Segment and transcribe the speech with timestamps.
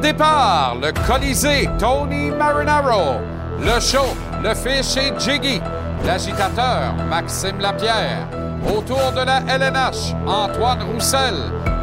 [0.00, 3.20] Départ, le Colisée, Tony Marinaro.
[3.60, 5.60] Le show, le fish et Jiggy.
[6.04, 8.26] L'agitateur, Maxime Lapierre.
[8.66, 11.34] Autour de la LNH, Antoine Roussel.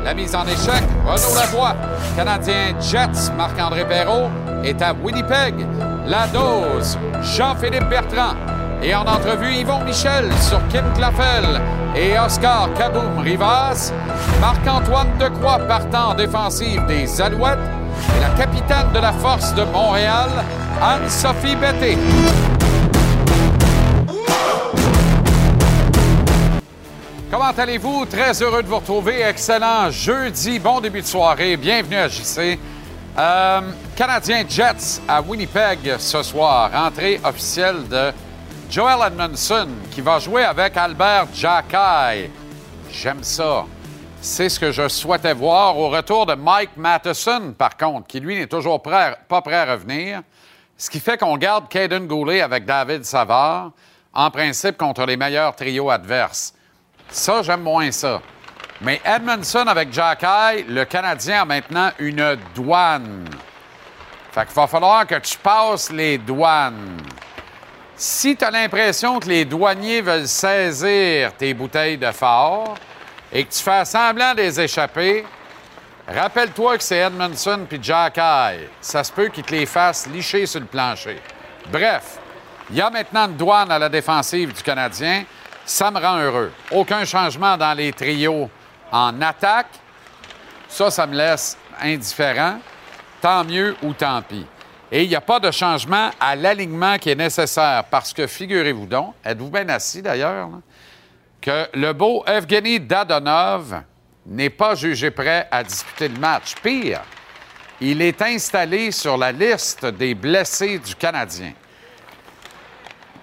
[0.03, 1.75] La mise en échec, Renaud Lavoie.
[2.15, 4.29] Canadien Jets, Marc-André Perrault
[4.63, 5.55] est à Winnipeg.
[6.05, 8.35] La dose, Jean-Philippe Bertrand.
[8.81, 11.61] Et en entrevue, Yvon Michel sur Kim Clafel
[11.95, 13.91] et Oscar Kaboum Rivas.
[14.39, 17.59] Marc-Antoine Decroix partant en défensive des Alouettes.
[18.16, 20.30] Et la capitaine de la Force de Montréal,
[20.81, 21.97] Anne-Sophie Betté.
[27.31, 28.06] Comment allez-vous?
[28.06, 29.22] Très heureux de vous retrouver.
[29.22, 30.59] Excellent jeudi.
[30.59, 31.58] Bon début de soirée.
[31.58, 32.58] Bienvenue à JC.
[33.17, 33.61] Euh,
[33.95, 36.72] Canadien Jets à Winnipeg ce soir.
[36.73, 38.11] Entrée officielle de
[38.69, 42.31] Joel Edmondson qui va jouer avec Albert Jackai.
[42.91, 43.66] J'aime ça.
[44.22, 48.38] C'est ce que je souhaitais voir au retour de Mike Matheson, par contre, qui lui
[48.38, 50.23] n'est toujours pas prêt à revenir.
[50.78, 53.72] Ce qui fait qu'on garde Caden Goulet avec David Savard,
[54.14, 56.53] en principe contre les meilleurs trios adverses.
[57.09, 58.22] Ça, j'aime moins ça.
[58.81, 63.25] Mais Edmondson avec Jackai, le Canadien a maintenant une douane.
[64.31, 66.97] Fait qu'il va falloir que tu passes les douanes.
[67.95, 72.75] Si tu as l'impression que les douaniers veulent saisir tes bouteilles de fort
[73.31, 75.25] et que tu fais semblant de les échapper,
[76.08, 78.69] rappelle-toi que c'est Edmondson puis Jackai.
[78.81, 81.22] Ça se peut qu'ils te les fassent licher sur le plancher.
[81.72, 82.17] Bref,
[82.69, 85.23] il y a maintenant une douane à la défensive du Canadien.
[85.66, 86.51] Ça me rend heureux.
[86.72, 88.50] Aucun changement dans les trios
[88.91, 89.69] en attaque.
[90.67, 92.59] Ça, ça me laisse indifférent.
[93.22, 94.46] Tant mieux ou tant pis.
[94.91, 98.88] Et il n'y a pas de changement à l'alignement qui est nécessaire parce que, figurez-vous
[98.88, 100.57] donc, êtes-vous bien assis d'ailleurs, là,
[101.41, 103.83] que le beau Evgeny Dadonov
[104.25, 106.55] n'est pas jugé prêt à disputer le match.
[106.61, 107.01] Pire,
[107.81, 111.53] il est installé sur la liste des blessés du Canadien.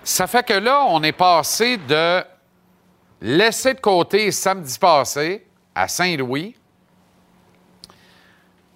[0.03, 2.25] Ça fait que là, on est passé de
[3.21, 6.55] laisser de côté samedi passé à Saint-Louis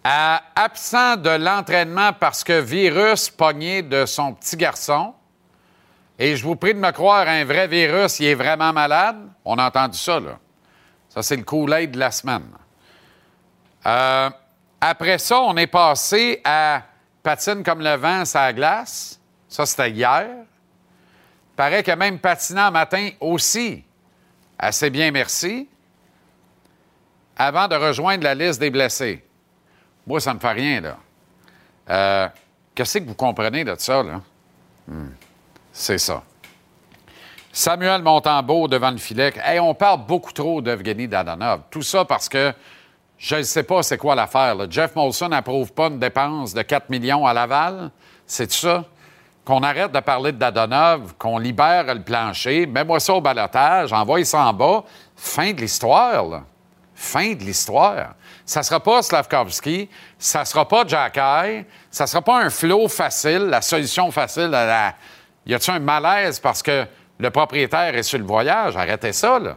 [0.02, 5.14] à absent de l'entraînement parce que virus pogné de son petit garçon.
[6.22, 9.16] Et je vous prie de me croire, un vrai virus, il est vraiment malade.
[9.42, 10.38] On a entendu ça, là.
[11.08, 12.44] Ça, c'est le Kool-Aid de la semaine.
[13.86, 14.28] Euh,
[14.78, 16.82] après ça, on est passé à
[17.22, 19.19] patine comme le vent la glace.
[19.48, 20.28] Ça, c'était hier.
[21.56, 23.82] Paraît que même patinant matin aussi.
[24.59, 25.70] Assez bien, merci.
[27.34, 29.25] Avant de rejoindre la liste des blessés.
[30.06, 30.98] Moi, ça ne me fait rien, là.
[31.88, 32.28] Euh,
[32.75, 34.20] Qu'est-ce que vous comprenez de ça, là?
[34.86, 35.09] Hmm.
[35.72, 36.22] C'est ça.
[37.53, 39.32] Samuel Montembeau devant le filet.
[39.60, 41.62] On parle beaucoup trop d'Evgeny Dadonov.
[41.70, 42.53] Tout ça parce que
[43.19, 44.56] je ne sais pas c'est quoi l'affaire.
[44.70, 47.91] Jeff Molson n'approuve pas une dépense de 4 millions à Laval.
[48.26, 48.84] C'est ça?
[49.44, 54.25] Qu'on arrête de parler de Dadonov, qu'on libère le plancher, mets-moi ça au balotage, envoie
[54.25, 54.84] ça en bas.
[55.16, 56.42] Fin de l'histoire.
[56.94, 58.14] Fin de l'histoire.
[58.44, 59.88] Ça sera pas Slavkovski,
[60.19, 64.94] ça sera pas Jackai, ça sera pas un flot facile, la solution facile à la...
[65.46, 66.86] Y a-t-il un malaise parce que
[67.18, 68.76] le propriétaire est sur le voyage?
[68.76, 69.56] Arrêtez ça, là.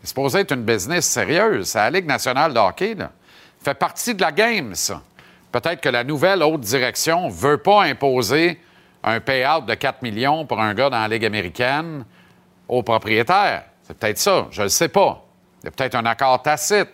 [0.00, 1.68] C'est supposé être une business sérieuse.
[1.68, 3.10] C'est la Ligue nationale de là.
[3.60, 5.00] fait partie de la game, ça.
[5.52, 8.60] Peut-être que la nouvelle haute direction ne veut pas imposer
[9.04, 12.04] un payout de 4 millions pour un gars dans la Ligue américaine
[12.68, 13.64] au propriétaire.
[13.82, 15.24] C'est peut-être ça, je ne le sais pas.
[15.62, 16.88] Il y a peut-être un accord tacite.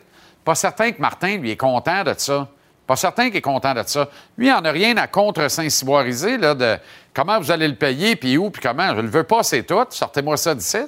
[0.44, 2.48] Pas certain que Martin, lui, est content de ça.
[2.86, 4.08] Pas certain qu'il est content de ça.
[4.36, 6.78] Lui, il n'en a rien à contre-Saint-Cyboiriser, là, de
[7.18, 8.90] comment vous allez le payer, puis où, puis comment?
[8.90, 9.84] Je ne le veux pas, c'est tout.
[9.90, 10.78] Sortez-moi ça d'ici.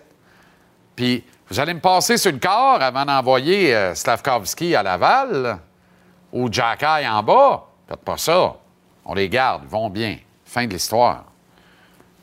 [0.94, 5.58] Puis vous allez me passer sur le corps avant d'envoyer euh, Slavkovski à Laval,
[6.32, 7.64] ou Jackai en bas.
[7.88, 8.54] Faites pas ça.
[9.04, 10.18] On les garde, ils vont bien.
[10.44, 11.24] Fin de l'histoire.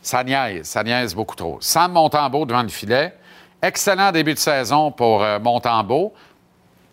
[0.02, 1.58] Ça niaise, ça niaise beaucoup trop.
[1.60, 3.14] Sam Montembeau devant le filet.
[3.62, 6.14] Excellent début de saison pour euh, Montembeau.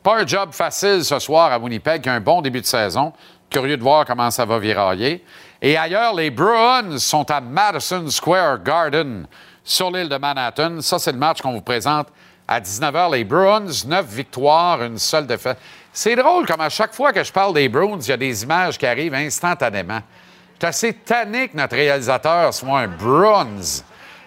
[0.03, 3.13] Pas un job facile ce soir à Winnipeg, un bon début de saison.
[3.51, 5.25] Curieux de voir comment ça va virailler.
[5.67, 9.27] Et ailleurs, les Bruins sont à Madison Square Garden
[9.65, 10.83] sur l'île de Manhattan.
[10.83, 12.09] Ça, c'est le match qu'on vous présente
[12.47, 13.13] à 19h.
[13.13, 15.57] Les Bruins, 9 victoires, une seule défaite.
[15.91, 18.43] C'est drôle comme à chaque fois que je parle des Bruins, il y a des
[18.43, 20.01] images qui arrivent instantanément.
[20.61, 23.83] Je suis assez tanné que notre réalisateur soit un Bruins.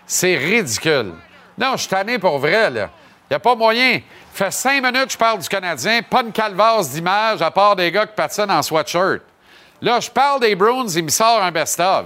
[0.07, 1.13] C'est ridicule.
[1.55, 2.89] Non, je suis tanné pour vrai, là.
[3.29, 3.99] Il n'y a pas moyen.
[4.33, 7.91] Fait cinq minutes que je parle du Canadien, pas une calvasse d'image à part des
[7.91, 9.21] gars qui patinent en sweatshirt.
[9.81, 12.06] Là, je parle des Bruins, il me sort un best-of.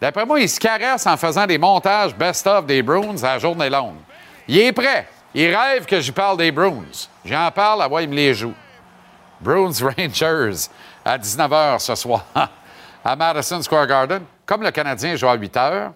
[0.00, 3.68] D'après moi, il se caresse en faisant des montages best-of des Bruins à la journée
[3.68, 3.98] longue.
[4.48, 5.06] Il est prêt.
[5.34, 7.06] Il rêve que j'y parle des Bruins.
[7.24, 8.54] J'en parle, à voir, il me les joue.
[9.40, 10.68] Bruins Rangers.
[11.04, 12.24] à 19h ce soir
[13.04, 14.22] à Madison Square Garden.
[14.44, 15.92] Comme le Canadien joue à 8 h,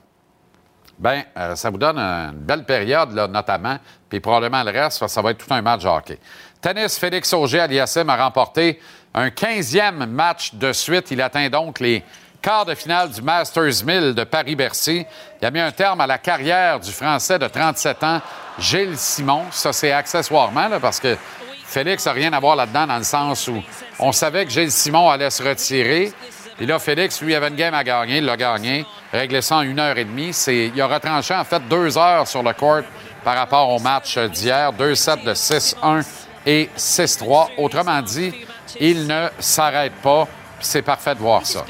[1.05, 3.79] euh, ça vous donne une belle période, là, notamment,
[4.09, 6.19] puis probablement le reste, ça va être tout un match de hockey.
[6.61, 8.81] Tennis, Félix Auger aliassime a remporté
[9.15, 11.11] un 15e match de suite.
[11.13, 12.03] Il atteint donc les
[12.43, 15.07] quarts de finale du Masters 1000 de Paris-Bercy.
[15.41, 18.21] Il a mis un terme à la carrière du Français de 37 ans,
[18.59, 19.45] Gilles Simon.
[19.51, 21.17] Ça, c'est accessoirement, parce que
[21.65, 23.63] Félix n'a rien à voir là-dedans, dans le sens où
[23.99, 26.13] on savait que Gilles Simon allait se retirer.
[26.61, 28.19] Et là, Félix, lui, avait une game à gagner.
[28.19, 30.31] Il l'a gagné, réglé ça en une heure et demie.
[30.47, 32.83] Il a retranché, en fait, deux heures sur le court
[33.25, 34.73] par rapport au match d'hier.
[34.73, 36.07] Deux sets de 6-1
[36.47, 37.49] et 6-3.
[37.57, 38.33] Autrement dit,
[38.81, 40.27] il ne s'arrête pas.
[40.61, 41.65] C'est parfait de voir ça.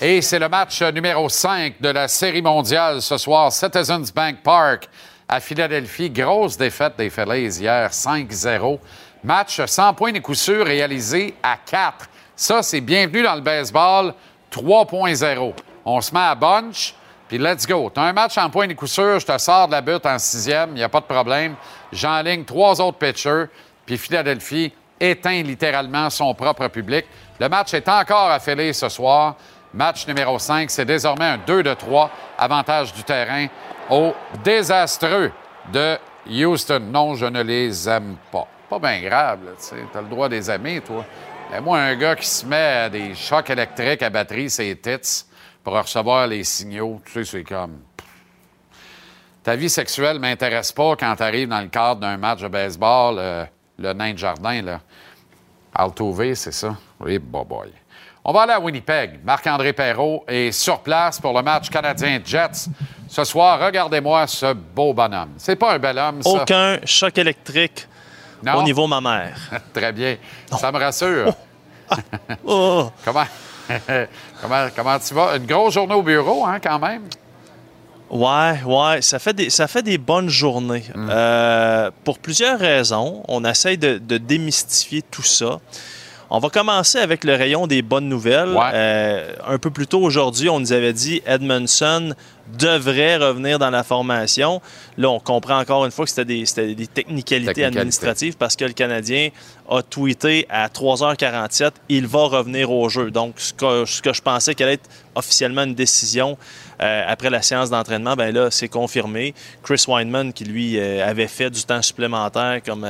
[0.00, 4.88] Et c'est le match numéro 5 de la Série mondiale ce soir, Citizens Bank Park
[5.28, 6.10] à Philadelphie.
[6.10, 8.78] Grosse défaite des Phillies hier, 5-0.
[9.22, 12.08] Match sans point de coup sûr réalisé à 4.
[12.34, 14.14] Ça, c'est bienvenue dans le baseball
[14.50, 15.52] 3.0.
[15.84, 16.94] On se met à bunch,
[17.28, 17.90] puis let's go.
[17.94, 20.06] Tu as un match en point de coup sûr, je te sors de la butte
[20.06, 21.54] en sixième, il n'y a pas de problème.
[21.92, 23.44] J'enligne trois autres pitchers,
[23.84, 27.06] puis Philadelphie éteint littéralement son propre public.
[27.38, 29.36] Le match est encore affilé ce soir.
[29.72, 33.46] Match numéro 5, c'est désormais un 2 de 3, avantage du terrain
[33.88, 34.12] au
[34.44, 35.32] désastreux
[35.72, 35.96] de
[36.28, 36.80] Houston.
[36.80, 38.46] Non, je ne les aime pas.
[38.68, 41.04] Pas bien grave, tu as le droit des aimer, toi.
[41.56, 45.24] Et moi, un gars qui se met à des chocs électriques à batterie, c'est tits,
[45.64, 47.80] pour recevoir les signaux, tu sais, c'est comme...
[49.42, 53.16] Ta vie sexuelle m'intéresse pas quand tu arrives dans le cadre d'un match de baseball,
[53.18, 53.44] euh,
[53.78, 54.80] le nain de jardin, là.
[56.34, 56.76] C'est ça?
[57.00, 57.72] Oui, boy.
[58.24, 59.20] On va aller à Winnipeg.
[59.24, 62.68] Marc-André Perrault est sur place pour le match canadien-Jets.
[63.08, 65.34] Ce soir, regardez-moi ce beau bonhomme.
[65.38, 66.30] C'est pas un bel homme, ça.
[66.30, 67.88] Aucun choc électrique
[68.54, 69.36] au niveau ma mère.
[69.72, 70.16] Très bien.
[70.58, 71.34] Ça me rassure.
[72.44, 72.90] Oh.
[73.04, 73.24] comment,
[74.40, 75.36] comment, comment tu vas?
[75.36, 77.02] Une grosse journée au bureau, hein, quand même?
[78.10, 80.84] Ouais, ouais, ça fait des, ça fait des bonnes journées.
[80.94, 81.08] Mm.
[81.10, 85.60] Euh, pour plusieurs raisons, on essaye de, démystifier tout ça.
[86.32, 88.56] On va commencer avec le rayon des bonnes nouvelles.
[88.56, 92.14] Euh, un peu plus tôt aujourd'hui, on nous avait dit Edmondson
[92.56, 94.62] devrait revenir dans la formation.
[94.96, 98.72] Là, on comprend encore une fois que c'était des, des technicalités administratives parce que le
[98.72, 99.30] Canadien
[99.68, 103.10] a tweeté à 3h47 il va revenir au jeu.
[103.10, 106.38] Donc, ce que, ce que je pensais qu'elle allait être officiellement une décision
[106.80, 109.34] euh, après la séance d'entraînement, ben là, c'est confirmé.
[109.64, 112.86] Chris Weinman, qui lui euh, avait fait du temps supplémentaire comme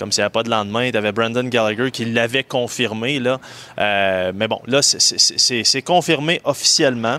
[0.00, 0.84] comme s'il n'y avait pas de lendemain.
[0.84, 3.20] Il y avait Brandon Gallagher qui l'avait confirmé.
[3.20, 3.38] Là.
[3.78, 7.18] Euh, mais bon, là, c'est confirmé officiellement.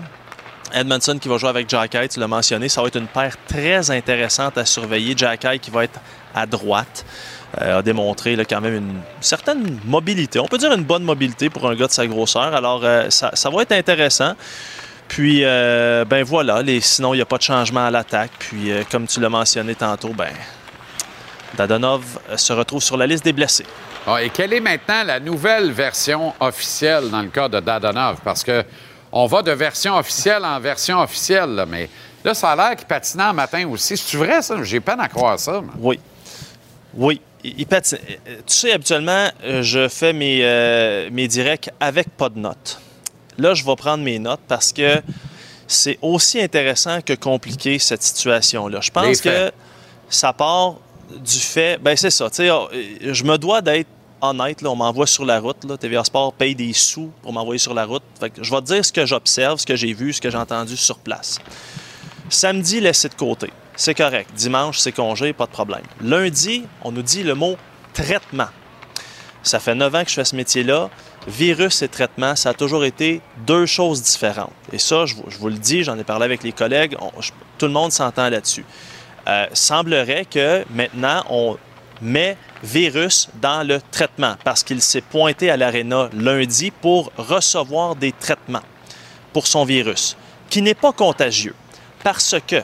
[0.74, 3.90] Edmondson qui va jouer avec Jack tu l'as mentionné, ça va être une paire très
[3.90, 5.14] intéressante à surveiller.
[5.16, 6.00] Jack qui va être
[6.34, 7.04] à droite.
[7.60, 10.40] Euh, a démontré là, quand même une certaine mobilité.
[10.40, 12.54] On peut dire une bonne mobilité pour un gars de sa grosseur.
[12.54, 14.32] Alors, euh, ça, va être intéressant.
[15.06, 18.30] Puis, ben voilà, sinon, il n'y a pas de changement à l'attaque.
[18.38, 20.30] Puis, comme tu l'as mentionné tantôt, ben
[21.56, 23.66] Dadonov euh, se retrouve sur la liste des blessés.
[24.06, 28.18] Ah, et quelle est maintenant la nouvelle version officielle dans le cas de Dadonov?
[28.24, 28.64] Parce que
[29.12, 31.88] on va de version officielle en version officielle, mais
[32.24, 33.96] là, ça a l'air qu'il patinait en matin aussi.
[33.96, 34.62] C'est vrai, ça?
[34.62, 35.62] J'ai peine à croire ça.
[35.78, 36.00] Oui.
[36.94, 37.20] Oui.
[37.44, 37.98] Il, patine.
[38.08, 42.80] Euh, tu sais, habituellement, euh, je fais mes, mes directs avec pas de notes.
[43.36, 45.02] Là, je vais prendre mes notes parce que
[45.66, 48.80] c'est aussi intéressant que compliqué, cette situation-là.
[48.80, 49.50] Je pense que
[50.08, 50.76] ça part
[51.18, 52.68] du fait, ben c'est ça, oh,
[53.00, 53.88] je me dois d'être
[54.20, 57.74] honnête, on m'envoie sur la route, là, TVA Sport paye des sous pour m'envoyer sur
[57.74, 58.02] la route.
[58.40, 60.76] Je vais te dire ce que j'observe, ce que j'ai vu, ce que j'ai entendu
[60.76, 61.38] sur place.
[62.28, 63.50] Samedi, laissé de côté.
[63.76, 64.30] C'est correct.
[64.34, 65.82] Dimanche, c'est congé, pas de problème.
[66.00, 67.56] Lundi, on nous dit le mot
[67.94, 68.48] traitement.
[69.42, 70.88] Ça fait neuf ans que je fais ce métier-là.
[71.26, 74.52] Virus et traitement, ça a toujours été deux choses différentes.
[74.72, 76.96] Et ça, je, vous le dis, j'en ai parlé avec les collègues,
[77.58, 78.64] tout le monde s'entend là-dessus.
[79.28, 81.56] Euh, semblerait que maintenant, on
[82.00, 88.12] met virus dans le traitement parce qu'il s'est pointé à l'aréna lundi pour recevoir des
[88.12, 88.62] traitements
[89.32, 90.16] pour son virus,
[90.50, 91.54] qui n'est pas contagieux
[92.02, 92.62] parce que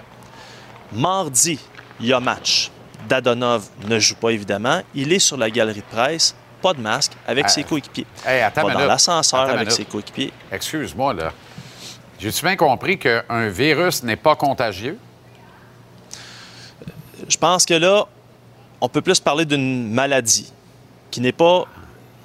[0.93, 1.59] mardi,
[2.01, 2.71] il y a match.
[3.09, 4.83] Dadonov ne joue pas évidemment.
[4.95, 8.07] Il est sur la galerie de presse, pas de masque, avec ses coéquipiers.
[8.55, 10.33] pas dans l'ascenseur avec ses coéquipiers.
[10.53, 11.33] Excuse-moi, là.
[12.19, 14.99] J'ai-tu bien compris qu'un virus n'est pas contagieux?
[17.29, 18.07] Je pense que là,
[18.81, 20.53] on peut plus parler d'une maladie
[21.11, 21.65] qui n'est pas.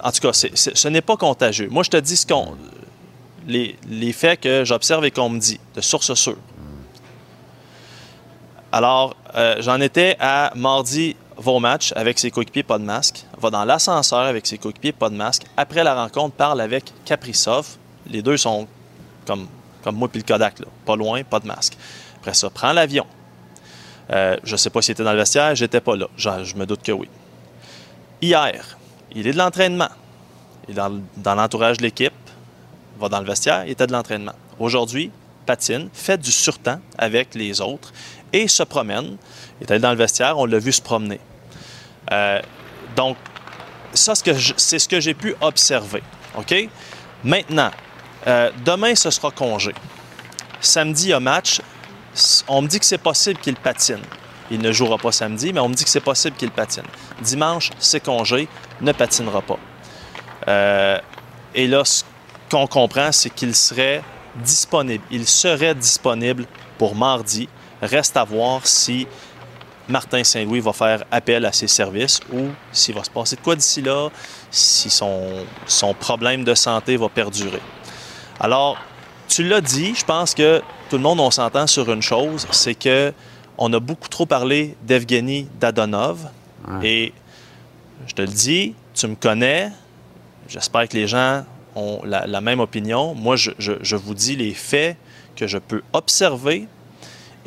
[0.03, 1.69] En tout cas, ce n'est pas contagieux.
[1.69, 2.57] Moi, je te dis ce qu'on,
[3.48, 6.38] les, faits que j'observe et qu'on me dit, de source sûre.
[8.72, 13.25] Alors, euh, j'en étais à mardi va au match avec ses coéquipiers pas de masque,
[13.38, 15.43] va dans l'ascenseur avec ses coéquipiers pas de masque.
[15.57, 17.67] Après la rencontre, parle avec Kaprizov.
[18.07, 18.67] Les deux sont
[19.25, 19.48] comme,
[19.83, 20.67] comme moi puis le Kodak, là.
[20.86, 21.77] pas loin, pas de masque.
[22.17, 23.05] Après ça, prend l'avion.
[24.12, 26.07] Euh, je ne sais pas s'il était dans le vestiaire, j'étais pas là.
[26.17, 27.10] Je, me doute que oui.
[28.22, 28.77] Hier,
[29.15, 29.89] il est de l'entraînement.
[30.67, 30.81] Il est
[31.17, 32.13] dans, l'entourage de l'équipe,
[33.00, 34.33] va dans le vestiaire, il était de l'entraînement.
[34.60, 35.12] Aujourd'hui,
[35.45, 37.91] patine, fait du surtemps avec les autres
[38.31, 39.17] et se promène.
[39.60, 41.19] Il est allé dans le vestiaire, on l'a vu se promener.
[42.12, 42.41] Euh,
[42.95, 43.17] donc,
[43.93, 46.03] ça, c'est ce que j'ai pu observer.
[47.24, 47.72] Maintenant,
[48.27, 49.74] euh, demain, ce sera congé.
[50.60, 51.62] Samedi, il y a match.
[52.48, 54.01] On me dit que c'est possible qu'il patine.
[54.51, 56.84] Il ne jouera pas samedi, mais on me dit que c'est possible qu'il patine.
[57.22, 58.48] Dimanche, c'est congé,
[58.82, 59.60] ne patinera pas.
[60.48, 61.00] Euh,
[61.55, 62.03] et là, ce
[62.51, 64.03] qu'on comprend, c'est qu'il serait
[64.36, 65.03] disponible.
[65.12, 66.46] Il serait disponible
[66.77, 67.48] pour mardi.
[67.82, 69.08] Reste à voir si
[69.88, 73.55] Martin Saint-Louis va faire appel à ses services ou s'il va se passer de quoi
[73.55, 74.10] d'ici là,
[74.50, 77.62] si son, son problème de santé va perdurer.
[78.39, 78.77] Alors,
[79.27, 80.62] tu l'as dit, je pense que
[80.94, 83.12] tout le monde, on s'entend sur une chose, c'est que
[83.58, 86.20] on a beaucoup trop parlé d'Evgeny Dadonov.
[86.68, 86.88] Ouais.
[86.88, 87.14] Et
[88.06, 89.72] je te le dis, tu me connais,
[90.48, 91.46] j'espère que les gens
[91.76, 93.16] ont la, la même opinion.
[93.16, 94.96] Moi, je, je- je vous dis les faits
[95.36, 96.68] que je peux observer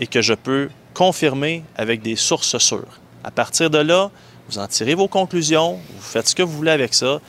[0.00, 2.98] et que je peux confirmer avec des sources sûres.
[3.22, 4.10] À partir de là,
[4.48, 7.20] vous en tirez vos conclusions, vous faites ce que vous voulez avec ça.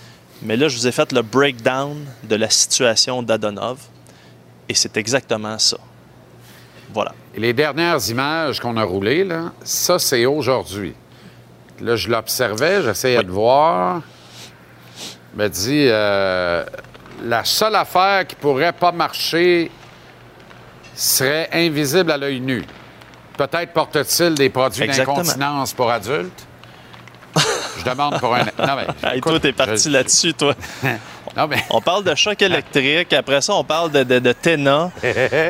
[0.41, 3.77] Mais là, je vous ai fait le breakdown de la situation d'Adonov
[4.67, 5.77] et c'est exactement ça.
[6.93, 7.13] Voilà.
[7.35, 10.93] Et les dernières images qu'on a roulées, là, ça, c'est aujourd'hui.
[11.81, 13.25] Là, je l'observais, j'essayais Oui.
[13.25, 14.01] de voir.
[15.35, 16.65] Je me dis, euh,
[17.23, 19.69] la seule affaire qui pourrait pas marcher
[20.95, 22.63] serait invisible à l'œil nu.
[23.37, 26.47] Peut-être porte-t-il des produits d'incontinence pour adultes.
[27.77, 28.39] Je demande pour un...
[28.57, 28.87] Non, mais...
[29.07, 30.55] Hey, écoute, toi, t'es parti je- là-dessus, toi.
[31.37, 31.57] Non, mais...
[31.69, 34.91] On parle de choc électrique, après ça, on parle de, de, de Téna.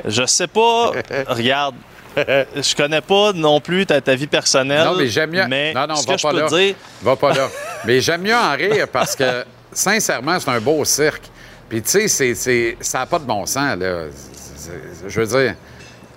[0.05, 0.91] Je sais pas,
[1.27, 1.75] regarde,
[2.15, 4.85] je connais pas non plus ta, ta vie personnelle.
[4.85, 6.47] Non, mais j'aime mieux- Mais Non, non, ce va que je pas peux là.
[6.49, 7.47] te dire, Va pas là.
[7.85, 11.23] Mais j'aime mieux en rire parce que, sincèrement, c'est un beau cirque.
[11.69, 14.05] Puis, tu sais, c'est- c'est- ça n'a pas de bon sens, là.
[15.07, 15.55] Je veux dire.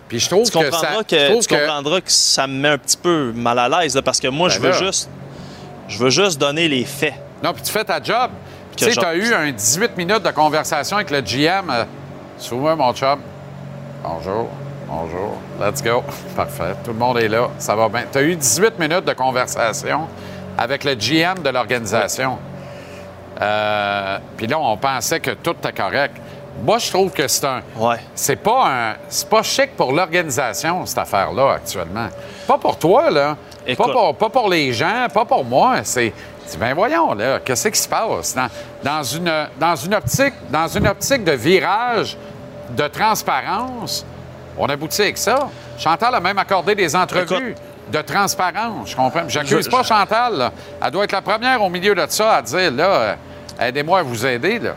[0.09, 1.05] Puis, je trouve tu que comprendras ça.
[1.05, 3.69] que, je trouve tu que- comprendras que ça me met un petit peu mal à
[3.69, 4.77] l'aise, là, parce que moi, Ben je veux là.
[4.79, 5.09] juste.
[5.89, 7.15] Je veux juste donner les faits.
[7.43, 8.31] Non, puis tu fais ta job.
[8.81, 11.69] Que Tu sais, as eu un 18 minutes de conversation avec le GM.
[11.71, 11.85] Euh,
[12.39, 13.21] Suis-moi, mon chum.
[14.03, 14.49] Bonjour.
[14.89, 15.37] Bonjour.
[15.61, 16.03] Let's go.
[16.37, 16.75] Parfait.
[16.83, 17.49] Tout le monde est là.
[17.59, 18.05] Ça va bien.
[18.11, 20.09] Tu as eu 18 minutes de conversation
[20.57, 22.39] avec le GM de l'organisation.
[23.41, 26.17] Euh, Puis là, on pensait que tout était correct.
[26.63, 27.61] Moi, je trouve que c'est un.
[27.77, 27.97] Ouais.
[28.15, 28.95] C'est pas un.
[29.09, 32.09] C'est pas chic pour l'organisation, cette affaire-là, actuellement.
[32.47, 33.37] Pas pour toi, là.
[33.77, 35.81] Pas pour, pas pour les gens, pas pour moi.
[35.85, 36.13] C'est.
[36.59, 38.35] Ben voyons, là, qu'est-ce qui se passe?
[38.35, 38.49] Dans,
[38.83, 42.17] dans une, dans, une optique, dans une optique de virage,
[42.71, 44.05] de transparence,
[44.59, 45.49] on aboutit avec ça.
[45.79, 47.55] Chantal a même accordé des entrevues
[47.91, 49.29] de transparence, je comprends.
[49.29, 50.53] J'accuse pas Chantal, là.
[50.83, 53.15] Elle doit être la première au milieu de ça à dire, là, euh,
[53.61, 54.75] aidez-moi à vous aider, là.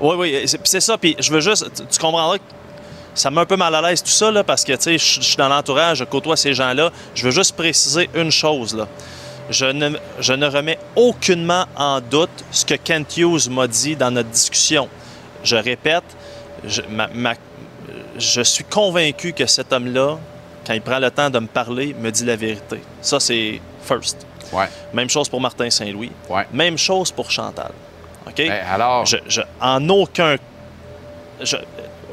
[0.00, 0.98] Oui, oui, c'est ça.
[0.98, 1.70] Puis je veux juste.
[1.88, 2.42] Tu, comprendras que
[3.14, 4.98] ça me met un peu mal à l'aise tout ça, là, parce que, tu sais,
[4.98, 6.90] je je suis dans l'entourage, je côtoie ces gens-là.
[7.14, 8.86] Je veux juste préciser une chose, là.
[9.50, 9.90] Je ne,
[10.20, 14.88] je ne remets aucunement en doute ce que Kent Hughes m'a dit dans notre discussion.
[15.42, 16.04] Je répète,
[16.66, 17.34] je, ma- ma-
[18.18, 20.16] je suis convaincu que cet homme-là,
[20.66, 22.80] quand il prend le temps de me parler, me dit la vérité.
[23.02, 24.26] Ça, c'est first.
[24.52, 26.12] Ouais, Même chose pour Martin Saint-Louis.
[26.30, 26.46] ouais.
[26.52, 27.72] Même chose pour Chantal.
[28.26, 28.34] OK?
[28.38, 29.04] Ben, alors?
[29.04, 30.36] Je, je- en aucun.
[31.42, 31.56] je-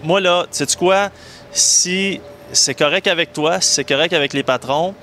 [0.03, 1.09] moi, là, sais tu quoi?
[1.51, 4.93] Si c'est correct avec toi, si c'est correct avec les patrons,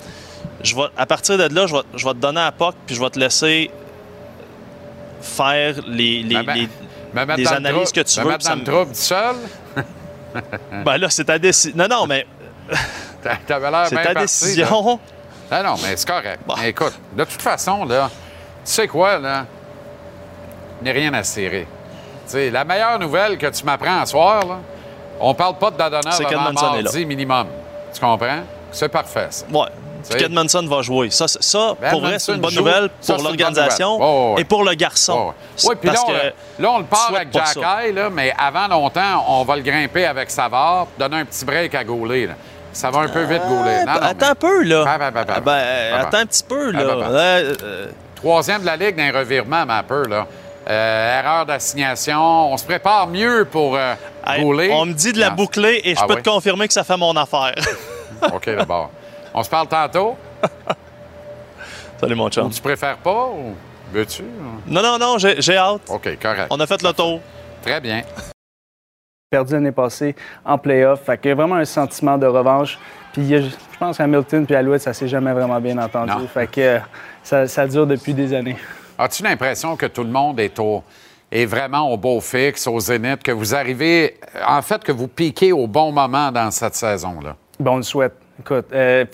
[0.63, 2.95] je vais, à partir de là, je vais, je vais te donner à POC puis
[2.95, 3.71] je vais te laisser
[5.21, 8.91] faire les, les, Ben, ben, les- les le analyses que tu veux, ça me- trouble
[8.91, 9.35] tout seul?
[10.85, 11.75] Ben là, c'est ta décision.
[11.75, 12.25] Non, non, mais
[13.23, 14.99] T'a- T'avais l'air c'est ta décision.
[15.49, 15.63] là.
[15.63, 16.41] Non, non, mais c'est correct.
[16.45, 16.53] Bon.
[16.59, 18.09] Mais écoute, de toute façon, là,
[18.63, 19.45] tu sais quoi, là?
[20.79, 21.67] Il n'y a rien à se tirer.
[22.27, 24.59] Tu sais, la meilleure nouvelle que tu m'apprends ce soir, là,
[25.19, 27.47] on parle pas de Dadonov C'est avant mardi minimum.
[27.93, 28.41] Tu comprends?
[28.71, 29.45] C'est parfait, ça.
[29.51, 30.17] Ouais.
[30.17, 31.09] qu'Edmondson va jouer.
[31.09, 32.59] Ça, ça Ben, pour vrai, c'est une bonne joue.
[32.59, 35.33] nouvelle pour l'organisation et pour le garçon.
[35.63, 37.57] Oui, oui, puis là, là, on le part avec Jack.
[37.57, 41.73] Eye, là, mais avant longtemps, on va le grimper avec Savard, donner un petit break
[41.75, 42.27] à gauler.
[42.27, 42.33] là.
[42.71, 43.41] Ça va un peu vite.
[43.43, 44.85] Non, non, attends mais un peu, là.
[44.87, 45.11] Ah,
[45.41, 46.79] ben, euh, attends un petit peu, là.
[46.81, 50.05] Euh, euh, Troisième de la Ligue d'un revirement, mais un peu.
[50.07, 50.27] Là.
[50.69, 52.53] Euh, erreur d'assignation.
[52.53, 53.95] On se prépare mieux pour euh,
[54.25, 54.69] hey, gauler.
[54.71, 55.35] on me dit de la Non.
[55.35, 56.21] boucler et je Ah peux oui?
[56.21, 57.53] te confirmer que ça fait mon affaire.
[58.33, 58.91] OK, d'abord.
[59.33, 60.15] On se parle tantôt?
[61.99, 62.49] Salut, mon chum.
[62.49, 63.55] tu préfères pas ou
[63.91, 64.23] veux-tu?
[64.67, 65.81] Non, non, non, j'ai hâte.
[65.89, 66.47] OK, correct.
[66.49, 67.19] On a fait le tour.
[67.61, 68.01] Très bien.
[69.29, 71.01] Perdu l'année passée en playoff.
[71.05, 72.79] Fait qu'il y a vraiment un sentiment de revanche.
[73.13, 73.45] Puis je
[73.79, 76.27] pense qu'Hamilton puis Alouette, ça s'est jamais vraiment bien entendu.
[76.33, 76.79] Fait que euh,
[77.23, 78.55] ça, ça dure depuis des années.
[78.97, 80.83] As-tu l'impression que tout le monde est au
[81.31, 84.17] est vraiment au beau fixe, au zénith, que vous arrivez,
[84.47, 87.35] en fait, que vous piquez au bon moment dans cette saison-là?
[87.59, 88.13] Bon, on le souhaite.
[88.39, 89.05] Écoute, euh,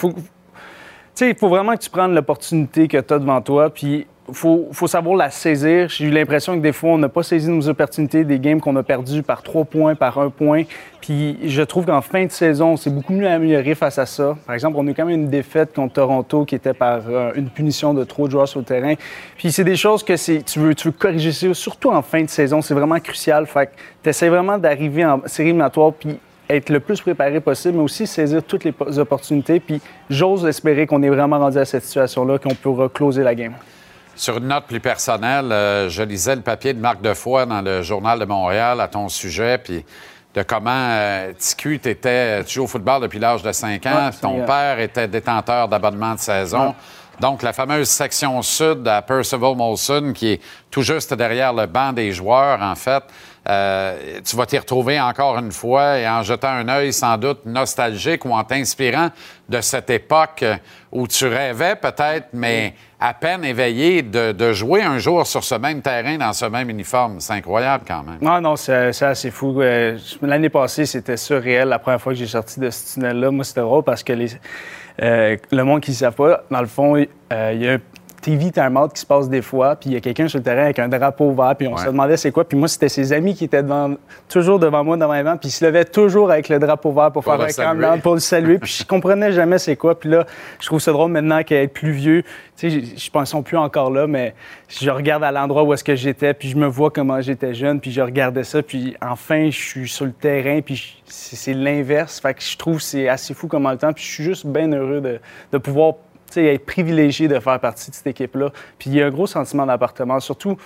[1.21, 4.87] il faut vraiment que tu prennes l'opportunité que tu as devant toi, puis il faut,
[4.87, 5.89] savoir la saisir.
[5.89, 8.75] J'ai eu l'impression que des fois, on n'a pas saisi nos opportunités, des games qu'on
[8.75, 10.63] a perdus par trois points, par un point.
[10.99, 14.35] Puis je trouve qu'en fin de saison, c'est beaucoup mieux amélioré face à ça.
[14.47, 17.33] Par exemple, on a eu quand même une défaite contre Toronto qui était par euh,
[17.35, 18.95] une punition de trop de joueurs sur le terrain.
[19.37, 22.61] Puis c'est des choses que tu veux, tu veux corriger surtout en fin de saison.
[22.61, 23.45] C'est vraiment crucial.
[23.45, 23.71] Fait que
[24.03, 26.17] tu essaies vraiment d'arriver en série éliminatoire puis
[26.49, 29.59] être le plus préparé possible, mais aussi saisir toutes les opportunités.
[29.59, 33.53] Puis j'ose espérer qu'on est vraiment rendu à cette situation-là, qu'on peut closer la game.
[34.15, 37.81] Sur une note plus personnelle, euh, je lisais le papier de Marc Defoy dans le
[37.81, 39.83] Journal de Montréal à ton sujet, puis
[40.33, 44.79] de comment euh, TQ, tu joues au football depuis l'âge de 5 ans, ton père
[44.79, 46.75] était détenteur d'abonnement de saison.
[47.19, 51.93] Donc, la fameuse section sud à Percival Molson, qui est tout juste derrière le banc
[51.93, 53.03] des joueurs, en fait,
[53.47, 57.45] euh, tu vas t'y retrouver encore une fois et en jetant un œil sans doute
[57.45, 59.09] nostalgique ou en t'inspirant
[59.47, 60.43] de cette époque
[60.91, 65.81] où tu rêvais peut-être, mais à peine éveillé, de, jouer un jour sur ce même
[65.81, 67.19] terrain, dans ce même uniforme.
[67.19, 68.17] C'est incroyable quand même.
[68.19, 69.61] Non, non, c'est assez fou.
[69.61, 73.29] Euh, l'année passée, c'était surréel la première fois que j'ai sorti de ce tunnel-là.
[73.29, 74.37] Moi, c'était drôle parce que les, euh,
[74.99, 77.77] le monde qui ne sait pas, dans le fond, il y a
[78.25, 80.63] TV time-out qui se passe des fois, puis il y a quelqu'un sur le terrain
[80.63, 82.43] avec un drapeau vert, puis on se demandait c'est quoi.
[82.43, 83.93] Puis moi, c'était ses amis qui étaient devant,
[84.27, 87.23] toujours devant moi devant l'événement, puis ils se levaient toujours avec le drapeau vert pour,
[87.23, 88.57] faire un pour le saluer.
[88.57, 89.99] puis je comprenais jamais c'est quoi.
[89.99, 90.25] Puis là,
[90.59, 92.23] je trouve ça drôle maintenant qu'être plus vieux.
[92.57, 94.33] Tu sais, je pense sont plus encore là, mais
[94.69, 97.79] je regarde à l'endroit où est-ce que j'étais, puis je me vois comment j'étais jeune,
[97.79, 102.19] puis je regardais ça, puis enfin, je suis sur le terrain, puis c'est l'inverse.
[102.19, 104.71] Fait que je trouve c'est assez fou comment le temps, puis je suis juste bien
[104.71, 105.19] heureux de,
[105.51, 105.93] de pouvoir
[106.43, 108.51] être privilégié de faire partie de cette équipe-là.
[108.77, 110.19] Puis il y a un gros sentiment d'appartement.
[110.19, 110.57] Surtout,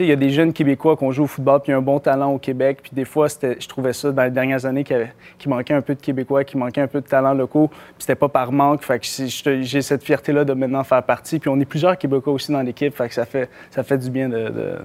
[0.00, 2.32] il y a des jeunes Québécois qui ont joué au football puis un bon talent
[2.32, 2.80] au Québec.
[2.82, 5.08] Puis des fois, je trouvais ça dans les dernières années qu'il
[5.46, 7.68] manquait un peu de Québécois, qu'il manquait un peu de talent locaux.
[7.68, 8.82] Puis c'était pas par manque.
[8.82, 11.38] Fait que j'ai cette fierté-là de maintenant faire partie.
[11.38, 12.94] Puis on est plusieurs Québécois aussi dans l'équipe.
[12.94, 14.28] Fait que ça fait, ça fait du bien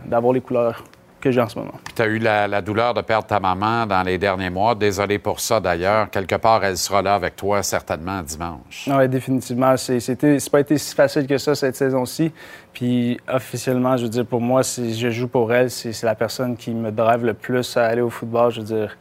[0.06, 0.84] d'avoir les couleurs
[1.20, 1.74] que j'ai en ce moment.
[1.96, 4.76] Tu as eu la, douleur de perdre ta maman dans les derniers mois.
[4.76, 6.10] Désolé pour ça d'ailleurs.
[6.10, 8.88] Quelque part, elle sera là avec toi certainement dimanche.
[8.88, 9.76] Oui, définitivement.
[9.78, 12.32] C'était, pas été si facile que ça cette saison-ci.
[12.74, 16.56] Puis officiellement, je veux dire, pour moi, si je joue pour elle, c'est, la personne
[16.56, 18.52] qui me drive le plus à aller au football.
[18.52, 18.98] Je veux dire,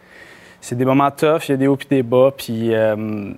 [0.61, 2.33] c'est des moments tough, il y a des hauts et des bas.
[2.37, 3.33] Puis euh,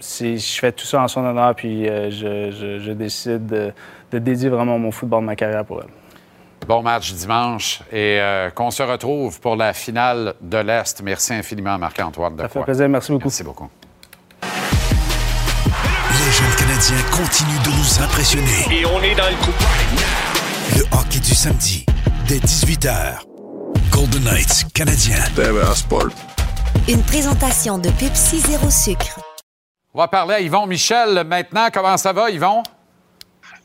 [0.00, 3.72] je fais tout ça en son honneur, puis euh, je, décide de,
[4.12, 6.03] de dédier vraiment mon football, ma carrière pour elle.
[6.66, 11.02] Bon match dimanche et euh, qu'on se retrouve pour la finale de l'Est.
[11.02, 12.36] Merci infiniment, Marc-Antoine.
[12.38, 12.88] Ça fait plaisir.
[12.88, 13.24] Merci beaucoup.
[13.24, 13.68] Merci beaucoup.
[14.42, 18.80] Les jeunes Canadiens continuent de nous impressionner.
[18.80, 19.52] Et on est dans le coup.
[20.76, 21.84] Le hockey du samedi,
[22.26, 23.18] dès 18h.
[23.90, 25.22] Golden Knights canadiens.
[26.88, 29.20] Une présentation de Pepsi Zéro Sucre.
[29.92, 31.68] On va parler à Yvon Michel maintenant.
[31.72, 32.62] Comment ça va, Yvon?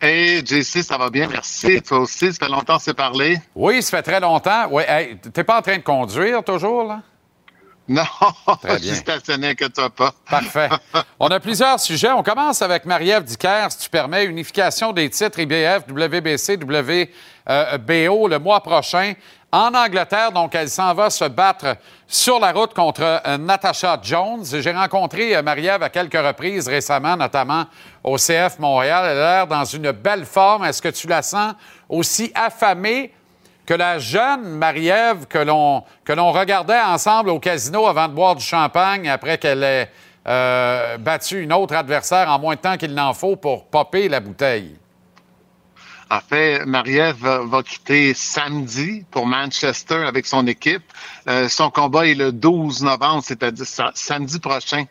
[0.01, 1.81] Hey, JC, ça va bien, merci.
[1.81, 3.37] Toi aussi, ça fait longtemps que s'est parlé.
[3.53, 4.67] Oui, ça fait très longtemps.
[4.71, 7.01] Oui, hey, t'es pas en train de conduire toujours, là?
[7.89, 8.03] Non,
[8.63, 10.13] je suis stationné, que toi pas.
[10.29, 10.69] Parfait.
[11.19, 12.11] On a plusieurs sujets.
[12.11, 18.37] On commence avec Marie-Ève Dicker, si tu permets, unification des titres IBF, WBC, WBO le
[18.37, 19.13] mois prochain
[19.51, 20.31] en Angleterre.
[20.31, 21.77] Donc, elle s'en va se battre
[22.11, 24.43] sur la route contre euh, Natasha Jones.
[24.43, 27.65] J'ai rencontré euh, Marie-Ève à quelques reprises récemment, notamment
[28.03, 29.05] au CF Montréal.
[29.11, 30.65] Elle a l'air dans une belle forme.
[30.65, 31.53] Est-ce que tu la sens
[31.87, 33.13] aussi affamée
[33.63, 35.83] que la jeune Marie-Ève que l'on,
[36.31, 39.91] regardait ensemble au casino avant de boire du champagne après qu'elle ait
[40.27, 44.19] euh, battu une autre adversaire en moins de temps qu'il n'en faut pour popper la
[44.19, 44.75] bouteille?
[46.11, 50.81] En fait, Marie-Ève va, quitter samedi pour Manchester avec son équipe.
[51.27, 54.85] Euh, son combat est le 12 novembre, c'est-à-dire samedi prochain.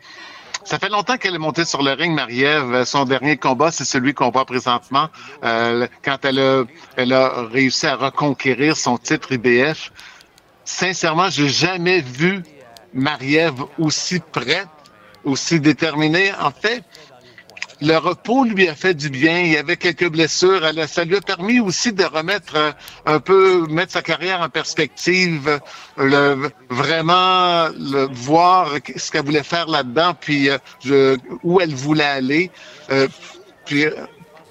[0.63, 2.85] Ça fait longtemps qu'elle est montée sur le ring, Marie-Ève.
[2.85, 5.09] Son dernier combat, c'est celui qu'on voit présentement,
[5.43, 6.63] euh, quand elle a,
[6.95, 9.91] elle a réussi à reconquérir son titre IBF.
[10.63, 12.43] Sincèrement, j'ai jamais vu
[12.93, 14.67] Marie-Ève aussi prête,
[15.25, 16.31] aussi déterminée.
[16.39, 16.83] En fait,
[17.81, 19.39] le repos lui a fait du bien.
[19.39, 20.61] Il y avait quelques blessures.
[20.87, 22.71] ça lui a permis aussi de remettre euh,
[23.05, 25.59] un peu, mettre sa carrière en perspective,
[25.97, 32.51] vraiment le, voir ce qu'elle voulait faire là-dedans, puis euh, où elle voulait aller.
[32.91, 33.07] Euh,
[33.65, 33.85] puis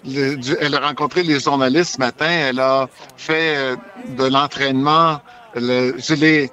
[0.04, 2.30] elle a rencontré les journalistes ce matin.
[2.30, 5.20] Elle a fait de l'entraînement.
[5.54, 6.50] Je l'ai,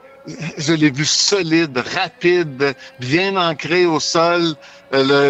[0.58, 4.56] je l'ai vu solide, rapide, bien ancré au sol.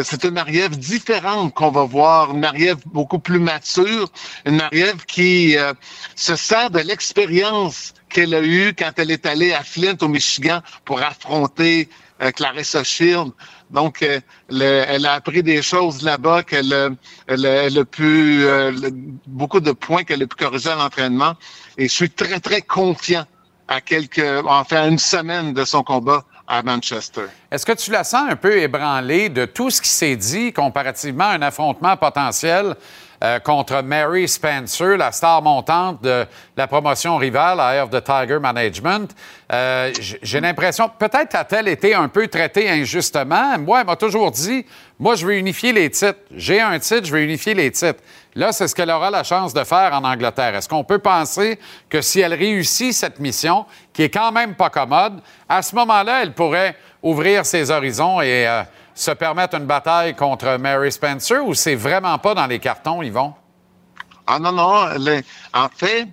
[0.04, 4.10] C'est une Marie-Ève différente qu'on va voir, une Marie-Ève beaucoup plus mature,
[4.46, 5.74] une Marie-Ève qui euh,
[6.16, 10.62] se sert de l'expérience qu'elle a eue quand elle est allée à Flint, au Michigan,
[10.84, 11.90] pour affronter
[12.22, 13.32] euh, Clarissa Shield.
[13.72, 18.46] Donc, euh, elle a appris des choses là-bas qu'elle elle, elle, a pu,
[19.26, 21.34] beaucoup de points qu'elle a pu corriger à l'entraînement.
[21.80, 23.26] Et je suis très, très confiant
[23.68, 27.24] à quelques, enfin, à une semaine de son combat à Manchester.
[27.52, 31.26] Est-ce que tu la sens un peu ébranlée de tout ce qui s'est dit comparativement
[31.26, 32.76] à un affrontement potentiel
[33.24, 38.40] euh, contre Mary Spencer, la star montante de la promotion rivale à of the Tiger
[38.40, 39.16] Management?
[39.52, 43.58] Euh, j'ai l'impression, peut-être a-t-elle été un peu traitée injustement.
[43.58, 44.66] Moi, elle m'a toujours dit,
[45.00, 46.20] moi, je veux unifier les titres.
[46.36, 48.02] J'ai un titre, je veux unifier les titres.
[48.38, 50.56] Là, c'est ce qu'elle aura la chance de faire en Angleterre.
[50.56, 51.58] Est-ce qu'on peut penser
[51.90, 56.22] que si elle réussit cette mission, qui est quand même pas commode, à ce moment-là,
[56.22, 61.54] elle pourrait ouvrir ses horizons et euh, se permettre une bataille contre Mary Spencer ou
[61.54, 63.34] c'est vraiment pas dans les cartons, Yvon?
[64.28, 64.90] Ah non, non.
[65.54, 66.08] en fait,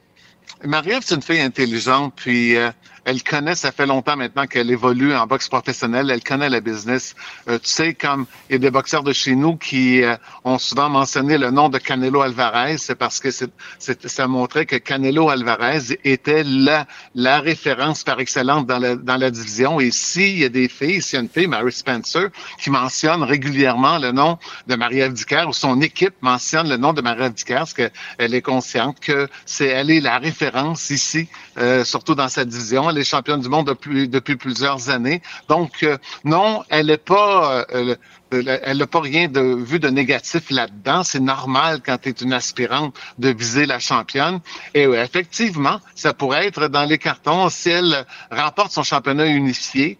[0.64, 2.70] Marie-Ève, c'est une fille intelligente, puis euh,
[3.04, 7.14] elle connaît, ça fait longtemps maintenant qu'elle évolue en boxe professionnelle, elle connaît la business.
[7.48, 10.58] Euh, tu sais, comme il y a des boxeurs de chez nous qui euh, ont
[10.58, 15.30] souvent mentionné le nom de Canelo Alvarez, c'est parce que c'est, ça montrait que Canelo
[15.30, 19.80] Alvarez était la, la référence par excellence dans la, dans la division.
[19.80, 23.22] Et s'il y a des filles, s'il y a une fille, Mary Spencer, qui mentionne
[23.22, 24.38] régulièrement le nom
[24.68, 25.14] de Marie-Ève
[25.48, 29.90] ou son équipe mentionne le nom de Marie-Ève parce qu'elle est consciente que c'est elle
[29.90, 34.36] est la référence ici, euh, surtout dans sa division elle est championne du monde depuis,
[34.36, 35.22] plusieurs années.
[35.48, 37.66] Donc, euh, non, elle n'est pas...
[37.74, 37.96] Euh,
[38.32, 41.02] n'a pas rien de vu de négatif là-dedans.
[41.02, 44.40] C'est normal quand tu es une aspirante de viser la championne.
[44.72, 49.98] Et effectivement, ça pourrait être dans les cartons si elle remporte son championnat unifié.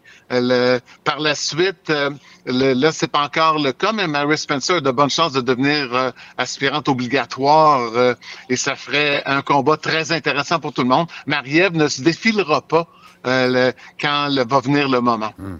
[1.04, 2.10] Par la suite, euh,
[2.46, 5.40] le, là, c'est pas encore le cas, mais Mary Spencer a de bonnes chances de
[5.40, 8.16] devenir aspirante obligatoire
[8.48, 11.06] et ça ferait un combat très intéressant pour tout le monde.
[11.26, 12.88] Marie-Ève ne se défilera pas
[13.26, 15.32] euh, quand va venir le moment.
[15.38, 15.58] Hmm.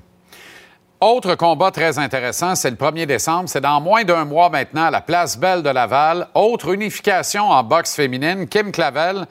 [1.01, 3.49] Autre combat très intéressant, c'est le 1er décembre.
[3.49, 6.29] C'est dans moins d'un mois maintenant à la Place Belle de Laval.
[6.35, 8.47] Autre unification en boxe féminine.
[8.47, 9.27] Kim Clavel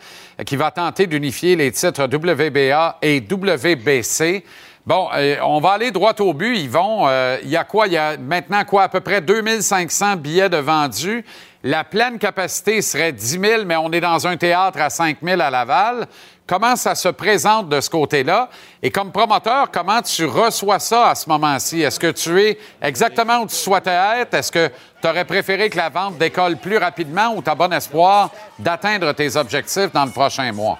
[0.45, 4.43] qui va tenter d'unifier les titres WBA et WBC.
[4.83, 7.07] Bon, euh, on va aller droit au but, Yvon.
[7.07, 7.85] Euh, il y a quoi?
[7.85, 8.83] Il y a maintenant quoi?
[8.83, 11.23] À peu près 2500 billets de vendus.
[11.63, 15.39] La pleine capacité serait 10 000, mais on est dans un théâtre à 5 000
[15.39, 16.07] à Laval.
[16.47, 18.49] Comment ça se présente de ce côté-là?
[18.81, 21.81] Et comme promoteur, comment tu reçois ça à ce moment-ci?
[21.81, 24.33] Est-ce que tu es exactement où tu souhaitais être?
[24.33, 27.71] Est-ce que tu aurais préféré que la vente décolle plus rapidement ou tu as bon
[27.71, 30.79] espoir d'atteindre tes objectifs dans le prochain mois?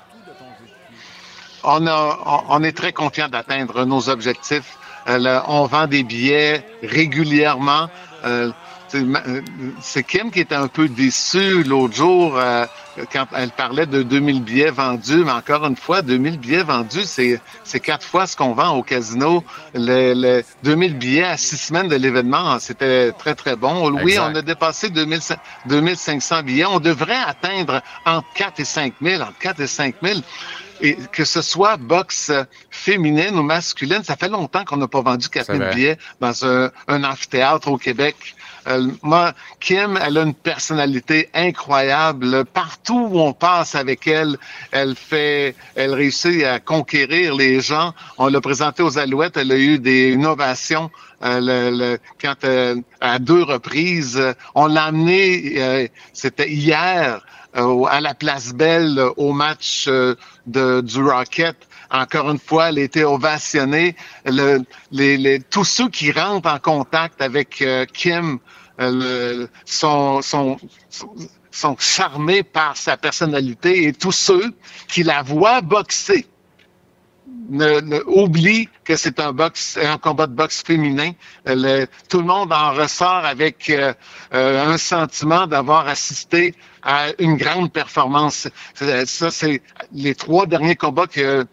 [1.63, 1.86] On,
[2.50, 4.78] on est très confiant d'atteindre nos objectifs.
[5.08, 7.89] Euh, on vend des billets régulièrement.
[8.24, 8.52] Euh,
[8.93, 9.41] euh,
[9.80, 12.65] c'est Kim qui était un peu déçue l'autre jour euh,
[13.12, 17.80] quand elle parlait de 2000 billets vendus, mais encore une fois, 2000 billets vendus, c'est,
[17.80, 19.43] quatre fois ce qu'on vend au casino.
[19.74, 23.89] Le, 2000 billets à six semaines de l'événement, c'était très, très bon.
[24.04, 25.19] Oui, on a dépassé 2000,
[25.67, 26.65] 2500 billets.
[26.65, 30.19] On devrait atteindre entre 4 et 5 000, entre 4 et 5 000
[30.82, 32.32] et que ce soit boxe
[32.70, 37.04] féminine ou masculine, ça fait longtemps qu'on n'a pas vendu 4000 billets dans un, un
[37.04, 38.15] amphithéâtre au Québec.
[38.67, 42.46] Euh, moi, Kim, elle a une personnalité incroyable.
[42.46, 44.38] Partout où on passe avec elle,
[44.72, 47.94] elle fait, elle réussit à conquérir les gens.
[48.17, 50.91] On l'a présenté aux Alouettes, elle a eu des innovations.
[51.24, 54.22] Euh, le, quand euh, à deux reprises,
[54.56, 61.58] on l'a amené, c'était hier, à la Place Belle au match de, du Rocket
[61.92, 63.96] encore une fois, elle été ovationnée.
[64.26, 64.60] Le,
[64.92, 68.40] les, les, tous ceux qui rentrent en contact avec euh, Kim
[68.80, 70.58] euh, sont, sont,
[71.52, 74.54] sont charmés par sa personnalité et tous ceux
[74.88, 76.26] qui la voient boxer
[77.52, 81.12] ne, ne, oublie que c'est un box, un combat de boxe féminin.
[81.46, 83.94] tout le monde en ressort avec euh,
[84.32, 88.48] un sentiment d'avoir assisté à une grande performance.
[88.74, 89.62] Ça, c'est
[89.94, 91.46] les trois derniers combats que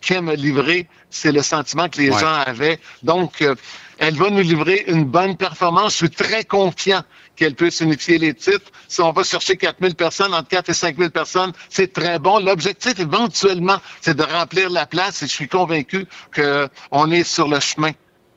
[0.00, 0.88] Kim a livrés.
[1.10, 2.78] C'est le sentiment que les gens avaient.
[3.02, 3.54] Donc, euh,
[3.98, 5.92] elle va nous livrer une bonne performance.
[5.92, 7.02] Je suis très confiant
[7.40, 8.70] qu'elle puisse unifier les titres.
[8.86, 12.38] Si on va chercher 4000 personnes, entre 4 et 5000 personnes, c'est très bon.
[12.38, 17.58] L'objectif, éventuellement, c'est de remplir la place et je suis convaincu qu'on est sur le
[17.58, 17.92] chemin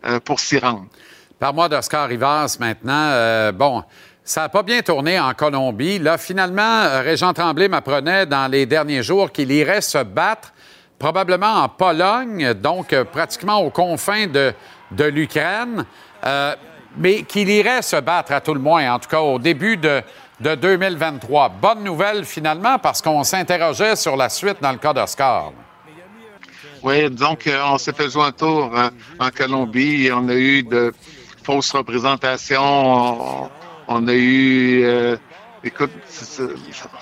[0.05, 0.85] euh, pour s'y rendre.
[1.37, 3.09] Par moi d'Oscar Rivas maintenant.
[3.11, 3.83] Euh, bon,
[4.23, 5.99] Ça n'a pas bien tourné en Colombie.
[5.99, 10.53] Là, finalement, euh, Régent Tremblay m'apprenait dans les derniers jours qu'il irait se battre
[10.97, 14.53] probablement en Pologne, donc pratiquement aux confins de,
[14.91, 15.85] de l'Ukraine,
[16.97, 20.01] mais qu'il irait se battre à tout le moins, en tout cas au début de,
[20.39, 21.49] de 2023.
[21.49, 25.51] Bonne nouvelle finalement parce qu'on s'interrogeait sur la suite dans le cas d'Oscar.
[26.83, 30.35] Oui, donc euh, on s'est fait jouer un tour hein, en Colombie et on a
[30.35, 30.93] eu de
[31.43, 32.61] fausses représentations.
[33.43, 33.49] On,
[33.87, 35.15] on a eu, euh,
[35.63, 35.91] écoute,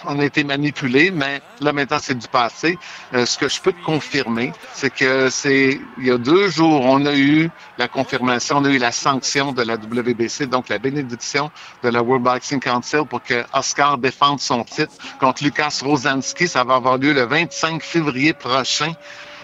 [0.05, 2.77] on a été manipulé, mais là maintenant c'est du passé.
[3.13, 6.81] Euh, ce que je peux te confirmer, c'est que c'est il y a deux jours,
[6.85, 10.77] on a eu la confirmation, on a eu la sanction de la WBC, donc la
[10.77, 11.49] bénédiction
[11.83, 16.47] de la World Boxing Council pour que Oscar défende son titre contre Lucas Rosanski.
[16.47, 18.93] Ça va avoir lieu le 25 février prochain.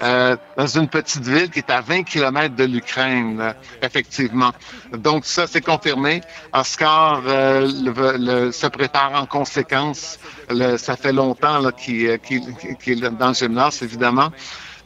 [0.03, 4.51] Euh, dans une petite ville qui est à 20 kilomètres de l'Ukraine, effectivement.
[4.93, 6.21] Donc ça, c'est confirmé.
[6.53, 10.19] Oscar euh, le- le- se prépare en conséquence.
[10.49, 14.29] Le- ça fait longtemps qu'il euh, qu'il- qu'il est dans le gymnase, évidemment.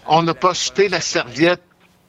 [0.08, 1.62] On n'a pas jeté la serviette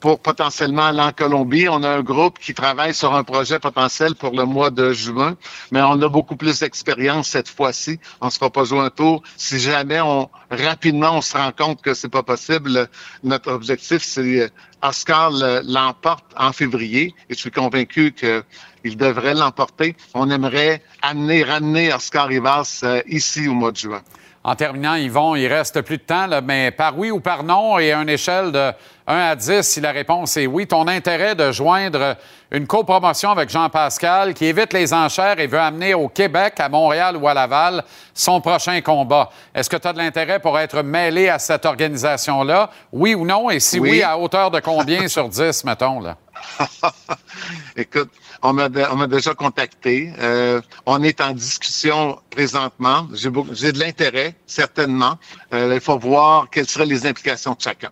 [0.03, 1.69] pour potentiellement aller en Colombie.
[1.69, 5.37] On a un groupe qui travaille sur un projet potentiel pour le mois de juin,
[5.71, 8.01] mais on a beaucoup plus d'expérience cette fois-ci.
[8.19, 9.23] On ne se fera pas jouer un tour.
[9.37, 12.89] Si jamais on rapidement on se rend compte que c'est pas possible,
[13.23, 14.49] notre objectif c'est euh,
[14.81, 19.95] Oscar le- l'emporte en février et je suis convaincu qu'il devrait l'emporter.
[20.13, 24.01] On aimerait amener, ramener Oscar Rivas euh, ici au mois de juin.
[24.45, 27.79] En terminant, Yvon, il reste plus de temps, là, mais par oui ou par non
[27.79, 28.73] et à une échelle de
[29.07, 32.17] 1 à 10, si la réponse est oui, ton intérêt de joindre
[32.51, 37.15] une copromotion avec Jean-Pascal qui évite les enchères et veut amener au Québec, à Montréal
[37.15, 39.29] ou à Laval son prochain combat.
[39.55, 42.69] Est-ce que tu as de l'intérêt pour être mêlé à cette organisation-là?
[42.91, 43.49] Oui ou non?
[43.49, 44.03] Et si oui, Oui.
[44.03, 46.01] à hauteur de combien sur 10, mettons?
[46.01, 46.17] Là?
[47.77, 48.09] Écoute,
[48.43, 50.13] on m'a de- on m'a déjà contacté.
[50.19, 53.07] Euh, on est en discussion présentement.
[53.13, 55.17] J'ai beaucoup- j'ai de l'intérêt, certainement.
[55.53, 57.89] Euh, il faut voir quelles seraient les implications de chacun.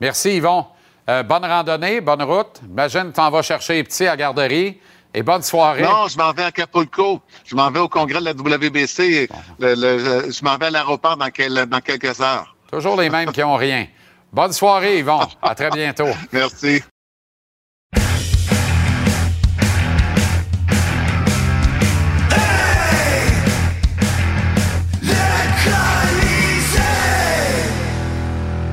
[0.00, 0.66] Merci, Yvon.
[1.08, 2.60] Euh, bonne randonnée, bonne route.
[2.68, 4.78] Imagine, tu t'en vas chercher les petits à la garderie.
[5.12, 5.82] Et bonne soirée.
[5.82, 7.20] Non, je m'en vais à Acapulco.
[7.44, 9.28] Je m'en vais au congrès de la WBC.
[9.58, 12.54] Le- le- je m'en vais à l'aéroport dans, quel- dans quelques heures.
[12.70, 13.88] Toujours les mêmes qui ont rien.
[14.32, 15.26] Bonne soirée, Yvon.
[15.42, 16.06] À très bientôt.
[16.32, 16.80] Merci.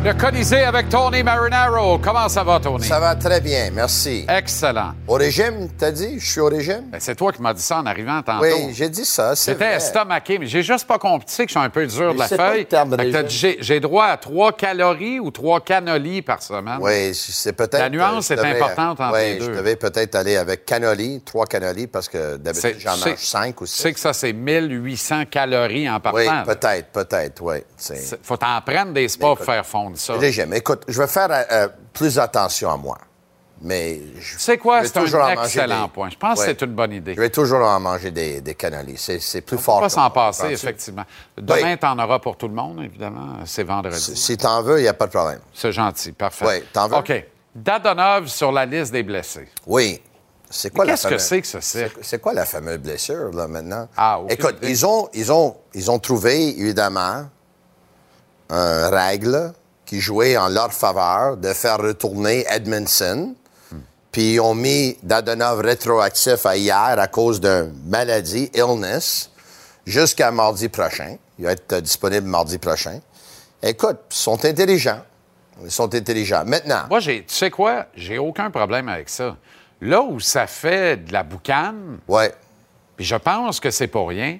[0.08, 1.98] Le Colisée avec Tony Marinaro.
[1.98, 2.86] Comment ça va, Tony?
[2.86, 4.26] Ça va très bien, merci.
[4.30, 4.94] Excellent.
[5.06, 6.18] Au régime, t'as dit?
[6.18, 6.86] Je suis au régime?
[6.90, 8.46] Ben, c'est toi qui m'as dit ça en arrivant tantôt.
[8.46, 9.76] Oui, j'ai dit ça, c'est vrai.
[9.76, 12.20] estomaqué, mais j'ai juste pas compris tu sais que je suis un peu dur de
[12.20, 12.66] la feuille.
[13.60, 16.78] J'ai droit à trois calories ou trois cannoli par semaine.
[16.80, 17.78] Oui, c'est peut-être...
[17.78, 19.46] La nuance est importante entre oui, les deux.
[19.48, 23.60] je devais peut-être aller avec cannoli, trois cannolis, parce que d'habitude, j'en tu mange cinq
[23.60, 23.82] ou Tu six.
[23.82, 26.18] sais que ça, c'est 1800 calories en partant.
[26.18, 27.58] Oui, peut-être, peut-être, oui.
[28.24, 30.14] Faut t'en prendre des spas pour faire fondre ça.
[30.14, 30.54] régime.
[30.54, 32.98] Écoute, je vais faire euh, plus attention à moi.
[33.60, 34.84] Mais je, sais quoi?
[34.86, 35.04] C'est un
[35.44, 36.10] excellent des- point.
[36.12, 36.46] Je pense Ouais.
[36.46, 37.16] que c'est une bonne idée.
[37.16, 38.56] Je vais toujours en manger des, des.
[38.98, 39.76] C'est c'est plus On fort.
[39.78, 41.06] peut pas que s'en passer, effectivement.
[41.36, 41.78] Demain, Oui.
[41.80, 43.38] tu en auras pour tout le monde, évidemment.
[43.46, 44.16] C'est Si, vendredi.
[44.16, 45.40] si t'en veux, il n'y a pas de problème.
[45.56, 46.46] C'est gentil, parfait.
[46.48, 46.98] Oui, t'en veux?
[46.98, 47.26] OK.
[47.56, 49.48] Dadonov sur la liste des blessés.
[49.66, 50.04] Oui.
[50.52, 51.94] C'est quoi qu'est-ce que fameuse- c'est que ce cirque?
[51.96, 53.90] C'est- C'est quoi la fameuse blessure, là, maintenant?
[53.98, 57.26] Ah, aucune Écoute, ils ont, ils, ont, ils ont trouvé, évidemment,
[58.50, 59.52] un règle
[59.88, 63.34] qui jouait en leur faveur de faire retourner Edmondson.
[64.12, 69.32] Puis ils ont mis Dadonov rétroactif à hier à cause d'une maladie, illness,
[69.86, 71.16] jusqu'à mardi prochain.
[71.40, 73.00] Il va être disponible mardi prochain.
[73.64, 75.02] Écoute, ils sont intelligents.
[75.64, 76.44] Ils sont intelligents.
[76.46, 77.86] Maintenant, Moi, j'ai, tu sais quoi?
[77.96, 79.38] J'ai aucun problème avec ça.
[79.82, 82.34] Là où ça fait de la boucane, ouais,
[82.96, 84.40] puis je pense que c'est pour rien,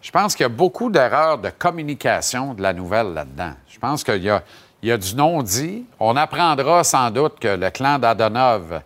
[0.00, 3.52] je pense qu'il y a beaucoup d'erreurs de communication de la nouvelle là-dedans.
[3.68, 4.42] Je pense qu'il y a,
[4.82, 5.84] il y a du non-dit.
[5.98, 8.80] On apprendra sans doute que le clan d'Adonov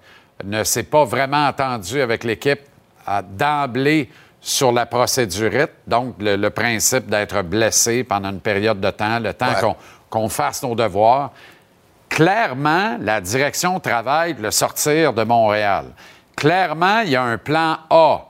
[0.44, 2.60] ne s'est pas vraiment entendu avec l'équipe
[3.30, 9.18] d'emblée sur la procédurite, donc le, le principe d'être blessé pendant une période de temps,
[9.18, 9.74] le temps Ouais.
[10.10, 11.30] qu'on fasse nos devoirs.
[12.08, 15.86] Clairement, la direction travaille de le sortir de Montréal.
[16.36, 18.20] Clairement, il y a un plan A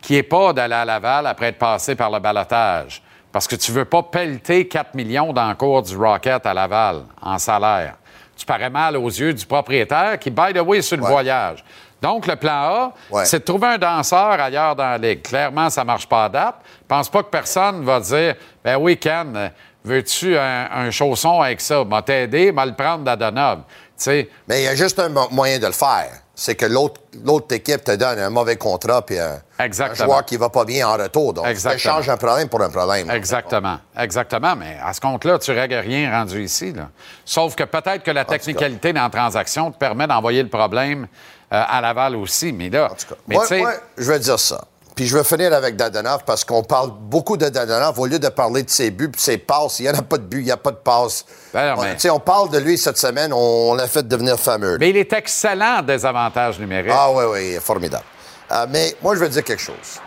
[0.00, 3.02] qui n'est pas d'aller à Laval après être passé par le balotage.
[3.36, 6.54] Parce que tu ne veux pas pelleter 4 millions dans le cours du Rocket à
[6.54, 7.96] Laval en salaire.
[8.34, 11.10] Tu parais mal aux yeux du propriétaire qui, by the way, sur le Ouais.
[11.10, 11.62] voyage.
[12.00, 13.26] Donc, le plan A, Ouais.
[13.26, 15.20] c'est de trouver un danseur ailleurs dans la ligue.
[15.20, 16.54] Clairement, ça ne marche pas à date.
[16.80, 19.50] Je pense pas que personne va dire Ben oui, Ken,
[19.84, 21.84] veux-tu un, un chausson avec ça?
[21.84, 23.64] M'a t'aider, m'a le prendre d'Adonov.
[24.06, 26.08] Mais il y a juste un mo- moyen de le faire.
[26.38, 30.50] C'est que l'autre équipe te donne un mauvais contrat puis un, un joueur qui va
[30.50, 31.32] pas bien en retour.
[31.32, 33.10] Donc, tu échanges un problème pour un problème.
[33.10, 33.78] Exactement.
[33.98, 34.54] Exactement.
[34.54, 36.74] Mais à ce compte-là, tu règles rien rendu ici.
[36.74, 36.90] là.
[37.24, 41.08] Sauf que peut-être que la technicalité dans la transaction te permet d'envoyer le problème
[41.52, 42.52] euh, à Laval aussi.
[42.52, 44.62] Mais là, En tout cas, mais moi, je vais dire ça.
[44.96, 48.28] Puis je vais finir avec Dadonov parce qu'on parle beaucoup de Dadonov au lieu de
[48.30, 49.78] parler de ses buts ses passes.
[49.78, 51.26] Il n'y en a pas de but, il n'y a pas de passe.
[51.52, 53.36] Ben On- mais- parle de lui cette semaine, on,
[53.72, 54.78] on l'a fait devenir fameux.
[54.80, 56.90] mais il est excellent en désavantage numérique.
[56.94, 58.04] Ah oui, oui, formidable.
[58.50, 60.00] Euh, mais moi, je veux dire quelque chose.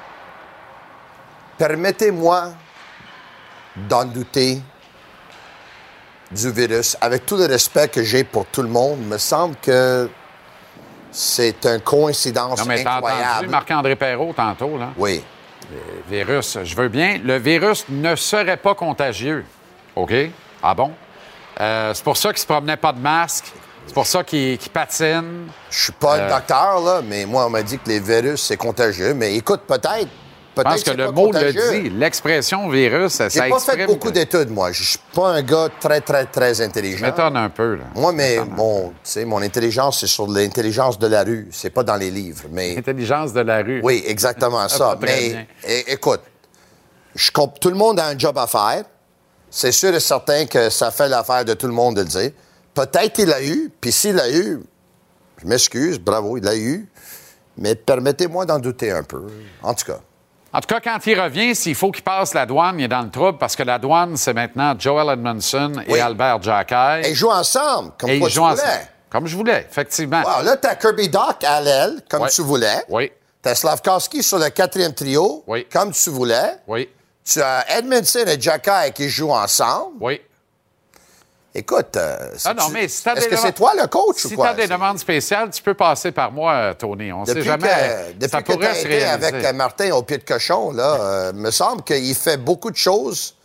[1.59, 2.45] Permettez-moi
[3.87, 4.59] d'en douter
[6.31, 6.97] du virus.
[6.99, 10.09] Avec tout le respect que j'ai pour tout le monde, me semble que
[11.11, 13.47] c'est une coïncidence non, mais t'as entendu incroyable.
[13.49, 14.89] Marc-André Perrault tantôt, là?
[14.97, 15.23] Oui.
[15.71, 17.19] Le virus, je veux bien.
[17.23, 19.45] Le virus ne serait pas contagieux.
[19.95, 20.13] OK?
[20.63, 20.91] Ah bon?
[21.59, 23.45] Euh, c'est pour ça qu'il se promenait pas de masque.
[23.85, 25.47] C'est pour ça qu'il qu'il patine.
[25.69, 26.23] Je suis pas Euh.
[26.25, 29.13] le docteur, là, mais moi, on m'a dit que les virus, c'est contagieux.
[29.13, 30.07] Mais écoute, peut-être.
[30.57, 31.89] Je pense que le mot le dit.
[31.89, 34.71] L'expression virus, ça J'ai pas fait beaucoup d'études, moi.
[34.71, 37.05] Je suis pas un gars très, très, très Je intelligent.
[37.05, 37.85] m'étonne un peu, là.
[37.95, 41.47] Moi, mais mon, tu sais, mon intelligence, c'est sur l'intelligence de la rue.
[41.51, 42.43] C'est pas dans les livres.
[42.51, 43.79] Mais Intelligence de la rue.
[43.83, 44.97] oui, exactement ça.
[45.01, 45.47] Mais
[45.87, 46.21] écoute,
[47.15, 48.83] je tout le monde a un job à faire.
[49.49, 52.31] C'est sûr et certain que ça fait l'affaire de tout le monde de le dire.
[52.73, 54.59] Peut-être il l'a eu, puis s'il l'a eu,
[55.41, 56.87] je m'excuse, bravo, il l'a eu.
[57.57, 59.23] Mais permettez-moi d'en douter un peu.
[59.63, 59.99] En tout cas.
[60.51, 63.01] En tout cas, quand il revient, s'il faut qu'il passe la douane, il est dans
[63.03, 65.99] le trouble parce que la douane, c'est maintenant Joel Edmondson et Oui.
[65.99, 67.01] Albert Jacquet.
[67.03, 68.53] Et ils jouent ensemble, comme Et ils tu jouent voulais.
[68.53, 68.87] ensemble.
[69.11, 70.21] Comme je voulais, effectivement.
[70.21, 72.83] Wow, là, t'as Kirby Doc à l'aile, comme tu voulais.
[72.89, 75.65] Oui, T'as Slavkowski sur le quatrième trio, Oui.
[75.71, 76.57] comme tu voulais.
[76.67, 76.89] oui,
[77.23, 79.95] Tu as Edmondson et Jacky qui jouent ensemble.
[80.01, 80.19] oui.
[81.55, 84.23] Écoute, euh, Ah non, mais si t'as est-ce des que demandes- c'est toi le coach
[84.25, 87.11] ou Si tu as des demandes spéciales, tu peux passer par moi, euh, Tony.
[87.11, 87.67] On ne sait jamais.
[87.67, 91.33] que, depuis ça que pourrait se été avec Martin au pied de cochon, là, euh,
[91.33, 93.35] me semble qu'il fait beaucoup de choses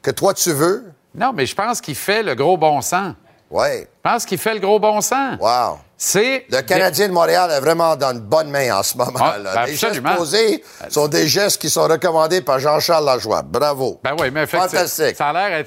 [0.00, 0.84] que toi tu veux.
[1.14, 3.14] Non, mais je pense qu'il fait le gros bon sens.
[3.50, 3.88] Ouais.
[4.04, 5.36] Je pense qu'il fait le gros bon sens.
[5.40, 5.78] Wow.
[5.96, 6.46] C'est.
[6.50, 9.12] Le Canadien de Montréal est vraiment dans une bonne main en ce moment.
[9.20, 9.54] Ah, là.
[9.54, 13.42] ben les gestes posés sont des gestes qui sont recommandés par Jean-Charles Lajoie.
[13.42, 14.00] Bravo.
[14.02, 14.68] Ben oui, mais effectivement.
[14.68, 15.16] Fantastique.
[15.16, 15.64] Ça a l'air.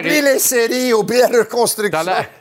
[0.00, 2.00] Oublie les séries, oublie la reconstruction.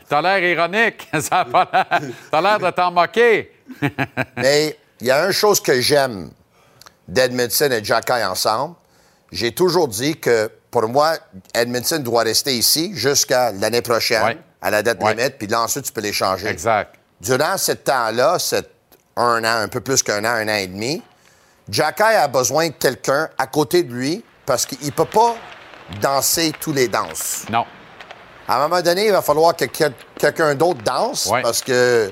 [0.09, 1.07] t'as l'air ironique.
[2.31, 3.51] T'as l'air de t'en moquer.
[4.37, 6.31] Mais il y a une chose que j'aime
[7.07, 8.75] d'Edmondson et Jacky ensemble.
[9.31, 11.13] J'ai toujours dit que pour moi,
[11.53, 14.37] Edmondson doit rester ici jusqu'à l'année prochaine, Ouais.
[14.61, 15.13] à la date Ouais.
[15.15, 16.47] limite, puis là ensuite tu peux les changer.
[16.47, 16.95] Exact.
[17.21, 18.69] Durant ce temps-là, cet
[19.15, 21.01] un an, un peu plus qu'un an, un an et demi,
[21.69, 25.35] Jacky a besoin de quelqu'un à côté de lui parce qu'il ne peut pas
[26.01, 27.45] danser tous les danses.
[27.51, 27.65] Non.
[28.47, 31.41] À un moment donné, il va falloir que quel- quelqu'un d'autre danse Ouais.
[31.41, 32.11] parce que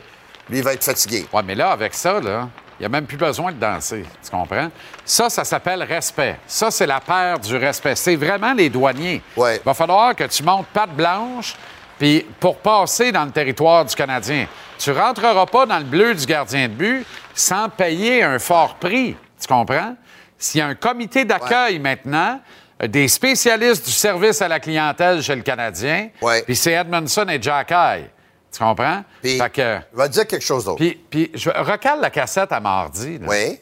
[0.49, 1.25] lui va être fatigué.
[1.31, 4.03] Ouais, mais là, avec ça, là, il n'y a même plus besoin de danser.
[4.23, 4.69] Tu comprends?
[5.05, 6.37] Ça, ça s'appelle respect.
[6.47, 7.95] Ça, c'est la paire du respect.
[7.95, 9.21] C'est vraiment les douaniers.
[9.37, 9.57] Ouais.
[9.57, 11.55] Il va falloir que tu montes patte blanche
[11.97, 14.47] puis pour passer dans le territoire du Canadien.
[14.77, 19.15] Tu rentreras pas dans le bleu du gardien de but sans payer un fort prix.
[19.39, 19.95] Tu comprends?
[20.37, 22.39] S'il y a un comité d'accueil maintenant,
[22.83, 26.09] euh, des spécialistes du service à la clientèle chez le Canadien,
[26.43, 28.05] puis c'est Edmondson et Jack Eye.
[28.51, 29.03] Tu comprends?
[29.21, 30.77] Puis, Fait que- je vais te dire quelque chose d'autre.
[30.77, 33.17] puis, puis je recale la cassette à mardi.
[33.19, 33.27] là.
[33.29, 33.59] Oui.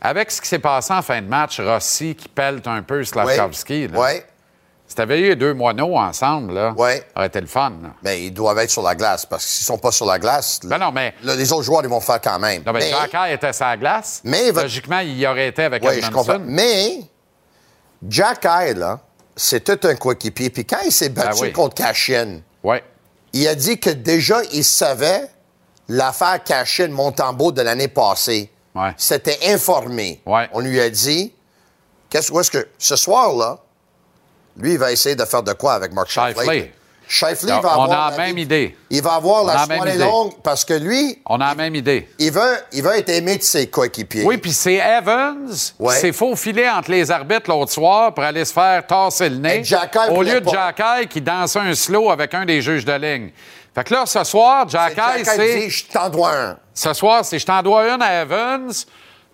[0.00, 3.88] Avec ce qui s'est passé en fin de match, Rossi qui pelte un peu Slavkovski.
[3.94, 4.20] Oui.
[4.94, 6.98] Si t'avais eu les deux moineaux ensemble, là, Ouais.
[6.98, 7.70] ça aurait été le fun.
[7.82, 7.88] là.
[8.04, 10.60] Mais ils doivent être sur la glace parce que s'ils sont pas sur la glace,
[10.62, 12.62] Ben non, mais, là, les autres joueurs, ils vont faire quand même.
[12.64, 12.92] non, mais
[13.32, 14.20] était sur la glace.
[14.22, 16.32] Mais Logiquement, il y aurait été avec Ouais, je Edmondson.
[16.34, 16.44] comprends.
[16.46, 17.00] Mais
[18.08, 19.00] Jack Hyde, là,
[19.34, 20.50] c'est tout un coéquipier.
[20.50, 21.52] Puis quand il s'est battu Ben oui.
[21.52, 22.84] contre Cashin, Ouais.
[23.32, 25.28] il a dit que déjà, il savait
[25.88, 28.48] l'affaire Cashin Montembeau de l'année passée.
[28.76, 28.92] Ouais.
[28.96, 30.20] C'était informé.
[30.24, 30.48] Ouais.
[30.52, 31.34] On lui a dit,
[32.10, 33.58] qu'est-ce que ce soir-là,
[34.56, 36.34] lui, il va essayer de faire de quoi avec Mark Shifley?
[36.34, 36.72] Shifley.
[37.06, 38.74] Shifley On va a avoir la même idée.
[38.88, 42.08] Il va avoir On la soirée longue parce que lui, On a la même idée.
[42.18, 44.24] il veut, il veut être aimé de ses coéquipiers.
[44.24, 45.46] Oui, puis c'est Evans
[45.78, 45.94] Ouais.
[45.94, 49.62] qui s'est faufilé entre les arbitres l'autre soir pour aller se faire tasser le nez.
[50.10, 50.50] Au lieu de pas.
[50.74, 53.30] Jack Eye qui dansait un slow avec un des juges de ligne.
[53.74, 55.68] Fait que là, ce soir, Jack Jack Eye, Hyde c'est.
[55.70, 56.56] je t'en dois un.
[56.72, 58.72] Ce soir, c'est je t'en dois une à Evans.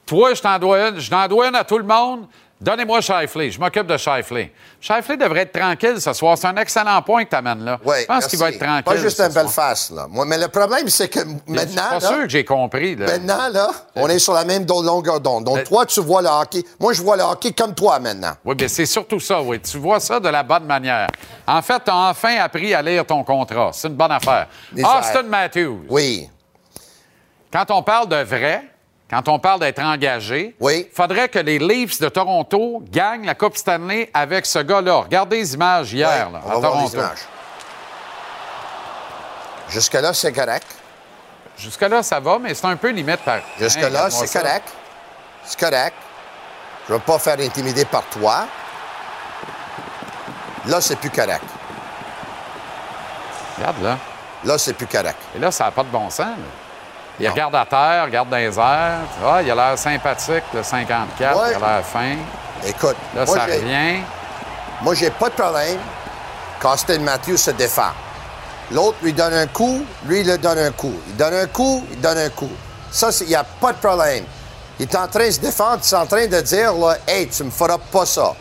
[0.06, 0.98] Toi, je t'en dois une.
[0.98, 2.26] Je t'en dois une à tout le monde.
[2.60, 3.50] Donnez-moi Shifley.
[3.50, 4.52] Je m'occupe de Shifley.
[4.80, 6.36] Shifley devrait être tranquille ce soir.
[6.36, 7.80] C'est un excellent point que tu amènes là.
[7.82, 8.84] Oui, je pense qu'il va être tranquille.
[8.84, 10.06] Pas juste ce un belle face, là.
[10.10, 12.96] Moi, mais le problème, c'est que Je suis maintenant, pas là, sûr que j'ai compris.
[12.96, 13.06] Là.
[13.06, 15.44] maintenant, là, on est sur la même longueur d'onde.
[15.44, 16.62] Donc, toi, tu vois le hockey.
[16.78, 18.32] Moi, je vois le hockey comme toi maintenant.
[18.44, 19.58] Oui, bien, c'est surtout ça, oui.
[19.60, 21.08] Tu vois ça de la bonne manière.
[21.46, 23.70] En fait, tu as enfin appris à lire ton contrat.
[23.72, 24.48] C'est une bonne affaire.
[24.76, 25.86] Austin Matthews.
[25.88, 26.28] Oui.
[27.50, 28.64] Quand on parle de vrai,
[29.10, 30.88] quand on parle d'être engagé, Oui.
[30.94, 34.98] faudrait que les Leafs de Toronto gagnent la Coupe Stanley avec ce gars-là.
[34.98, 36.86] Regardez les images hier Oui, là, on à va voir Toronto.
[36.92, 37.18] les images.
[39.68, 40.66] Jusque-là, c'est correct.
[41.58, 43.36] Jusque-là, ça va, mais c'est un peu limite par.
[43.36, 44.68] Hein, Jusque-là, regarde-moi c'est correct.
[45.44, 45.94] C'est correct.
[46.88, 48.46] Je ne veux pas faire intimider par toi.
[50.66, 51.42] Là, c'est plus correct.
[53.58, 53.98] Regarde là.
[54.44, 55.18] Là, c'est plus correct.
[55.36, 56.18] Et là, ça n'a pas de bon sens.
[56.26, 56.34] là.
[57.20, 57.32] Il Non.
[57.32, 58.98] regarde à terre, regarde dans les airs.
[59.24, 61.38] Ah, il a l'air sympathique, le 54.
[61.38, 61.48] Ouais.
[61.50, 62.16] Il a l'air fin.
[62.66, 64.00] Écoute, Là, moi, ça revient.
[64.82, 65.78] moi, j'ai pas de problème
[66.60, 67.90] quand Austin Matthews se défend.
[68.72, 70.94] L'autre lui donne un coup, lui, il le donne un coup.
[71.08, 72.50] Il donne un coup, il donne un coup.
[72.90, 74.24] Ça, il n'y a pas de problème.
[74.78, 77.28] Il est en train de se défendre, il est en train de dire, là, hey,
[77.28, 78.32] tu me feras pas ça.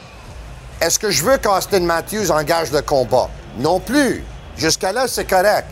[0.80, 3.28] Est-ce que je veux qu'Austin Matthews engage le combat?
[3.58, 4.24] Non plus.
[4.56, 5.66] Jusqu'à là, c'est correct.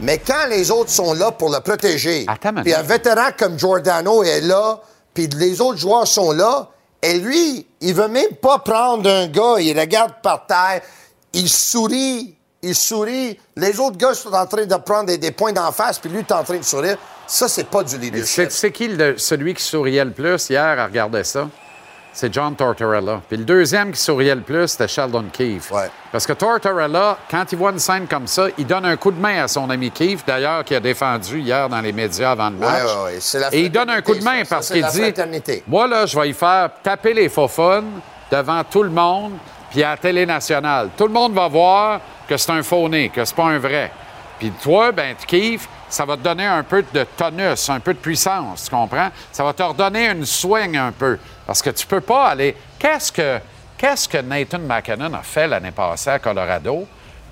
[0.00, 2.24] Mais quand les autres sont là pour le protéger,
[2.62, 4.80] puis un vétéran comme Giordano est là,
[5.12, 6.68] puis les autres joueurs sont là,
[7.02, 10.82] et lui, il veut même pas prendre un gars, il regarde par terre,
[11.32, 13.38] il sourit, il sourit.
[13.56, 16.20] Les autres gars sont en train de prendre des, des points d'en face, puis lui,
[16.20, 16.96] est en train de sourire.
[17.26, 18.50] Ça, c'est pas du leadership.
[18.50, 21.48] c'est qui le- celui qui souriait le plus hier à regarder ça?
[22.20, 23.20] C'est John Tortorella.
[23.28, 25.70] Puis le deuxième qui souriait le plus, c'était Sheldon Keefe.
[25.70, 25.88] Ouais.
[26.10, 29.20] Parce que Tortorella, quand il voit une scène comme ça, il donne un coup de
[29.20, 32.56] main à son ami Keefe, d'ailleurs, qui a défendu hier dans les médias avant le
[32.56, 32.82] match.
[32.82, 33.18] ouais, ouais.
[33.20, 34.56] C'est la Et il donne un coup de main ça.
[34.56, 35.62] parce qu'il dit.
[35.68, 37.48] Moi, là, je vais y faire taper les faux
[38.32, 39.34] devant tout le monde,
[39.70, 40.88] puis à la télé nationale.
[40.96, 43.92] Tout le monde va voir que c'est un faux nez, que c'est pas un vrai.
[44.40, 47.94] Puis toi, ben, tu kiffes, ça va te donner un peu de tonus, un peu
[47.94, 49.10] de puissance, tu comprends?
[49.30, 51.16] Ça va te redonner une swing un peu.
[51.48, 52.54] Parce que tu peux pas aller.
[52.78, 53.38] Qu'est-ce que,
[53.78, 56.86] qu'est-ce que Nathan McKinnon a fait l'année passée à Colorado?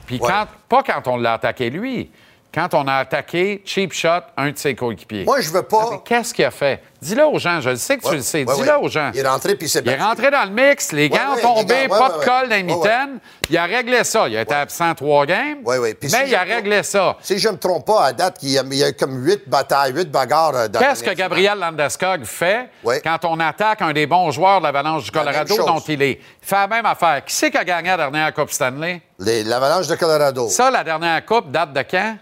[0.06, 0.26] Puis Ouais.
[0.32, 2.10] quand, pas quand on l'a attaqué lui,
[2.56, 5.24] quand on a attaqué Cheap Shot, un de ses coéquipiers.
[5.24, 5.88] Moi, je veux pas.
[5.90, 6.82] Mais Qu'est-ce qu'il a fait?
[7.02, 7.60] Dis-le aux gens.
[7.60, 8.44] Je le sais que tu le sais.
[8.48, 8.80] ouais, Dis-le ouais.
[8.82, 9.10] aux gens.
[9.12, 11.54] Il est rentré, puis il s'est Il est rentré dans le mix, les ouais, ont
[11.54, 13.18] tombé, pas de colle dans les mitaines.
[13.50, 14.26] Il a réglé ça.
[14.26, 15.92] Il a été absent trois games, ouais.
[15.94, 17.18] Puis mais si il a réglé ça.
[17.20, 19.22] Si je ne me trompe pas, à date, il y a, il y a comme
[19.22, 20.54] huit batailles, huit bagarres.
[20.56, 22.70] euh, dans Qu'est-ce que Gabriel Landeskog fait
[23.04, 26.12] quand on attaque un des bons joueurs de l'Avalanche du Colorado dont il est?
[26.42, 27.22] Il fait la même affaire.
[27.22, 29.02] Qui c'est qui a gagné la dernière Coupe Stanley?
[29.18, 30.48] L'Avalanche de Colorado.
[30.48, 32.16] Ça, la dernière Coupe date de quand?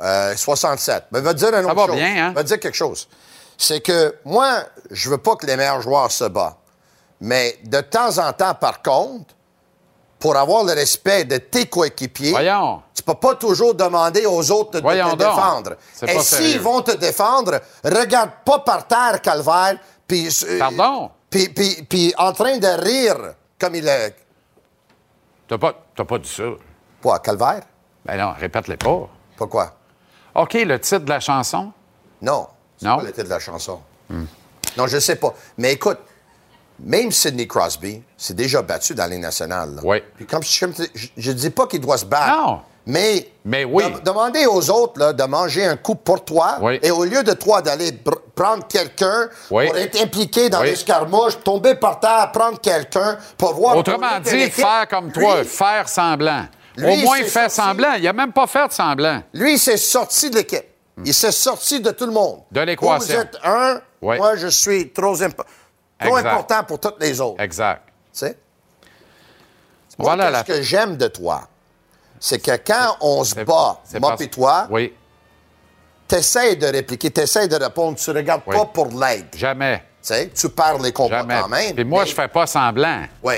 [0.00, 1.04] Euh, 67.
[1.12, 1.96] Mais va te dire une autre va chose.
[1.96, 2.32] bien, hein?
[2.32, 3.08] Va te dire quelque chose.
[3.58, 6.56] C'est que moi, je veux pas que les meilleurs joueurs se battent.
[7.20, 9.34] Mais de temps en temps, par contre,
[10.18, 12.82] pour avoir le respect de tes coéquipiers, Voyons.
[12.94, 15.18] tu peux pas toujours demander aux autres de, Voyons te donc.
[15.34, 15.76] défendre.
[16.06, 19.76] Et s'ils vont te défendre, regarde pas par terre, Calvaire,
[20.06, 20.28] puis...
[20.48, 21.10] euh, Pardon?
[21.28, 24.16] Puis, puis, puis en train de rire comme il est...
[25.46, 25.74] T'as pas,
[26.04, 26.44] pas dit ça.
[27.02, 27.62] Quoi, Calvaire?
[28.04, 29.08] Ben non, répète-les pas.
[29.36, 29.72] Pourquoi?
[30.34, 31.72] OK, le titre de la chanson?
[32.22, 32.46] Non.
[32.78, 32.96] C'est Non?
[32.98, 33.80] pas le titre de la chanson.
[34.76, 35.34] Non, je sais pas.
[35.58, 35.98] Mais écoute,
[36.78, 39.74] même Sidney Crosby s'est déjà battu dans les nationales.
[39.76, 39.82] là.
[39.84, 40.02] Oui.
[40.16, 42.34] Puis comme je ne dis pas qu'il doit se battre.
[42.36, 42.60] Non.
[42.86, 43.84] Mais, Mais oui.
[43.84, 46.56] dem- demandez aux autres là, de manger un coup pour toi.
[46.62, 46.78] Oui.
[46.82, 47.92] Et au lieu de toi d'aller
[48.34, 49.66] prendre quelqu'un Oui.
[49.66, 53.76] pour être impliqué dans l'escarmouche, tomber par terre, prendre quelqu'un pour voir.
[53.76, 56.46] Autrement dit, faire comme toi, lui- faire semblant.
[56.80, 57.54] Lui, Au moins, il fait sorti.
[57.56, 57.92] semblant.
[57.94, 59.22] Il n'a même pas fait de semblant.
[59.34, 60.64] Lui, il s'est sorti de l'équipe.
[61.04, 62.42] Il s'est sorti de tout le monde.
[62.50, 62.98] De l'équation.
[62.98, 64.16] Vous êtes un, Oui.
[64.18, 65.16] moi, je suis trop,
[66.02, 67.40] important pour toutes les autres.
[67.42, 67.82] Exact.
[68.12, 68.38] Tu sais?
[69.98, 71.42] Moi, Voilà la- que j'aime de toi,
[72.18, 74.94] c'est que quand on se bat, moi et toi, Oui,
[76.08, 78.56] t'essayes de répliquer, t'essayes de répondre, tu regardes Oui.
[78.56, 79.26] pas pour l'aide.
[79.36, 79.84] Jamais.
[80.34, 81.40] tu parles les combats Jamais.
[81.40, 81.74] quand même.
[81.74, 83.04] Puis moi, mais- je fais pas semblant.
[83.22, 83.34] Oui.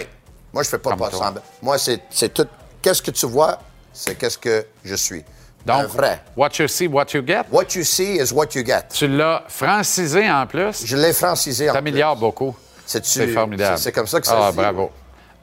[0.53, 1.19] Moi, je fais pas, Comme pas toi.
[1.19, 1.43] semblant.
[1.61, 2.47] Moi, c'est tout.
[2.83, 3.59] Qu'est-ce que tu vois,
[3.93, 5.25] c'est qu'est-ce que je suis.
[5.69, 6.21] un Donc, vrai.
[6.37, 7.45] what you see, what you get.
[7.51, 8.89] What you see is what you get.
[8.93, 10.85] Tu l'as francisé en plus.
[10.85, 11.93] Je l'ai francisé en plus.
[12.19, 12.55] beaucoup.
[12.85, 13.79] C'est-tu- C'est formidable.
[13.79, 14.57] c'est- comme ça que ça Ah, se dit.
[14.59, 14.91] bravo.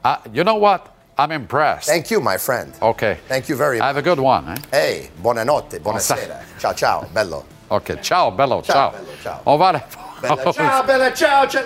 [0.04, 0.80] Ah, you know what?
[1.18, 1.86] I'm impressed.
[1.88, 2.72] Thank you, my friend.
[2.80, 3.04] OK.
[3.28, 3.86] Thank you very much.
[3.86, 4.62] Have a good one, hein?
[4.72, 6.38] Hey, buonanotte, buonasera.
[6.58, 7.44] Ciao, ciao, bello.
[7.70, 8.00] OK.
[8.02, 8.74] Ciao, bello, ciao.
[8.74, 9.40] Ciao, bello, ciao.
[9.46, 9.82] On va aller...
[10.22, 11.62] Bella ciao, bella ciao, ciao.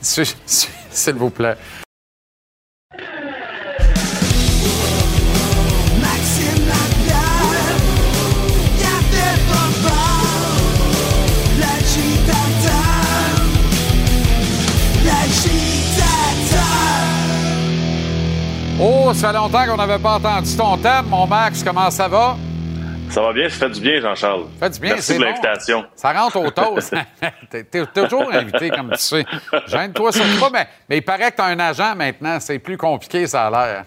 [0.00, 1.56] S'il vous plaît.
[18.78, 21.62] Oh, ça fait longtemps qu'on n'avait pas entendu ton thème, mon Max.
[21.62, 22.36] Comment ça va?
[23.08, 24.44] Ça va bien, ça fait du bien, Jean-Charles.
[24.60, 25.24] Ça fait du bien, Merci bon.
[25.24, 25.86] l'invitation.
[25.94, 26.94] Ça rentre au toast.
[27.50, 29.24] T'es t'es toujours invité, comme tu sais.
[29.66, 32.38] Gêne-toi surtout pas, mais, mais il paraît que tu as un agent maintenant.
[32.40, 33.84] C'est plus compliqué, ça a l'air.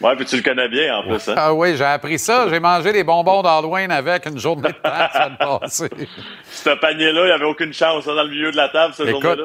[0.00, 1.28] Ouais, puis tu le connais bien en plus.
[1.28, 1.34] Hein?
[1.36, 2.46] Ah oui, j'ai appris ça.
[2.48, 5.90] J'ai mangé des bonbons d'Halloween avec une journée de temps la semaine passée.
[6.50, 9.22] Ce panier-là, il n'y avait aucune chance hein, dans le milieu de la table, Écoute,
[9.22, 9.44] journée-là.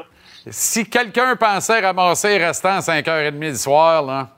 [0.50, 4.30] si quelqu'un pensait ramasser les restants à 5h30 du soir, là,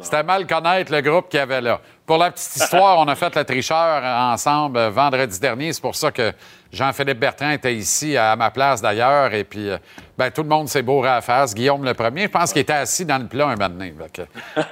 [0.00, 1.80] c'était mal connaître le groupe qu'il y avait là.
[2.04, 5.72] Pour la petite histoire, on a fait le tricheur ensemble vendredi dernier.
[5.72, 6.32] C'est pour ça que
[6.72, 9.32] Jean-Philippe Bertrand était ici à ma place d'ailleurs.
[9.32, 9.78] Et puis, euh,
[10.18, 11.54] ben, tout le monde s'est bourré à la face.
[11.54, 14.22] Guillaume le premier, je pense qu'il était assis dans le plat un que,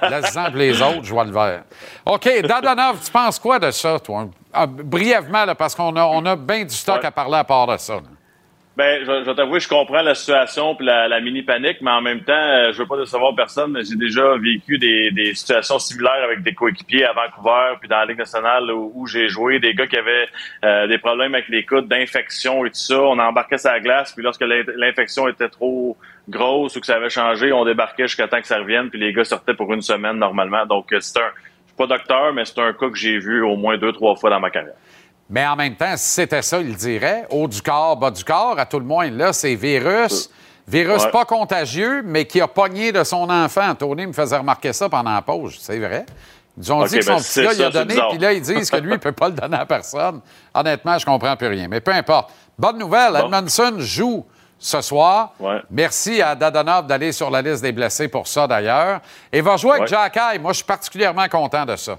[0.09, 1.63] Laisse-en les autres, je vois le vert.
[2.05, 4.27] OK, Dadonov, tu penses quoi de ça, toi?
[4.51, 7.67] Ah, brièvement, là, parce qu'on a, on a bien du stock à parler à part
[7.67, 7.95] de ça.
[7.95, 8.01] là.
[8.75, 11.91] Ben, je, je vais t'avouer, je comprends la situation puis la, la mini panique, mais
[11.91, 15.35] en même temps, euh, je veux pas décevoir personne, mais j'ai déjà vécu des, des
[15.35, 19.59] situations similaires avec des coéquipiers à Vancouver puis dans la Ligue nationale où, j'ai joué,
[19.59, 20.27] des gars qui avaient
[20.65, 22.99] euh, des problèmes avec les coudes, d'infection et tout ça.
[22.99, 25.95] On embarquait la glace, puis lorsque l'in- l'infection était trop
[26.27, 29.13] grosse ou que ça avait changé, on débarquait jusqu'à temps que ça revienne, puis les
[29.13, 30.65] gars sortaient pour une semaine normalement.
[30.65, 33.43] Donc, euh, c'est un, je suis pas docteur, mais c'est un cas que j'ai vu
[33.43, 34.73] au moins deux, trois fois dans ma carrière.
[35.33, 37.25] Mais en même temps, si c'était ça, il le dirait.
[37.31, 40.29] Haut du corps, bas du corps, à tout le moins, là, c'est virus.
[40.67, 41.11] Virus Ouais.
[41.11, 43.73] pas contagieux, mais qui a pogné de son enfant.
[43.73, 45.57] Tony me faisait remarquer ça pendant la pause.
[45.59, 46.05] C'est vrai.
[46.55, 48.41] Ils ont dit que son ben, petit c'est gars, il a donné, puis là, ils
[48.43, 50.21] disent que lui, il peut pas le donner à personne.
[50.53, 51.67] Honnêtement, je comprends plus rien.
[51.67, 52.29] Mais peu importe.
[52.55, 53.25] Bonne nouvelle, Bon.
[53.25, 54.23] Edmondson joue
[54.59, 55.33] ce soir.
[55.39, 55.61] Ouais.
[55.71, 59.01] Merci à Dadonov d'aller sur la liste des blessés pour ça, d'ailleurs.
[59.31, 59.87] Et va jouer avec.
[59.87, 60.37] Jack Eye.
[60.37, 61.97] Moi, je suis particulièrement content de ça.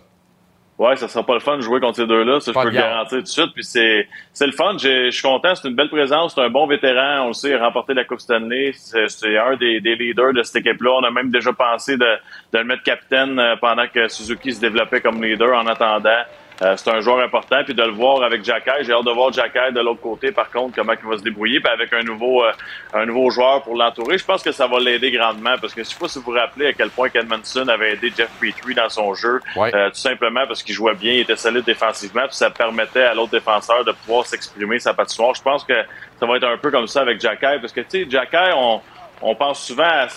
[0.77, 2.71] Ouais, ça sera pas le fun de jouer contre ces deux-là, ça je peux le
[2.73, 3.53] garantir tout de suite.
[3.55, 6.67] Puis c'est c'est le fun, je suis content, c'est une belle présence, c'est un bon
[6.67, 9.95] vétéran, on le sait, il a remporté la Coupe Stanley, c'est c'est un des, des
[9.95, 10.91] leaders de cette équipe-là.
[11.01, 12.05] On a même déjà pensé de,
[12.53, 16.23] de le mettre capitaine euh, pendant que Suzuki se développait comme leader en attendant.
[16.63, 18.71] Euh, c'est un joueur important, puis de le voir avec Jacky.
[18.83, 21.61] J'ai hâte de voir Jacky de l'autre côté, par contre, comment il va se débrouiller,
[21.61, 22.53] puis avec un nouveau, euh,
[22.93, 24.19] un nouveau joueur pour l'entourer.
[24.19, 26.31] Je pense que ça va l'aider grandement, parce que je sais pas si vous vous
[26.39, 29.75] rappelez à quel point Edmondson avait aidé Jeff Petrie dans son jeu, Ouais.
[29.75, 33.15] Euh, tout simplement parce qu'il jouait bien, il était solide défensivement, puis ça permettait à
[33.15, 35.35] l'autre défenseur de pouvoir s'exprimer sa patinoire.
[35.35, 35.75] Je pense que
[36.21, 38.81] ça va être un peu comme ça avec Jacky, parce que tu sais, Jacky, on
[39.23, 40.09] on pense souvent à,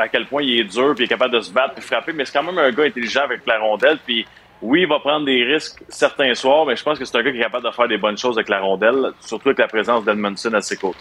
[0.00, 2.12] à quel point il est dur, puis il est capable de se battre, puis frapper,
[2.12, 4.26] mais c'est quand même un gars intelligent avec la rondelle, puis
[4.64, 7.30] oui, il va prendre des risques certains soirs, mais je pense que c'est un gars
[7.30, 10.04] qui est capable de faire des bonnes choses avec la rondelle, surtout avec la présence
[10.06, 10.98] d'Edmondson à ses côtés.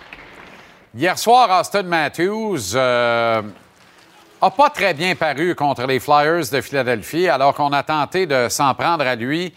[0.94, 3.42] Hier soir, Austin Matthews euh,
[4.42, 8.50] a pas très bien paru contre les Flyers de Philadelphie, alors qu'on a tenté de
[8.50, 9.54] s'en prendre à lui.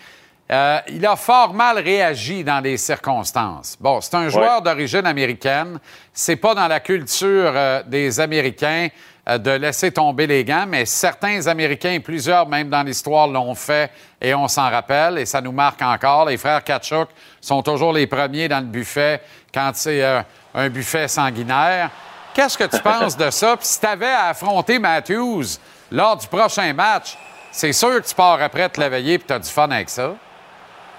[0.52, 3.76] Euh, il a fort mal réagi dans les circonstances.
[3.80, 5.80] Bon, c'est un joueur d'origine américaine.
[6.12, 8.88] C'est pas dans la culture euh, des Américains
[9.27, 14.35] de laisser tomber les gants, mais certains Américains, plusieurs même dans l'histoire, l'ont fait et
[14.35, 16.27] on s'en rappelle et ça nous marque encore.
[16.27, 17.09] Les frères Kachuk
[17.41, 19.20] sont toujours les premiers dans le buffet
[19.53, 20.22] quand c'est euh,
[20.55, 21.91] un buffet sanguinaire.
[22.35, 23.57] Qu'est-ce que tu penses de ça?
[23.57, 25.59] Puis si tu avais à affronter Matthews
[25.91, 27.18] lors du prochain match,
[27.51, 30.14] c'est sûr que tu pars après te l'éveiller et tu as du fun avec ça.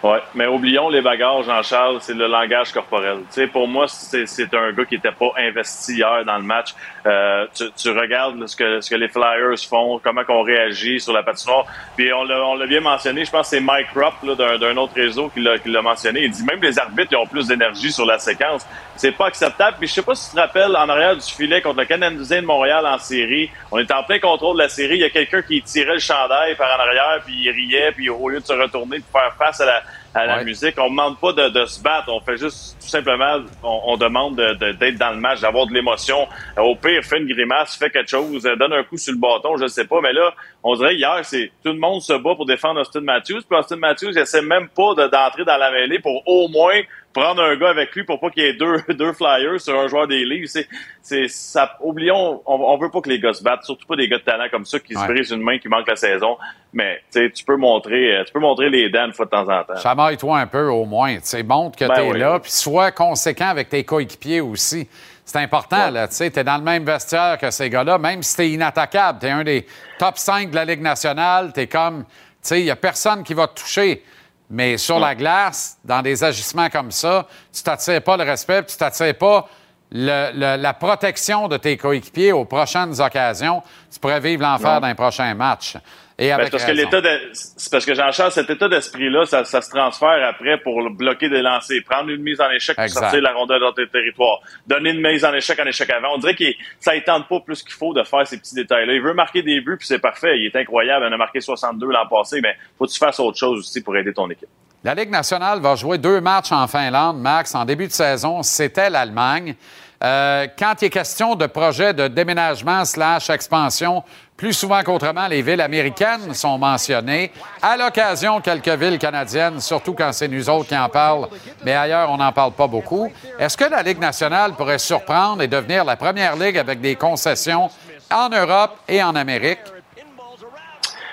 [0.03, 3.19] Ouais, mais oublions les bagarres, Jean-Charles, c'est le langage corporel.
[3.30, 6.75] Tu sais, pour moi, c'est un gars qui était pas investi hier dans le match.
[7.07, 11.13] Euh, tu, tu regardes ce que ce que les Flyers font, comment qu'on réagit sur
[11.13, 11.65] la patinoire.
[11.95, 15.39] Puis on l'a bien mentionné, je pense que c'est Mike Rupp d'un autre réseau qui
[15.39, 16.23] l'a qui l'a mentionné.
[16.23, 18.65] Il dit même les arbitres ils ont plus d'énergie sur la séquence.
[18.97, 19.77] C'est pas acceptable.
[19.79, 22.41] Puis je sais pas si tu te rappelles, en arrière du filet contre le Canadien
[22.41, 24.95] de Montréal en série, on était en plein contrôle de la série.
[24.95, 28.09] Il y a quelqu'un qui tirait le chandail par en arrière, puis il riait, puis
[28.09, 29.83] au lieu de se retourner pour faire face à la
[30.13, 30.43] à la Ouais.
[30.45, 30.75] musique.
[30.79, 34.35] On demande pas de, de se battre, on fait juste tout simplement, on, on demande
[34.35, 36.27] de- de- d'être dans le match, d'avoir de l'émotion.
[36.57, 39.57] Au pire, fais une grimace, fais quelque chose, euh, donne un coup sur le bâton,
[39.57, 40.01] je ne sais pas.
[40.01, 40.33] Mais là,
[40.63, 43.41] on dirait hier, c'est tout le monde se bat pour défendre Austin Matthews.
[43.47, 46.79] Puis Austin Matthews, il essaie même pas de- d'entrer dans la mêlée pour au moins
[47.22, 49.88] prendre un gars avec lui pour pas qu'il y ait deux, deux flyers sur un
[49.88, 50.47] joueur des livres.
[50.47, 50.68] C'est,
[51.01, 54.07] c'est, ça, oublions, on, on veut pas que les gars se battent, surtout pas des
[54.07, 55.01] gars de talent comme ça qui Ouais.
[55.01, 56.38] se brisent une main, qui manquent la saison.
[56.74, 59.63] Mais, tu peux montrer, euh, tu peux montrer les dents une fois de temps en
[59.63, 59.80] temps.
[59.82, 61.15] Chamaille-toi un peu au moins.
[61.15, 62.20] Tu sais, montre que Ben tu es oui.
[62.20, 64.88] là, puis sois conséquent avec tes coéquipiers aussi.
[65.26, 65.91] C'est important, Ouais.
[65.91, 66.07] là.
[66.07, 69.20] Tu sais, t'es dans le même vestiaire que ces gars-là, même si t'es inattaquable.
[69.20, 69.65] T'es un des
[69.99, 71.51] top 5 de la Ligue nationale.
[71.53, 72.09] T'es comme, tu
[72.43, 74.03] sais, il n'y a personne qui va te toucher.
[74.49, 78.77] Mais sur la glace, dans des agissements comme ça, tu t'attires pas le respect, tu
[78.77, 79.47] t'attires pas
[79.91, 83.61] le- le- la protection de tes coéquipiers aux prochaines occasions.
[83.91, 85.75] Tu pourrais vivre l'enfer d'un prochain match.
[86.20, 87.01] Et avec c'est parce que l'état
[87.32, 91.43] c'est parce que Jean-Charles, cet état d'esprit-là, ça, ça se transfère après pour bloquer des
[91.43, 93.01] lancers, prendre une mise en échec pour Exact.
[93.01, 96.15] sortir la rondelle dans tes territoires, donner une mise en échec en échec avant.
[96.15, 96.45] On dirait que
[96.80, 98.93] ça ne tente pas plus qu'il faut de faire ces petits détails-là.
[98.93, 100.39] Il veut marquer des buts, puis c'est parfait.
[100.39, 101.05] Il est incroyable.
[101.05, 103.84] Il en a marqué 62 l'an passé, mais faut que tu fasses autre chose aussi
[103.84, 104.49] pour aider ton équipe.
[104.84, 107.55] La Ligue nationale va jouer deux matchs en Finlande, Max.
[107.55, 109.55] En début de saison, c'était l'Allemagne.
[110.03, 114.03] Euh, quand il est question de projets de déménagement slash expansion,
[114.38, 117.32] plus souvent qu'autrement, les villes américaines sont mentionnées.
[117.59, 121.28] À l'occasion, quelques villes canadiennes, surtout quand c'est nous autres qui en parlent,
[121.65, 123.11] mais ailleurs, on n'en parle pas beaucoup.
[123.39, 127.71] Est-ce que la Ligue nationale pourrait surprendre et devenir la première ligue avec des concessions
[128.13, 129.59] en Europe et en Amérique?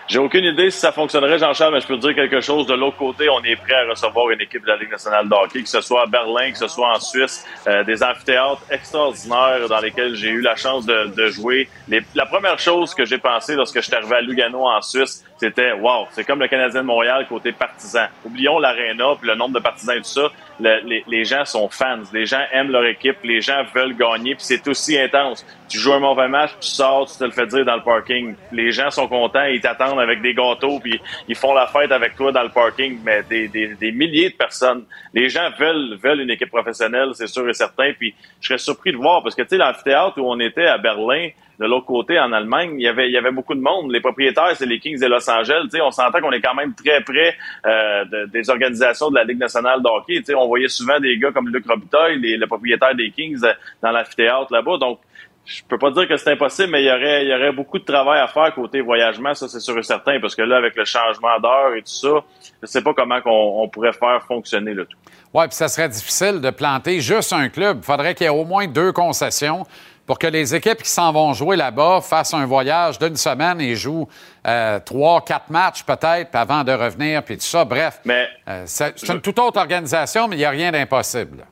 [0.07, 2.67] J'ai aucune idée si ça fonctionnerait, Jean-Charles, mais je peux te dire quelque chose.
[2.67, 5.35] De l'autre côté, on est prêt à recevoir une équipe de la Ligue nationale de
[5.35, 9.67] hockey, que ce soit à Berlin, que ce soit en Suisse, euh, des amphithéâtres extraordinaires
[9.69, 11.69] dans lesquels j'ai eu la chance de, de jouer.
[11.89, 15.25] Les- la première chose que j'ai pensé lorsque je suis arrivé à Lugano en Suisse,
[15.45, 18.07] c'était wow, c'est comme le Canadien de Montréal côté partisan.
[18.25, 20.31] Oublions l'aréna puis le nombre de partisans et tout ça.
[20.61, 24.35] Le- les, les gens sont fans, les gens aiment leur équipe, les gens veulent gagner,
[24.37, 25.45] puis c'est aussi intense.
[25.69, 28.35] Tu joues un mauvais match, tu sors, tu te le fais dire dans le parking.
[28.53, 32.15] Les gens sont contents, ils t'attendent avec des gâteaux, puis ils font la fête avec
[32.17, 34.85] toi dans le parking, mais des, des, des milliers de personnes.
[35.13, 37.93] Les gens veulent veulent une équipe professionnelle, c'est sûr et certain.
[37.99, 40.79] Puis je serais surpris de voir, parce que tu sais, l'amphithéâtre où on était à
[40.79, 41.29] Berlin,
[41.59, 43.93] de l'autre côté, en Allemagne, il y avait, il y avait beaucoup de monde.
[43.93, 45.63] Les propriétaires, c'est les Kings de Los Angeles.
[45.65, 47.35] Tu sais, on s'entend qu'on est quand même très près
[47.67, 50.17] euh, de- des organisations de la Ligue nationale de hockey.
[50.17, 53.39] Tu sais, on voyait souvent des gars comme Luc Robitaille, les- le propriétaire des Kings,
[53.45, 53.53] euh,
[53.83, 54.79] dans l'amphithéâtre là-bas.
[54.79, 54.99] Donc,
[55.47, 57.79] je peux pas dire que c'est impossible, mais il y aurait, il y aurait beaucoup
[57.79, 60.75] de travail à faire côté voyagement, ça c'est sûr et certain, parce que là, avec
[60.75, 62.25] le changement d'heure et tout ça,
[62.63, 64.97] je sais pas comment on pourrait faire fonctionner le tout.
[65.35, 67.79] Oui, puis ça serait difficile de planter juste un club.
[67.83, 69.65] Il faudrait qu'il y ait au moins deux concessions
[70.07, 73.75] pour que les équipes qui s'en vont jouer là-bas fassent un voyage d'une semaine et
[73.75, 74.09] jouent
[74.47, 77.65] euh, trois, quatre matchs peut-être avant de revenir, puis tout ça.
[77.65, 81.45] Bref, Mais euh, c'est c'est une toute autre organisation, mais il n'y a rien d'impossible.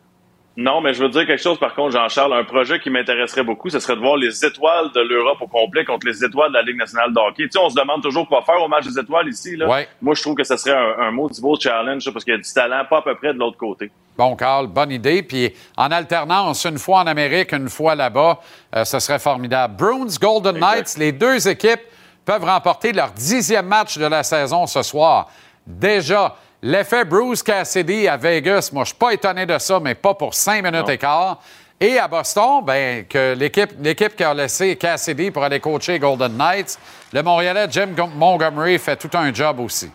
[0.57, 2.35] Non, mais je veux dire quelque chose par contre, Jean-Charles.
[2.35, 5.85] Un projet qui m'intéresserait beaucoup, ce serait de voir les étoiles de l'Europe au complet
[5.85, 7.45] contre les étoiles de la Ligue nationale de hockey.
[7.45, 9.57] Tu sais, on se demande toujours quoi faire au match des étoiles ici.
[9.57, 9.67] Là.
[9.67, 9.89] Ouais.
[10.03, 12.41] Moi, je trouve que ce serait un, un maudit beau challenge parce qu'il y a
[12.41, 13.91] du talent pas à peu près de l'autre côté.
[14.17, 15.23] Bon, Carl, bonne idée.
[15.23, 18.41] Puis en alternance, une fois en Amérique, une fois là-bas,
[18.77, 19.77] euh, ce serait formidable.
[19.77, 20.71] Bruins, Golden Exact.
[20.75, 21.81] Knights, les deux équipes
[22.27, 25.31] peuvent remporter leur dixième match de la saison ce soir.
[25.67, 30.15] Déjà, l'effet Bruce Cassidy à Vegas, moi, je suis pas étonné de ça, mais pas
[30.15, 30.93] pour cinq minutes Non.
[30.93, 31.41] et quart.
[31.81, 36.37] Et à Boston, ben, que l'équipe, l'équipe qui a laissé Cassidy pour aller coacher Golden
[36.37, 36.79] Knights,
[37.13, 39.91] le Montréalais Jim Montgomery fait tout un job aussi.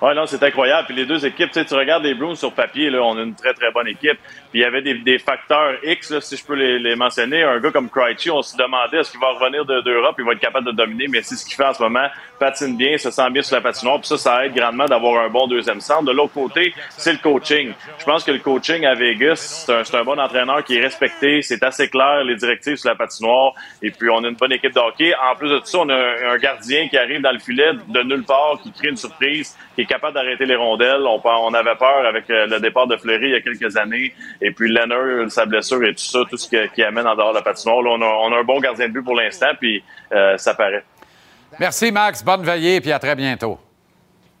[0.00, 0.86] Ouais, non, c'est incroyable.
[0.86, 3.22] Puis les deux équipes, tu sais, tu regardes les Bruins sur papier, là, on a
[3.22, 4.18] une très, très bonne équipe.
[4.54, 7.42] Il y avait des, facteurs X, là, si je peux les, mentionner.
[7.42, 10.30] Un gars comme Krejci, on se demandait est-ce qu'il va revenir de- d'Europe, il va
[10.30, 12.06] être capable de dominer, mais c'est ce qu'il fait en ce moment.
[12.38, 13.98] Patine bien, se sent bien sur la patinoire.
[13.98, 16.04] Puis ça, ça aide grandement d'avoir un bon deuxième centre.
[16.04, 17.72] De l'autre côté, c'est le coaching.
[17.98, 21.42] Je pense que le coaching à Vegas, c'est un, bon entraîneur qui est respecté.
[21.42, 23.54] C'est assez clair, les directives sur la patinoire.
[23.82, 25.12] Et puis, on a une bonne équipe de hockey.
[25.14, 28.02] En plus de tout ça, on a un, gardien qui arrive dans le filet de
[28.02, 31.02] nulle part, qui crée une surprise, qui est capable d'arrêter les rondelles.
[31.06, 34.12] On, on avait peur avec euh, le départ de Fleury il y a quelques années.
[34.46, 37.30] Et puis, Leonard, sa blessure et tout ça, tout ce qui, qui amène en dehors
[37.30, 37.80] de la patinoire.
[37.80, 39.82] Là, on a, on a un bon gardien de but pour l'instant, puis
[40.12, 40.84] euh, ça paraît.
[41.58, 42.22] Merci, Max.
[42.22, 43.58] Bonne veillée, puis à très bientôt.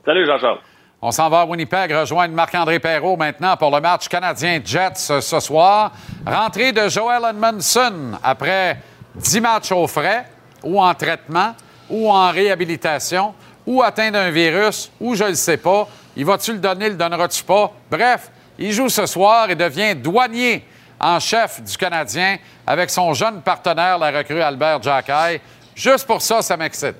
[0.04, 0.58] Salut, Jean-Charles.
[1.00, 5.40] On s'en va à Winnipeg rejoindre Marc-André Perrault maintenant pour le match canadien-Jets euh, ce
[5.40, 5.92] soir.
[6.26, 8.76] Rentrée de Joel Edmondson après
[9.14, 10.26] 10 matchs au frais,
[10.62, 11.54] ou en traitement,
[11.88, 13.34] ou en réhabilitation,
[13.66, 15.88] ou atteint d'un virus, ou je ne sais pas.
[16.14, 17.72] Il va-tu le donner, le donnera-tu pas?
[17.90, 20.64] Bref, il joue ce soir et devient douanier
[21.00, 25.40] en chef du Canadien avec son jeune partenaire, la recrue Albert Jacquet.
[25.74, 26.96] Juste pour ça, ça m'excite.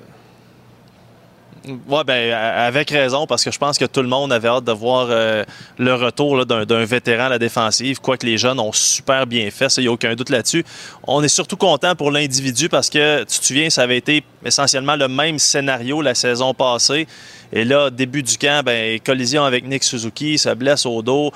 [1.67, 4.71] Oui, ben, avec raison, parce que je pense que tout le monde avait hâte de
[4.71, 5.43] voir euh,
[5.77, 9.81] le retour d'un vétéran à la défensive, quoique les jeunes ont super bien fait, ça,
[9.81, 10.63] il n'y a aucun doute là-dessus.
[11.03, 14.95] On est surtout content pour l'individu parce que, tu te souviens, ça avait été essentiellement
[14.95, 17.07] le même scénario la saison passée.
[17.53, 21.31] Et là, début du camp, ben, collision avec Nick Suzuki, ça blesse au dos.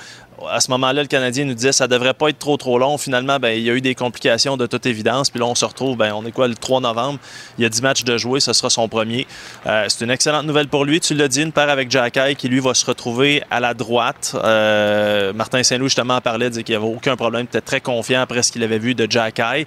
[0.50, 2.98] À ce moment-là, le Canadien nous disait que ça devrait pas être trop trop long.
[2.98, 5.30] Finalement, ben, il y a eu des complications de toute évidence.
[5.30, 7.20] Puis là, on se retrouve, ben, on est quoi, le 3 novembre?
[7.58, 9.28] Il y a 10 matchs de jouer, ce sera son premier.
[9.66, 11.00] Euh, c'est une excellente nouvelle pour lui.
[11.00, 14.36] Tu l'as dit, une paire avec Jacky qui, lui, va se retrouver à la droite.
[14.36, 17.46] Euh, Martin Saint-Louis, justement, en parlait, disait qu'il n'y avait aucun problème.
[17.46, 19.66] Était très confiant après ce qu'il avait vu de Jacky.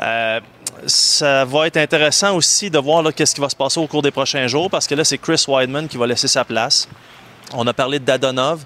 [0.00, 0.40] Euh,
[0.86, 4.10] ça va être intéressant aussi de voir qu'est-ce qui va se passer au cours des
[4.10, 6.88] prochains jours parce que là, c'est Chris Weidman qui va laisser sa place.
[7.54, 8.64] On a parlé de Dadonov.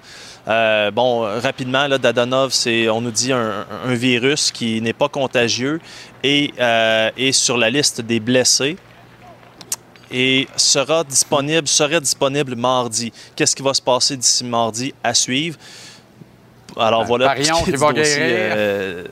[0.48, 5.08] Euh, bon, rapidement, là, Dadonov, c'est, on nous dit, un, un virus qui n'est pas
[5.08, 5.80] contagieux
[6.22, 8.76] et euh, est sur la liste des blessés.
[10.10, 13.12] et sera disponible, serait disponible mardi.
[13.34, 15.58] Qu'est-ce qui va se passer d'ici mardi à suivre?
[16.76, 17.26] Alors Ben, voilà.
[17.34, 18.52] Parions qui va guérir.
[18.56, 19.04] euh,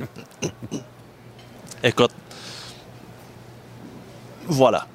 [1.82, 2.12] Écoute.
[4.46, 4.86] Voilà.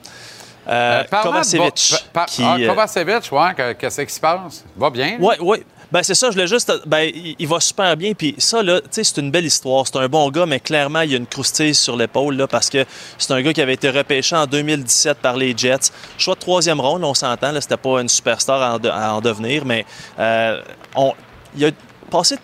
[0.67, 4.63] Euh, Kovacevic, bo- par- qui, ah, Kovacevic, ouais, qu'est-ce qui se passe?
[4.77, 5.17] Va bien?
[5.19, 5.63] Oui, oui.
[5.91, 6.71] Ben, c'est ça, je voulais juste.
[6.85, 7.09] Ben,
[7.39, 8.13] il, va super bien.
[8.13, 9.87] Puis ça, là, tu sais, c'est une belle histoire.
[9.87, 12.69] C'est un bon gars, mais clairement, il y a une croustille sur l'épaule, là, parce
[12.69, 12.85] que
[13.17, 15.91] c'est un gars qui avait été repêché en 2017 par les Jets.
[16.17, 19.13] Choix de troisième ronde, on s'entend, là, c'était pas une superstar à en, de- à
[19.15, 19.85] en devenir, mais
[20.19, 20.61] euh,
[20.95, 21.13] on,
[21.57, 21.71] il a
[22.11, 22.35] passé,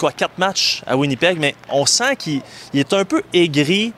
[0.00, 2.40] quoi, quatre matchs à Winnipeg, mais on sent qu'il
[2.72, 3.92] il est un peu aigri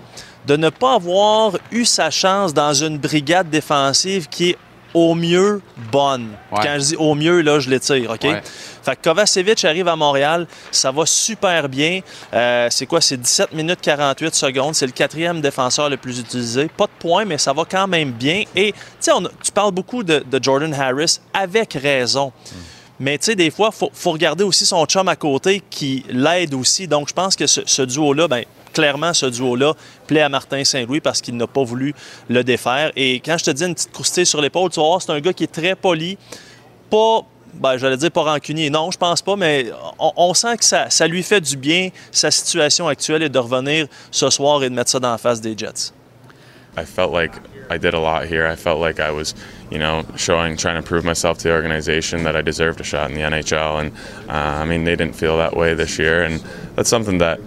[0.46, 4.59] de ne pas avoir eu sa chance dans une brigade défensive qui est
[4.94, 5.61] au mieux
[5.92, 6.28] bonne.
[6.52, 6.61] Ouais.
[6.62, 8.22] Quand je dis au mieux, là, je l'étire, OK?
[8.24, 8.42] Ouais.
[8.87, 12.03] Fait que Kovacevic arrive à Montréal, ça va super bien.
[12.32, 13.01] Euh, c'est quoi?
[13.01, 14.76] C'est 17 minutes 48 secondes.
[14.76, 16.68] C'est le quatrième défenseur le plus utilisé.
[16.68, 18.45] Pas de points, mais ça va quand même bien.
[18.55, 22.32] Et tu parles beaucoup de, Jordan Harris avec raison.
[23.01, 26.55] Mais tu sais, des fois, il faut, regarder aussi son chum à côté qui l'aide
[26.55, 26.87] aussi.
[26.87, 29.74] Donc, je pense que ce, duo-là, ben, clairement, ce duo-là
[30.07, 31.93] plaît à Martin Saint-Louis parce qu'il n'a pas voulu
[32.28, 32.93] le défaire.
[32.95, 35.32] Et quand je te dis une petite croustille sur l'épaule, tu voir, c'est un gars
[35.32, 36.16] qui est très poli,
[36.89, 37.26] pas,
[37.59, 38.70] ben, j'allais dire pas rancunier.
[38.70, 39.66] Non, je pense pas, mais
[39.98, 43.38] on, on sent que ça, ça lui fait du bien, sa situation actuelle, et de
[43.38, 45.92] revenir ce soir et de mettre ça dans la face des Jets.
[46.76, 47.32] I felt like
[47.70, 48.46] I did a lot here.
[48.46, 49.34] I felt like I was,
[49.70, 53.11] you know, showing, trying to prove myself to the organization that I deserved a shot
[53.11, 53.80] in the NHL.
[53.80, 53.92] And
[54.28, 56.40] uh, I mean, they didn't feel that way this year, and
[56.76, 57.40] that's something that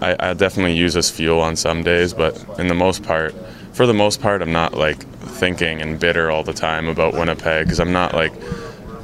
[0.00, 2.14] I, I definitely use as fuel on some days.
[2.14, 3.34] But in the most part,
[3.72, 5.02] for the most part, I'm not like
[5.38, 8.32] thinking and bitter all the time about Winnipeg because I'm not like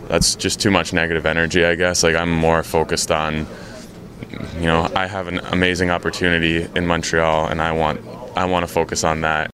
[0.08, 1.64] that's just too much negative energy.
[1.64, 3.46] I guess like I'm more focused on,
[4.60, 8.00] you know, I have an amazing opportunity in Montreal, and I want
[8.36, 9.48] I want to focus on that.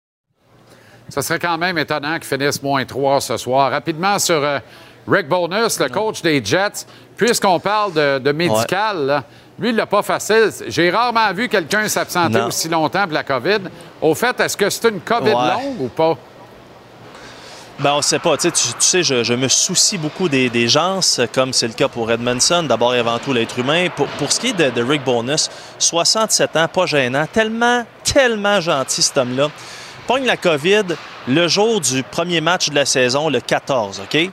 [1.09, 3.71] Ce serait quand même étonnant qu'ils finissent moins 3 ce soir.
[3.71, 4.59] Rapidement sur euh,
[5.09, 6.85] Rick Bonus, le coach des Jets.
[7.17, 9.25] Puisqu'on parle de, de médical, là,
[9.59, 10.51] lui, il l'a pas facile.
[10.69, 13.61] J'ai rarement vu quelqu'un s'absenter aussi longtemps pour la COVID.
[14.03, 15.53] Au fait, est-ce que c'est une COVID Ouais.
[15.53, 16.19] longue ou pas?
[17.79, 18.37] Ben, on sait pas.
[18.39, 21.01] Tu sais, tu- sais, je, je me soucie beaucoup des, des gens,
[21.35, 23.89] comme c'est le cas pour Edmondson, d'abord et avant tout l'être humain.
[23.95, 29.03] Pour, pour ce qui est de, Rick Bonus, 67 ans, pas gênant, tellement, tellement gentil
[29.03, 29.51] cet homme-là.
[30.07, 30.85] Pogne la COVID
[31.29, 34.31] le jour du premier match de la saison, le 14, OK?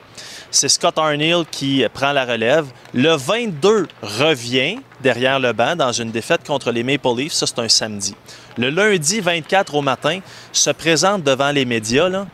[0.49, 2.67] C'est Scott Arneal qui prend la relève.
[2.93, 7.33] Le 22 revient derrière le banc dans une défaite contre les Maple Leafs.
[7.33, 8.15] Ça, c'est un samedi.
[8.57, 10.19] Le lundi 24 au matin,
[10.53, 12.27] se présente devant les médias, là,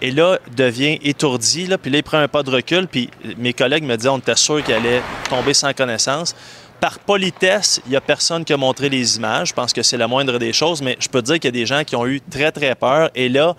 [0.00, 1.68] et là, devient étourdi.
[1.80, 2.86] Puis là, il prend un pas de recul.
[2.86, 6.34] Puis mes collègues me disaient on était sûr qu'il allait tomber sans connaissance.
[6.80, 9.48] Par politesse, il n'y a personne qui a montré les images.
[9.48, 11.48] Je pense que c'est la moindre des choses, mais je peux te dire qu'il y
[11.48, 13.10] a des gens qui ont eu très, très peur.
[13.14, 13.56] Et là,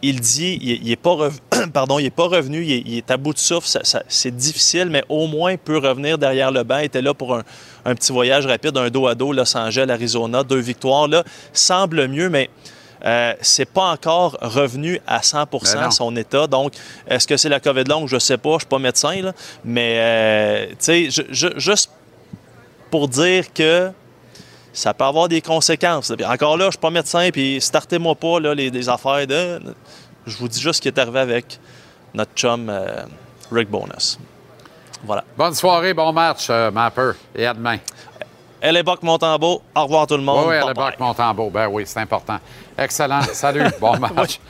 [0.00, 1.38] il dit, il n'est pas, rev-
[1.72, 3.68] Pardon, il est pas revenu, il est, à bout de souffle.
[4.08, 6.78] C'est difficile, mais au moins il peut revenir derrière le banc.
[6.78, 7.42] Il était là pour un,
[7.84, 11.06] un petit voyage rapide, un dos à dos, Los Angeles, Arizona, deux victoires.
[11.06, 11.22] Là,
[11.52, 12.48] semble mieux, mais
[13.04, 15.44] euh, c'est pas encore revenu à 100
[15.74, 16.46] Ben son état.
[16.46, 16.72] Donc,
[17.06, 18.08] est-ce que c'est la COVID longue?
[18.08, 19.32] Je sais pas, je suis pas médecin, là.
[19.64, 21.90] mais euh, tu sais, je- je- juste
[22.90, 23.90] pour dire que
[24.72, 26.12] ça peut avoir des conséquences.
[26.26, 29.60] Encore là, je suis pas médecin, puis startez-moi pas là, les, les affaires de...
[30.26, 31.60] Je vous dis juste ce qui est arrivé avec
[32.14, 33.02] notre chum euh,
[33.52, 34.18] Rick Bonus.
[35.04, 35.22] Voilà.
[35.36, 37.10] Bonne soirée, bon match, euh, Mapper.
[37.36, 37.76] Et à demain.
[38.66, 39.60] Elle est Buck Montembeau.
[39.74, 40.46] Au revoir tout le monde.
[40.48, 40.72] Oui, bye.
[40.72, 41.50] Banque Montembeau.
[41.50, 42.38] Ben oui, c'est important.
[42.78, 43.20] Excellent.
[43.34, 43.60] Salut.
[43.78, 44.40] Bon match.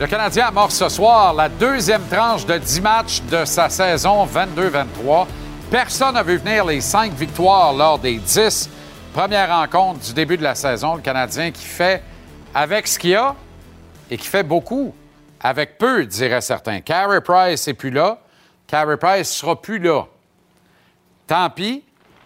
[0.00, 5.26] Le Canadien amorce ce soir la deuxième tranche de 10 matchs de sa saison 22-23.
[5.70, 8.68] Personne n'a vu venir les cinq victoires lors des 10
[9.14, 10.96] premières rencontres du début de la saison.
[10.96, 12.02] Le Canadien qui fait
[12.52, 13.36] avec ce qu'il a
[14.10, 14.92] et qui fait beaucoup
[15.42, 16.80] avec peu, diraient certains.
[16.80, 18.18] Carey Price n'est plus là.
[18.66, 20.06] Carey Price sera plus là.
[21.26, 21.82] Tant pis,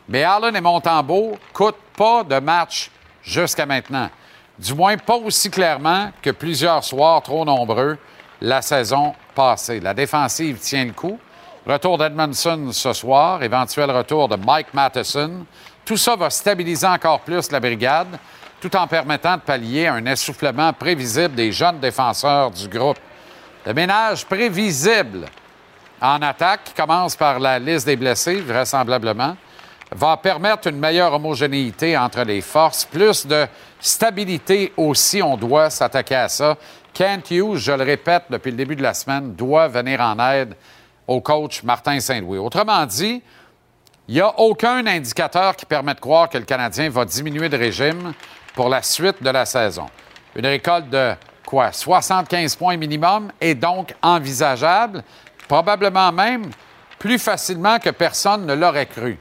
[0.08, 2.90] mais Allen et Montembeau ne coûtent pas de match
[3.22, 4.10] jusqu'à maintenant.
[4.58, 7.98] Du moins, pas aussi clairement que plusieurs soirs trop nombreux
[8.40, 9.80] la saison passée.
[9.80, 11.18] La défensive tient le coup.
[11.66, 15.44] Retour d'Edmondson ce soir, éventuel retour de Mike Matheson.
[15.84, 18.18] Tout ça va stabiliser encore plus la brigade,
[18.60, 22.98] tout en permettant de pallier un essoufflement prévisible des jeunes défenseurs du groupe.
[23.64, 25.26] Le ménage prévisible
[26.00, 29.36] en attaque, qui commence par la liste des blessés, vraisemblablement,
[29.94, 33.46] va permettre une meilleure homogénéité entre les forces, plus de
[33.80, 36.56] stabilité aussi, on doit s'attaquer à ça.
[36.92, 40.54] Kent Hughes, je le répète depuis le début de la semaine, doit venir en aide
[41.06, 42.38] au coach Martin Saint-Louis.
[42.38, 43.22] Autrement dit,
[44.08, 47.56] Il n'y a aucun indicateur qui permet de croire que le Canadien va diminuer de
[47.56, 48.12] régime
[48.56, 49.86] pour la suite de la saison.
[50.34, 51.70] Une récolte de quoi?
[51.70, 55.04] 75 points minimum est donc envisageable,
[55.46, 56.50] probablement même
[56.98, 59.18] plus facilement que personne ne l'aurait cru.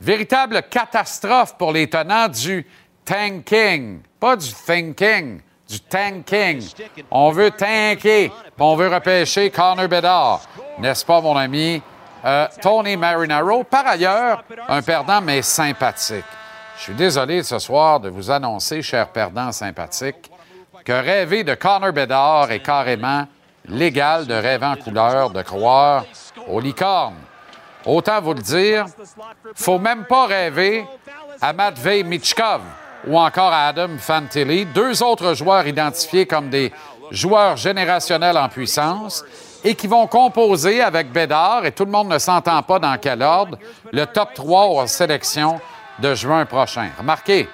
[0.00, 2.66] Véritable catastrophe pour les tenants du
[3.04, 6.66] tanking, pas du thinking, du tanking.
[7.10, 10.40] On veut tanker, on veut repêcher Connor Bedard.
[10.78, 11.82] N'est-ce pas, mon ami?
[12.24, 16.24] Euh, Tony Marinaro, par ailleurs, un perdant, mais sympathique.
[16.82, 20.32] Je suis désolé ce soir de vous annoncer, cher perdant sympathique,
[20.84, 23.28] que rêver de Connor Bedard est carrément
[23.68, 26.04] légal de rêver en couleur, de croire
[26.48, 27.20] aux licornes.
[27.86, 28.86] Autant vous le dire,
[29.54, 30.84] faut même pas rêver
[31.40, 32.62] à Matvei Michkov
[33.06, 36.72] ou encore à Adam Fantilli, deux autres joueurs identifiés comme des
[37.12, 39.24] joueurs générationnels en puissance
[39.62, 43.22] et qui vont composer avec Bédard, et tout le monde ne s'entend pas dans quel
[43.22, 43.56] ordre,
[43.92, 45.60] le top 3 aux sélections
[45.98, 46.90] de juin prochain.
[46.98, 47.48] Remarquez,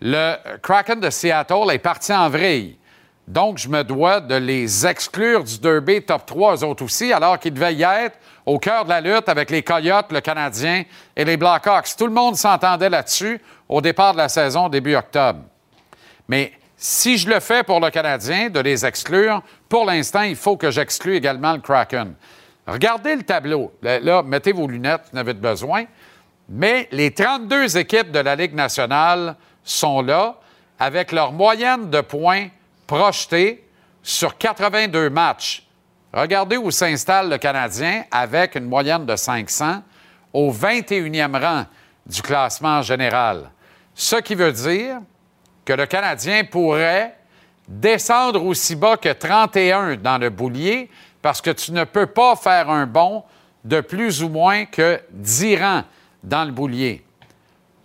[0.00, 2.78] le Kraken de Seattle est parti en vrille.
[3.26, 7.38] Donc, je me dois de les exclure du Derby top 3, eux autres aussi, alors
[7.38, 8.16] qu'ils devaient y être
[8.46, 10.84] au cœur de la lutte avec les Coyotes, le Canadien
[11.14, 11.94] et les Blackhawks.
[11.96, 15.40] Tout le monde s'entendait là-dessus au départ de la saison, début octobre.
[16.26, 20.56] Mais si je le fais pour le Canadien, de les exclure, pour l'instant, il faut
[20.56, 22.14] que j'exclue également le Kraken.
[22.66, 23.72] Regardez le tableau.
[23.82, 25.84] Là, mettez vos lunettes, vous en avez besoin.
[26.48, 30.36] Mais les 32 équipes de la Ligue nationale sont là
[30.78, 32.48] avec leur moyenne de points
[32.86, 33.68] projetée
[34.02, 35.66] sur 82 matchs.
[36.12, 39.82] Regardez où s'installe le Canadien avec une moyenne de 500
[40.32, 41.66] au 21e rang
[42.06, 43.50] du classement général.
[43.94, 45.00] Ce qui veut dire
[45.66, 47.14] que le Canadien pourrait
[47.66, 50.88] descendre aussi bas que 31 dans le boulier
[51.20, 53.24] parce que tu ne peux pas faire un bond
[53.64, 55.84] de plus ou moins que 10 rangs
[56.22, 57.04] dans le boulier.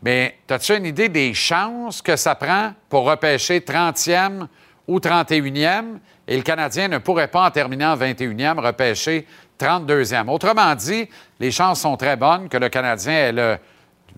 [0.02, 4.48] Mais as-tu une idée des chances que ça prend pour repêcher 30e
[4.88, 9.26] ou 31e et le Canadien ne pourrait pas en terminer en 21e repêcher
[9.60, 10.28] 32e?
[10.30, 11.08] Autrement dit,
[11.40, 13.58] les chances sont très bonnes que le Canadien ait le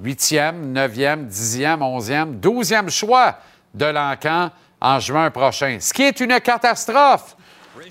[0.04, 3.38] 8e, 9e, 10e, 11e, 12e choix
[3.74, 4.50] de l'encan
[4.82, 5.78] en juin prochain.
[5.80, 7.36] Ce qui est une catastrophe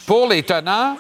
[0.06, 0.96] pour les tenants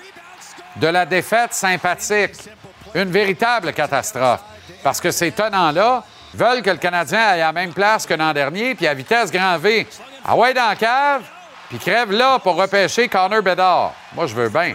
[0.76, 2.48] de la défaite sympathique.
[2.94, 4.42] Une véritable catastrophe.
[4.82, 6.02] Parce que ces tenants-là
[6.34, 9.30] veulent que le Canadien aille à la même place que l'an dernier, puis à vitesse
[9.30, 9.86] grand V.
[10.24, 11.22] Ah ouais, dans la cave,
[11.68, 13.92] puis crève là pour repêcher Connor Bedard.
[14.14, 14.74] Moi, je veux bien.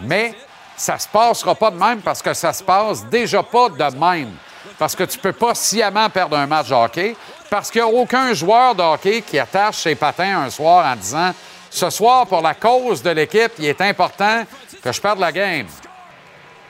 [0.00, 0.34] Mais
[0.76, 4.32] ça se passera pas de même parce que ça se passe déjà pas de même.
[4.78, 7.16] Parce que tu peux pas sciemment perdre un match de hockey,
[7.48, 10.96] parce qu'il n'y a aucun joueur de hockey qui attache ses patins un soir en
[10.96, 11.32] disant
[11.70, 14.44] Ce soir, pour la cause de l'équipe, il est important
[14.82, 15.66] que je perde la game.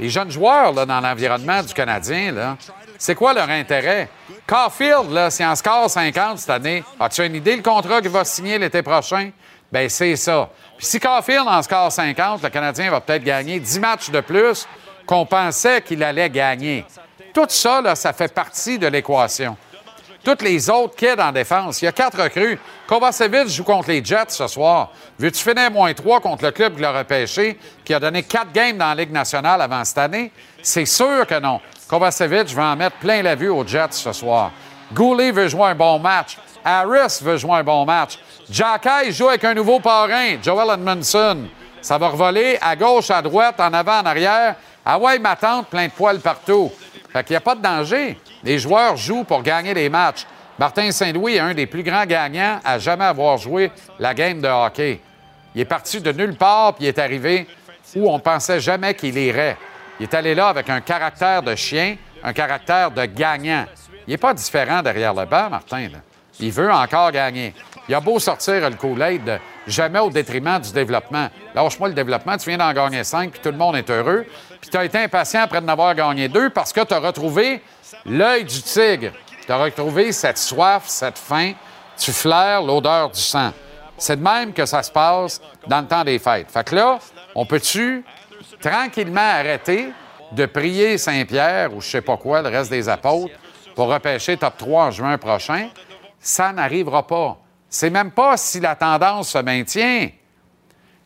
[0.02, 2.56] Les jeunes joueurs là, dans l'environnement du Canadien,
[2.98, 4.08] c'est quoi leur intérêt?
[4.44, 8.24] Caulfield, là, si en score 50 cette année, as-tu une idée le contrat qu'il va
[8.24, 9.30] signer l'été prochain?
[9.70, 10.50] Bien, c'est ça.
[10.76, 14.66] Puis si Caulfield en score 50, le Canadien va peut-être gagner 10 matchs de plus
[15.06, 16.84] qu'on pensait qu'il allait gagner.
[17.32, 19.56] Tout ça, là, ça fait partie de l'équation.
[20.24, 21.82] Toutes les autres kids en défense.
[21.82, 22.58] Il y a quatre recrues.
[22.86, 24.90] Kovacevic joue contre les Jets ce soir.
[25.18, 28.76] Veux-tu finir moins trois contre le club qui l'a repêché, qui a donné quatre games
[28.76, 30.30] dans la Ligue nationale avant cette année?
[30.62, 31.60] C'est sûr que non.
[31.88, 34.52] Kovacevic va en mettre plein la vue aux Jets ce soir.
[34.92, 36.38] Goulet veut jouer un bon match.
[36.64, 38.18] Harris veut jouer un bon match.
[38.48, 41.48] Jacky joue avec un nouveau parrain, Joel Edmondson.
[41.80, 44.54] Ça va revoler à gauche, à droite, en avant, en arrière.
[44.84, 46.70] Ah ouais, ma tante, plein de poils partout.
[47.12, 48.18] Fait qu'il n'y a pas de danger.
[48.44, 50.26] Les joueurs jouent pour gagner les matchs.
[50.58, 54.48] Martin Saint-Louis est un des plus grands gagnants à jamais avoir joué la game de
[54.48, 55.00] hockey.
[55.54, 57.46] Il est parti de nulle part puis il est arrivé
[57.96, 59.56] où on pensait jamais qu'il irait.
[60.00, 63.66] Il est allé là avec un caractère de chien, un caractère de gagnant.
[64.06, 65.88] Il n'est pas différent derrière le banc, Martin.
[66.40, 67.54] Il veut encore gagner.
[67.88, 71.28] Il a beau sortir le Kool-Aid, de jamais au détriment du développement.
[71.54, 74.24] Lâche-moi le développement, tu viens d'en gagner cinq, puis tout le monde est heureux.
[74.60, 77.62] Puis tu as été impatient après d'en avoir gagné deux parce que tu as retrouvé
[78.06, 79.12] l'œil du tigre.
[79.44, 81.52] Tu as retrouvé cette soif, cette faim.
[81.98, 83.52] Tu flaires l'odeur du sang.
[83.98, 86.50] C'est de même que ça se passe dans le temps des fêtes.
[86.50, 86.98] Fait que là,
[87.34, 88.04] on peut-tu
[88.60, 89.92] tranquillement arrêter
[90.32, 93.34] de prier Saint-Pierre ou je sais pas quoi, le reste des apôtres,
[93.74, 95.68] pour repêcher top 3 en juin prochain?
[96.18, 97.38] Ça n'arrivera pas.
[97.68, 100.08] C'est même pas si la tendance se maintient.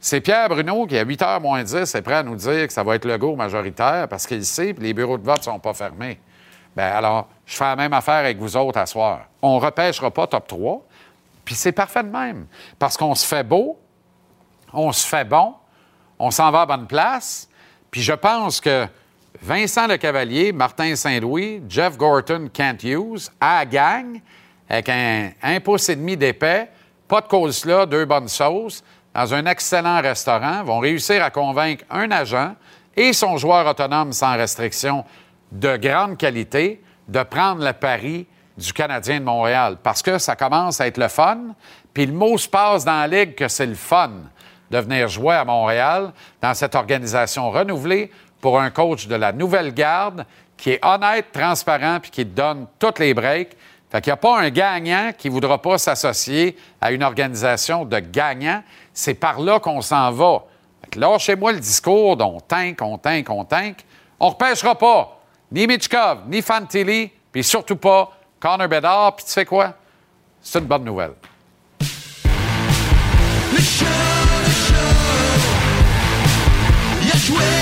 [0.00, 2.72] C'est Pierre Bruno qui, à 8 h moins 10, est prêt à nous dire que
[2.72, 5.42] ça va être le go majoritaire parce qu'il sait que les bureaux de vote ne
[5.44, 6.18] sont pas fermés.
[6.76, 9.22] Bien, alors, je fais la même affaire avec vous autres à soir.
[9.40, 10.84] On ne repêchera pas top 3,
[11.44, 12.46] puis c'est parfait de même.
[12.78, 13.78] Parce qu'on se fait beau,
[14.72, 15.54] on se fait bon,
[16.18, 17.48] on s'en va à bonne place,
[17.90, 18.86] puis je pense que
[19.40, 24.20] Vincent Le Cavalier, Martin Saint-Louis, Jeff Gorton, Kent Hughes, à la gang,
[24.68, 26.68] avec un, pouce et demi d'épais,
[27.08, 28.82] pas de coleslaw, deux bonnes sauces,
[29.14, 32.54] dans un excellent restaurant, vont réussir à convaincre un agent
[32.96, 35.04] et son joueur autonome sans restriction
[35.52, 38.26] de grande qualité de prendre le pari
[38.56, 41.38] du Canadien de Montréal parce que ça commence à être le fun.
[41.92, 44.10] Puis le mot se passe dans la ligue que c'est le fun
[44.70, 49.72] de venir jouer à Montréal dans cette organisation renouvelée pour un coach de la nouvelle
[49.72, 50.26] garde
[50.56, 53.56] qui est honnête, transparent puis qui donne toutes les breaks.
[53.90, 57.84] Fait qu'il n'y a pas un gagnant qui ne voudra pas s'associer à une organisation
[57.84, 58.62] de gagnants.
[58.92, 60.44] C'est par là qu'on s'en va.
[60.96, 63.84] Lâchez-moi le discours dont on tank, on tank, on tank.
[64.18, 65.15] On ne repêchera pas
[65.50, 69.16] ni Mitchkov, ni Fantilli, puis surtout pas Connor Bedard.
[69.16, 69.74] Puis tu sais quoi?
[70.42, 71.12] C'est une bonne nouvelle.
[71.80, 71.86] Le
[73.60, 73.84] show,
[74.44, 74.50] le
[77.18, 77.55] show.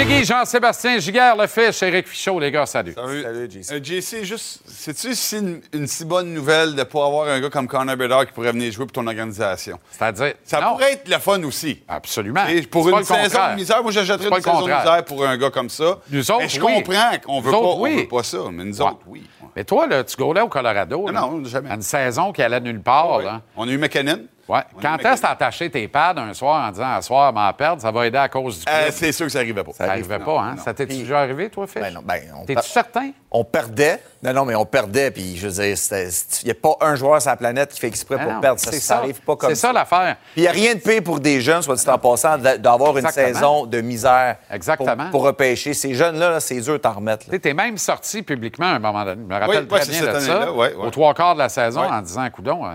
[0.00, 2.94] Jiggy, Jean-Sébastien Giguère, le fiche, Éric Fichaud, les gars, salut.
[2.94, 3.22] Salut.
[3.26, 7.50] Euh, JC, juste, sais-tu si une, une si bonne nouvelle de pas avoir un gars
[7.50, 9.78] comme Connor Bedard qui pourrait venir jouer pour ton organisation?
[9.90, 10.32] C'est-à-dire?
[10.42, 11.82] Ça non, pourrait être le fun aussi.
[11.86, 12.46] Absolument.
[12.46, 13.50] Et pour C'est pas une saison contraire.
[13.50, 15.98] de misère, moi j'achèterais une saison de misère pour un gars comme ça.
[16.10, 16.74] Nous autres, mais je oui.
[16.82, 17.96] comprends qu'on veut Nous pas, autres, on oui.
[17.96, 18.88] veut pas ça, mais nous Ouais.
[18.88, 19.22] autres, oui.
[19.54, 20.96] Mais toi, là, tu gaulais au Colorado.
[20.98, 21.20] Non, là.
[21.20, 21.68] non, jamais.
[21.74, 23.18] Une saison qui allait nulle part.
[23.18, 23.24] Ouais.
[23.24, 23.42] là.
[23.54, 24.20] On a eu McKinnon.
[24.50, 24.60] Ouais.
[24.82, 27.80] Quand est-ce que t'as attaché tes pads un soir en disant, à soir, m'en perdre,
[27.82, 28.64] ça va aider à cause du?
[28.68, 29.72] Euh, c'est sûr que ça arrivait pas.
[29.72, 30.54] ça n'arrivait pas, hein?
[30.56, 30.62] non.
[30.62, 31.80] Ça t'est Puis- déjà arrivé, toi, Fish?
[31.80, 33.10] Ben non, ben, on T'es-tu per- certain?
[33.30, 34.02] On perdait.
[34.24, 35.10] Non, non, mais on perdait.
[35.12, 37.86] Puis, je veux dire, il n'y a pas un joueur sur la planète qui fait
[37.86, 38.58] exprès Ah pour non, perdre.
[38.60, 40.16] Ça c'est n'arrive pas comme C'est ça l'affaire.
[40.32, 42.58] Puis il n'y a rien de pire pour des jeunes, soit dit en passant, d'a-
[42.58, 44.96] d'avoir une saison de misère Exactement.
[45.04, 45.74] Pour, pour repêcher.
[45.74, 47.26] Ces jeunes-là, là, c'est dur de t'en remettre.
[47.30, 49.22] Tu es même sorti publiquement à un moment donné.
[49.22, 50.32] Je me rappelle Oui, très bien de ça.
[50.34, 50.86] année-là, ouais, ouais.
[50.86, 51.86] Aux trois quarts de la saison, Ouais.
[51.86, 52.70] en disant, coudon, euh,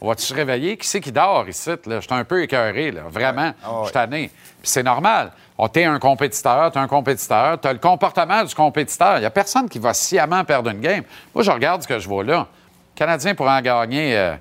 [0.00, 0.76] on va-tu se réveiller?
[0.76, 1.70] Qui c'est qui dort ici?
[1.86, 3.02] Je suis un peu écœuré, là.
[3.08, 3.52] Vraiment.
[3.62, 3.80] Ah.
[3.80, 4.30] Je suis tanné.
[4.62, 5.32] C'est normal.
[5.58, 9.18] Oh, t'es un compétiteur, t'es un compétiteur, t'as le comportement du compétiteur.
[9.18, 11.04] Il n'y a personne qui va sciemment perdre une game.
[11.34, 12.46] Moi, je regarde ce que je vois là.
[12.94, 14.36] Le Canadien pourrait en gagner euh,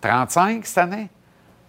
[0.00, 1.08] 35 cette année.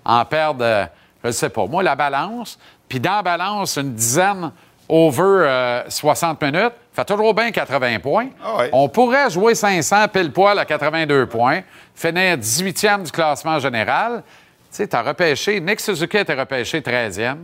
[0.06, 0.86] En perdre, euh,
[1.24, 2.60] je ne sais pas, moi, la balance.
[2.88, 4.52] Puis dans la balance, une dizaine
[4.88, 8.28] over euh, 60 minutes, fait toujours bien 80 points.
[8.44, 8.70] Ah ouais.
[8.72, 11.62] On pourrait jouer 500 pile poil à 82 points,
[11.96, 14.24] finir 18e du classement général.
[14.72, 17.36] Tu sais, t'as repêché, Nick Suzuki a été repêché 13e,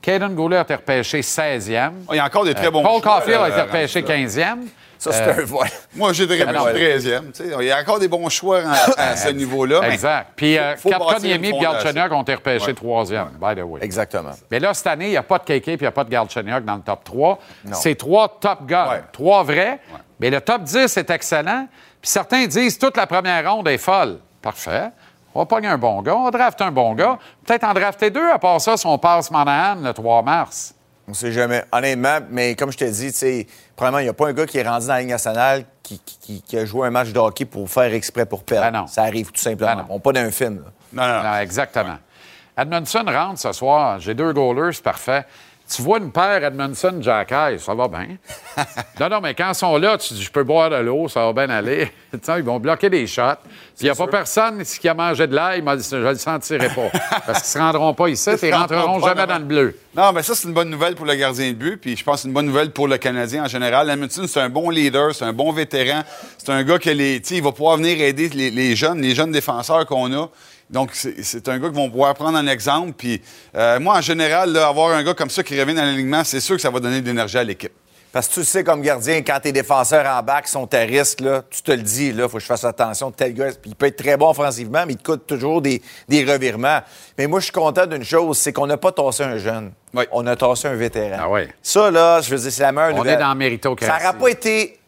[0.00, 3.02] Caden Goulet a été repêché 16e, Oh, Il y a encore des très bons Paul
[3.02, 4.26] choix, Caulfield a été repêché rendu là.
[4.26, 4.58] 15e.
[4.98, 5.66] Ça, c'est Euh, un vol.
[5.94, 6.52] Moi, j'ai des non.
[6.66, 7.30] 13e.
[7.32, 7.50] tu sais.
[7.60, 9.88] Il y a encore des bons choix en- à ce niveau-là.
[9.90, 10.32] Exact.
[10.36, 11.52] Puis euh, une et.
[11.60, 12.74] Galchenyuk ont été repêchés Ouais.
[12.74, 13.80] troisième, by the way.
[13.82, 14.32] Exactement.
[14.50, 16.04] Mais là, cette année, il n'y a pas de KK puis il n'y a pas
[16.04, 17.38] de Galchenyuk dans le top 3.
[17.72, 19.02] C'est trois top guns, Ouais.
[19.12, 19.78] trois vrais.
[20.20, 21.68] Mais le top 10 est excellent.
[22.02, 24.18] Puis certains disent toute la première ronde est folle.
[24.42, 24.88] Parfait.
[25.34, 27.18] On va pogner un bon gars, on va drafter un bon gars.
[27.46, 30.74] Peut-être en drafter deux, à part ça, si on passe Monahan le 3 mars.
[31.06, 31.62] On sait jamais.
[31.70, 33.46] Honnêtement, mais comme je te dis, tu sais,
[33.78, 35.98] premièrement, il n'y a pas un gars qui est rendu dans la Ligue nationale qui,
[36.00, 38.70] qui- qui- qui a joué un match de hockey pour faire exprès pour perdre.
[38.70, 38.86] Ben non.
[38.86, 39.70] Ça arrive tout simplement.
[39.76, 39.86] Ben non.
[39.88, 40.62] On n'est pas dans un film.
[40.64, 40.70] là.
[40.92, 41.36] Non, non, non.
[41.38, 41.96] Exactement.
[42.58, 44.00] Edmondson rentre ce soir.
[44.00, 45.24] J'ai deux goalers, c'est parfait.
[45.70, 48.06] Tu vois une paire Edmondson-Jacky, ça va bien.
[49.00, 51.26] non, non, mais quand ils sont là, tu dis, je peux boire de l'eau, ça
[51.30, 51.92] va bien aller.
[52.12, 53.22] Ils vont bloquer des shots.
[53.80, 56.88] Il n'y a pas personne qui a mangé de l'ail, je le sentirai pas.
[57.26, 59.78] Parce qu'ils ne se rendront pas ici, et ils rentreront jamais dans le bleu.
[59.98, 61.76] Non, mais ça, c'est une bonne nouvelle pour le gardien de but.
[61.76, 63.90] Puis je pense que c'est une bonne nouvelle pour le Canadien en général.
[63.90, 66.04] Edmondson, c'est un bon leader, c'est un bon vétéran.
[66.38, 70.12] C'est un gars qui il va pouvoir venir aider les, jeunes, les jeunes défenseurs qu'on
[70.12, 70.30] a.
[70.70, 72.92] Donc, c'est un gars qui vont pouvoir prendre en exemple.
[72.96, 73.20] Puis
[73.56, 76.54] euh, moi, en général, avoir un gars comme ça qui revient dans l'alignement, c'est sûr
[76.54, 77.72] que ça va donner de l'énergie à l'équipe.
[78.10, 81.42] Parce que tu sais, comme gardien, quand tes défenseurs en bac sont à risque, là,
[81.50, 83.10] tu te le dis, là, faut que je fasse attention.
[83.10, 85.82] Tel gars, puis il peut être très bon offensivement, mais il te coûte toujours des,
[86.08, 86.80] des revirements.
[87.18, 89.72] Mais moi, je suis content d'une chose, c'est qu'on n'a pas tassé un jeune.
[89.94, 90.04] Oui.
[90.12, 91.16] On a tassé un vétéran.
[91.20, 91.42] Ah oui.
[91.62, 93.14] Ça, là, je veux dire, c'est la meilleure On nouvelle.
[93.14, 93.90] est dans méritocratie.
[93.92, 94.78] Ça n'aurait pas été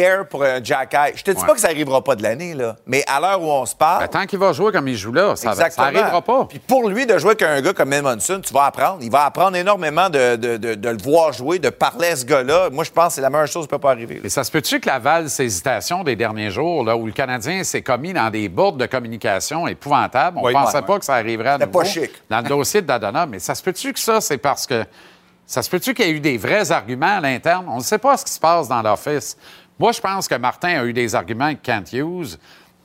[0.00, 1.12] fair pour un Jack Eye.
[1.16, 1.46] Je te dis Ouais.
[1.46, 2.76] pas que ça n'arrivera pas de l'année, là.
[2.86, 4.00] Mais à l'heure où on se parle.
[4.02, 5.90] Ben, tant qu'il va jouer comme il joue là, ça Exactement.
[5.90, 6.44] n'arrivera pas.
[6.46, 8.98] Puis pour lui, de jouer avec un gars comme Edmondson, tu vas apprendre.
[9.02, 12.24] Il va apprendre énormément de, de- de- de le voir jouer, de parler à ce
[12.24, 12.70] gars-là.
[12.70, 14.20] Moi, je pense que c'est la meilleure chose qui peut pas arriver.
[14.24, 17.64] Et ça se peut-tu que Laval, ses hésitations des derniers jours, là, où le Canadien
[17.64, 20.54] s'est commis dans des bourdes de communication épouvantables, on Oui.
[20.54, 22.10] ne pensait Ouais, pas que ça arriverait à nouveau pas chic.
[22.30, 23.26] dans le dossier de Dadona.
[23.26, 24.84] Mais ça se peut-tu que ça, c'est parce que...
[25.46, 27.64] Ça se peut-tu qu'il y a eu des vrais arguments à l'interne?
[27.70, 29.34] On ne sait pas ce qui se passe dans l'office.
[29.78, 32.36] Moi, je pense que Martin a eu des arguments avec Kent Hughes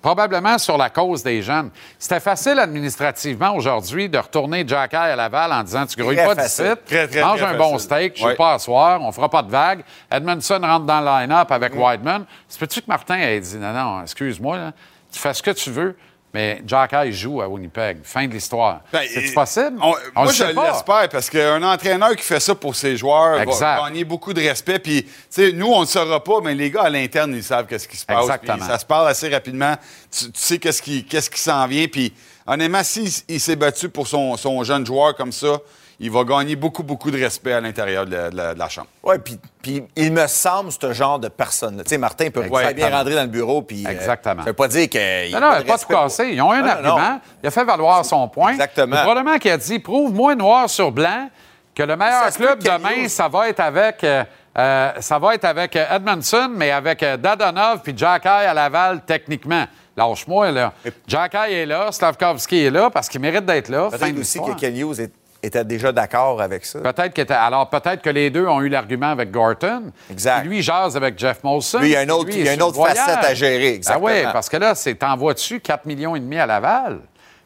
[0.01, 1.69] probablement sur la cause des jeunes.
[1.97, 6.35] C'était facile administrativement aujourd'hui de retourner Jack Eye à Laval en disant Tu grouilles pas
[6.35, 7.79] d'ici, mange très un bon facile.
[7.79, 8.31] steak, je Ouais.
[8.31, 9.83] sais pas à soir, on fera pas de vagues.
[10.11, 11.79] Edmondson rentre dans le line-up avec Mm.
[11.81, 12.25] Whiteman.
[12.49, 14.73] C'est peux-tu que Martin ait dit Non, non, excuse-moi,
[15.11, 15.95] tu fais ce que tu veux,
[16.34, 17.99] mais Jack Eye joue à Winnipeg.
[18.03, 18.81] Fin de l'histoire.
[18.91, 19.77] Ben, C'est possible?
[19.81, 23.39] On- On moi, le je l'espère parce qu'un entraîneur qui fait ça pour ses joueurs
[23.39, 23.77] Exact.
[23.81, 24.79] va gagner beaucoup de respect.
[24.79, 27.43] Puis, tu sais, nous, on ne le saura pas, mais les gars à l'interne, ils
[27.43, 28.23] savent qu'est-ce qui se passe.
[28.23, 28.65] Exactement.
[28.65, 29.75] Ça se parle assez rapidement.
[30.11, 31.88] Tu, tu sais qu'est-ce qui, qu'est-ce qui s'en vient.
[31.88, 32.11] Puis,
[32.47, 35.59] honnêtement, s'il il s'est battu pour son, son jeune joueur comme ça,
[36.04, 38.70] il va gagner beaucoup, beaucoup de respect à l'intérieur de la, de la- de la
[38.70, 38.88] chambre.
[39.04, 41.78] Oui, puis, puis il me semble ce genre de personne.
[41.84, 43.86] Tu sais, Martin peut très bien rentrer dans le bureau, puis.
[43.86, 44.41] euh, Exactement.
[44.43, 45.32] ça veut pas dire qu'il.
[45.32, 46.30] Non, non, il n'a pas tout cassé.
[46.34, 46.99] Ils ont un Non, argument.
[46.99, 47.20] non.
[47.43, 48.51] Il a fait valoir son point.
[48.51, 48.95] Exactement.
[48.97, 51.30] Et Probablement qu'il a dit prouve-moi noir sur blanc
[51.76, 54.04] que le meilleur club demain, ça va être avec.
[54.04, 54.24] euh,
[54.56, 58.54] euh, ça va être avec euh, Edmondson, mais avec euh, Dadonov puis Jack Eye à
[58.54, 59.66] Laval, techniquement.
[59.97, 60.74] Lâche-moi, là.
[61.08, 63.89] Jack Eye est là, Slavkovski est là parce qu'il mérite d'être là.
[63.91, 66.79] Peut-être aussi que Ken Hughes est- était déjà d'accord avec ça.
[66.79, 69.91] Peut-être que alors peut-être que les deux ont eu l'argument avec Gorton.
[70.09, 70.39] Exact.
[70.41, 71.79] Puis Lui il jase avec Jeff Molson.
[71.79, 73.79] Lui, il y a un autre- Lui, il y a une autre facette à gérer,
[73.87, 74.33] Ah oui, exactement.
[74.33, 76.99] parce que là, c'est t'envoies dessus 4 millions et demi à Laval?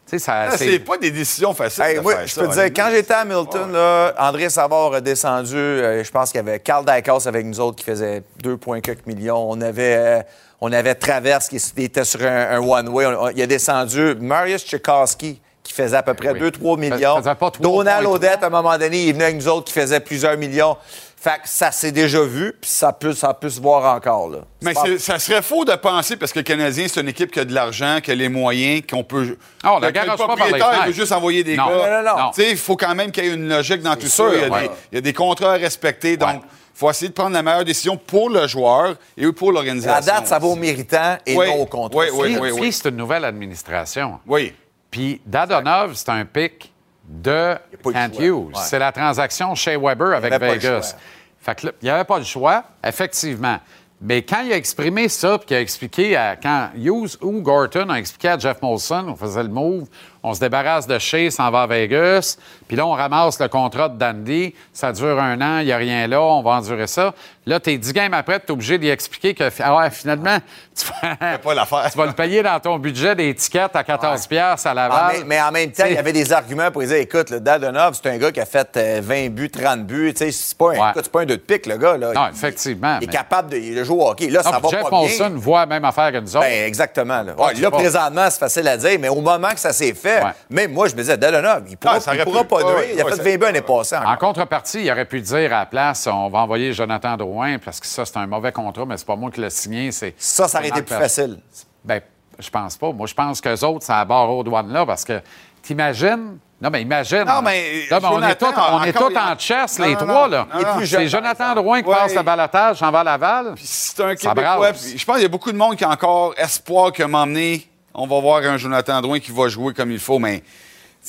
[0.10, 1.84] Tu sais, ça, Ah, C'est pas des décisions faciles.
[1.84, 2.84] Hey, de moi, faire je ça, peux te dire, honnêtement.
[2.86, 5.56] quand j'étais à Hamilton, là, André Savard a descendu.
[5.58, 9.06] euh, je pense qu'il y avait Carl Dykos avec nous autres qui faisait 2, quelques
[9.06, 9.50] millions.
[9.52, 10.22] On avait, euh,
[10.62, 13.06] on avait Traverse qui était sur un, un one-way.
[13.06, 16.40] On- on- il a descendu Marius Tchaikovsky qui faisait à peu près Oui.
[16.40, 17.22] 2-3 millions.
[17.22, 17.62] Pas 3,3.
[17.62, 20.78] Donald Odette, à un moment donné, il venu avec nous autres qui faisait plusieurs millions.
[21.20, 24.30] Fait que ça s'est déjà vu, puis ça peut, ça peut se voir encore.
[24.30, 24.38] Là.
[24.62, 27.40] Mais pas- ça serait faux de penser, parce que le Canadien, c'est une équipe qui
[27.40, 29.36] a de l'argent, qui a les moyens, qu'on peut.
[29.64, 30.86] Ah, on la que le garoche pas propriétaire fenêtres.
[30.86, 31.68] veut juste envoyer des Non.
[31.68, 32.02] gars.
[32.04, 32.32] Non, non, non.
[32.34, 34.36] Tu sais, il faut quand même qu'il y ait une logique dans tout sûr, ça.
[34.36, 34.62] Il y, a ouais.
[34.62, 36.16] des, il y a des contrats à respecter.
[36.18, 39.98] Donc, il faut essayer de prendre la meilleure décision pour le joueur et pour l'organisation.
[39.98, 42.00] à date, ça va au méritant et Oui, non au contrat.
[42.00, 42.72] oui, oui, oui, oui.
[42.72, 44.20] c'est une nouvelle administration.
[44.28, 44.54] Oui.
[44.98, 46.74] Puis Dadonov, c'est un pic
[47.08, 48.20] de Kent.
[48.20, 48.48] Hughes.
[48.48, 48.54] Ouais.
[48.56, 50.96] C'est la transaction chez Weber avec Vegas.
[51.40, 53.60] Fait que là, il n'y avait pas le choix, effectivement.
[54.02, 56.36] Mais quand il a exprimé ça, puis qu'il a expliqué à.
[56.36, 59.88] Quand Hughes ou Gorton a expliqué à Jeff Molson, on faisait le move,
[60.24, 62.38] on se débarrasse de Shea, s'en va à Vegas,
[62.68, 65.78] puis là, on ramasse le contrat de Dandy, ça dure un an, il n'y a
[65.78, 67.14] rien là, on va endurer ça.
[67.46, 70.38] Là, t'es 10 games après, tu es obligé d'y expliquer que ah ouais, finalement,
[70.76, 71.88] tu vas, pas l'affaire.
[71.92, 75.18] tu vas le payer dans ton budget des tickets à 14$ piastres à Laval.
[75.20, 77.94] même- mais en même temps, il y avait des arguments pour dire écoute, le Dadonov,
[78.02, 80.14] c'est un gars qui a fait euh, 20 buts, 30 buts.
[80.18, 81.02] C'est pas, un, Ouais.
[81.12, 81.96] pas un deux de pique, le gars.
[81.96, 82.12] Là.
[82.14, 82.98] Non, Il- effectivement.
[83.00, 84.28] Il est mais- capable de, de jouer au hockey.
[84.30, 85.38] Là, Non, ça va Jeff pas Molson bien.
[85.40, 86.46] voit la même affaire que nous autres.
[86.46, 87.24] Ben, exactement.
[87.24, 90.17] Là, Ouais, Ouais, présentement, c'est facile à dire, mais au moment que ça s'est fait,
[90.24, 90.32] Ouais.
[90.50, 92.48] même moi, je me disais, Dadonov, il pourra, Ah, ça il pourra pu.
[92.48, 92.76] pas Ouais, nuire.
[92.78, 93.98] ouais, il a ouais, fait ça- 20 buts l'année passée.
[93.98, 97.80] En contrepartie, il aurait pu dire à la place, on va envoyer Jonathan Drouin, parce
[97.80, 99.92] que ça, c'est un mauvais contrat, mais c'est pas moi qui l'ai signé.
[99.92, 101.40] c'est Ça, ça aurait été plus facile.
[101.84, 102.02] Ben,
[102.40, 102.92] je pense pas.
[102.92, 105.22] Moi, je pense qu'eux autres, ça barre aux douanes là, parce que
[105.62, 106.38] t'imagines?
[106.60, 107.24] Non, mais imagine.
[107.24, 109.86] Non, mais, Là, ben, on est tous on est encore, tous il- en chess, Non,
[109.86, 110.48] les non, trois, là.
[110.84, 111.96] C'est Jonathan Drouin qui Ouais.
[111.96, 113.54] passe le vais à Laval.
[113.58, 114.56] C'est un Ça Québécois.
[114.58, 114.82] brasse.
[114.88, 117.68] puis Je pense qu'il y a beaucoup de monde qui a encore espoir que m'emmener.
[117.98, 120.44] On va voir un Jonathan Drouin qui va jouer comme il faut, mais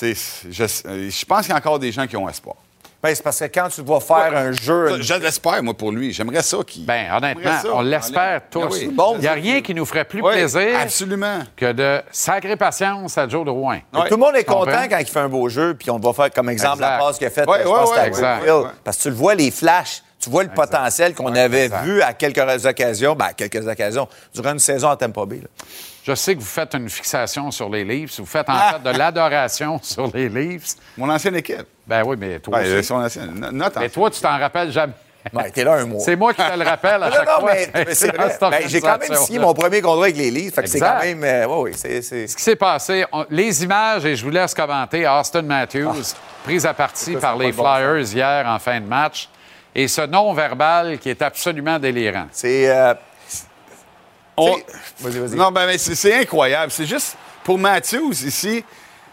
[0.01, 0.15] je,
[0.51, 2.57] je pense qu'il y a encore des gens qui ont espoir.
[3.01, 5.01] Ben, c'est parce que quand tu vas faire un jeu.
[5.01, 6.13] Je l'espère, moi, pour lui.
[6.13, 6.85] J'aimerais ça qu'il.
[6.85, 7.69] Ben, honnêtement, ça.
[7.73, 8.75] on l'espère Ben tous.
[8.77, 8.89] oui.
[8.93, 11.39] Bon, Il n'y a rien qui nous ferait plus Oui, plaisir Absolument.
[11.55, 13.79] que de sacrer patience à Joe Drouin.
[13.93, 14.65] Tout le monde est Comprends?
[14.65, 16.91] content quand il fait un beau jeu, puis on va faire comme exemple Exact.
[16.91, 17.47] la passe qu'il a faite.
[17.47, 21.85] Parce que tu le vois, les flashs, tu vois le potentiel qu'on avait exact.
[21.85, 25.37] vu à quelques occasions, ben, à quelques occasions, durant une saison à Tampa Bay.
[25.37, 25.49] là.
[26.09, 28.19] Je sais que vous faites une fixation sur les Leafs.
[28.19, 28.79] Vous faites en Ah!
[28.83, 30.77] fait de l'adoration sur les Leafs.
[30.97, 31.67] Mon ancienne équipe.
[31.87, 32.85] Ben oui, mais toi Ouais, aussi.
[32.89, 33.35] son ancienne.
[33.35, 33.91] no- Notre Mais ancienne.
[33.91, 34.95] toi, tu t'en rappelles jamais.
[35.35, 36.01] Ouais, t'es là un mois.
[36.01, 37.53] C'est moi qui te le rappelle à chaque non, fois.
[37.53, 38.39] mais, mais c'est vrai.
[38.41, 40.99] Ben, j'ai quand même signé mon premier contrat avec les Leafs, fait que c'est Exact.
[41.01, 41.25] quand même...
[41.25, 42.01] euh, oui, c'est...
[42.01, 46.15] Ce qui s'est passé, on- les images, et je vous laisse commenter, Austin Matthews,
[46.45, 49.29] prise à partie par les bon Flyers hier en fin de match,
[49.75, 52.29] et ce non-verbal qui est absolument délirant.
[52.33, 52.71] C'est...
[52.71, 52.95] euh,
[54.41, 54.57] On-
[55.01, 55.37] Vas-y, vas-y.
[55.37, 56.71] Non, ben, mais c'est c'est incroyable.
[56.73, 58.65] C'est juste pour Matthews ici.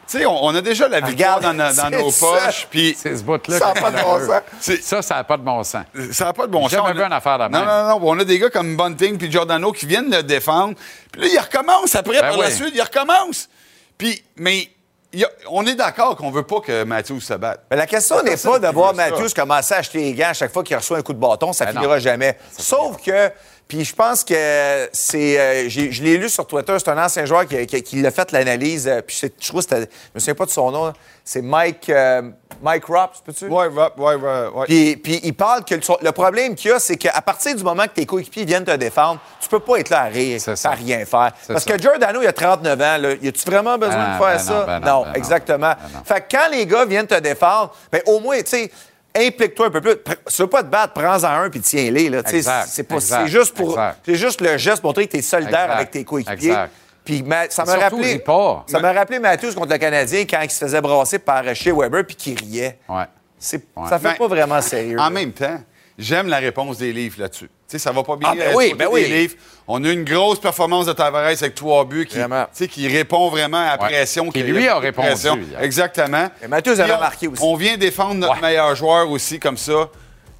[0.08, 2.26] Tu sais, on, on a déjà la victoire Regarde, dans, no- dans nos ça.
[2.28, 2.68] poches.
[2.70, 3.58] Puis C'est ce bout-là.
[3.58, 4.42] Ça n'a pas de bon sens.
[4.60, 5.84] c'est- Ça, ça n'a pas de bon sens.
[6.12, 6.86] ça n'a pas de bon J'ai sens.
[6.86, 8.00] jamais On a- vu une affaire de Non, non, non.
[8.04, 10.76] On a des gars comme Bunting puis Giordano qui viennent le défendre.
[11.12, 13.50] Puis là, ils recommencent après, Ben par la suite, ils recommencent.
[13.98, 14.70] Puis, mais
[15.12, 17.62] il y a- on est d'accord qu'on veut pas que Matthews se batte.
[17.72, 18.94] Mais la question n'est pas de voir.
[18.94, 21.52] Matthews commencer à acheter les gants à chaque fois qu'il reçoit un coup de bâton,
[21.52, 22.00] ça Ben finira non.
[22.00, 22.38] jamais.
[22.56, 23.32] Sauf que,
[23.68, 25.40] Puis je pense que c'est.
[25.40, 28.32] euh, je l'ai lu sur Twitter, c'est un ancien joueur qui, qui- qui l'a fait
[28.32, 28.88] l'analyse.
[28.88, 29.90] euh, Puis je trouve que c'était.
[29.92, 30.94] Je me souviens pas de son nom.
[31.24, 31.90] C'est Mike.
[31.90, 32.22] euh,
[32.62, 33.46] Mike Rops, peux-tu?
[33.48, 34.16] Ouais, ouais, ouais.
[34.54, 34.96] ouais.
[34.98, 37.84] Puis, il parle que le, le problème qu'il y a, c'est qu'à partir du moment
[37.84, 41.00] que tes coéquipiers viennent te défendre, tu peux pas être là à rire, à rien
[41.06, 41.32] faire.
[41.48, 41.74] Parce ça.
[41.76, 42.98] que Giordano, il a 39 ans.
[42.98, 43.14] Là.
[43.22, 44.54] Y a-tu vraiment besoin Ah, de faire ben ça?
[44.54, 45.14] non, ben non, ben non.
[45.16, 45.58] exactement.
[45.74, 46.04] Ben non.
[46.06, 48.72] Fait que quand les gars viennent te défendre, ben au moins, tu sais,
[49.16, 49.94] implique-toi un peu plus.
[50.28, 52.10] Si tu veux pas te battre, prends-en un puis tiens-les.
[52.10, 52.24] là.
[52.24, 53.70] Tu sais, Exact, C'est juste pour.
[53.72, 54.00] exact.
[54.06, 56.56] C'est juste le geste pour montrer que tu es solidaire Exact, avec tes coéquipiers.
[57.04, 58.24] Puis ma- ça m'a rappelé.
[58.68, 62.04] Ça m'a rappelé Matthews contre le Canadien quand il se faisait brasser par Shea Weber
[62.06, 62.80] puis qu'il riait.
[62.90, 63.04] Ouais.
[63.38, 63.88] C'est- Ouais.
[63.90, 65.00] Ça fait Ben, pas vraiment sérieux.
[65.00, 65.60] En même temps,
[65.98, 67.46] j'aime la réponse des livres là-dessus.
[67.48, 68.30] Tu sais, ça va pas bien.
[68.32, 69.06] Ah, ben euh, oui, ben oui.
[69.06, 69.36] livres.
[69.68, 72.44] On a eu une grosse performance de Tavares avec trois buts qui, Vraiment.
[72.46, 73.90] tu sais, qui répond vraiment à la Ouais.
[73.90, 74.30] pression.
[74.30, 75.40] Qui, lui, a répondu pression.
[75.60, 76.30] Exactement.
[76.44, 77.42] Et Puis avait on- marqué aussi.
[77.44, 78.42] On vient défendre notre Ouais.
[78.42, 79.90] meilleur joueur aussi, comme ça.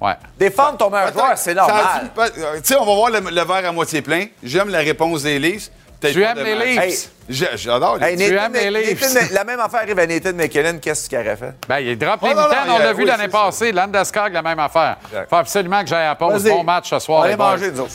[0.00, 0.12] Ouais.
[0.38, 2.10] Défendre ton meilleur joueur, c'est normal.
[2.18, 4.26] euh, Tu sais, on va voir le, le verre à moitié plein.
[4.42, 5.70] J'aime la réponse des Leafs.
[6.12, 6.86] Peut-être Tu aimes les.
[6.86, 7.10] Leafs?
[7.28, 8.16] J'adore les.
[8.16, 9.32] Tu aimes les Leafs?
[9.32, 11.54] la même affaire arrive à Nathan McKinnon, qu'est-ce qu'il aurait fait?
[11.68, 13.72] Ben, il drop Oh, les mitaines, il on l'a vu l'année passée.
[13.72, 14.96] Landeskog, la même affaire.
[15.08, 15.30] Exact.
[15.30, 16.44] faut absolument que j'aille à pause.
[16.44, 17.36] Bon match ce soir, boys.
[17.36, 17.92] manger, nous autres.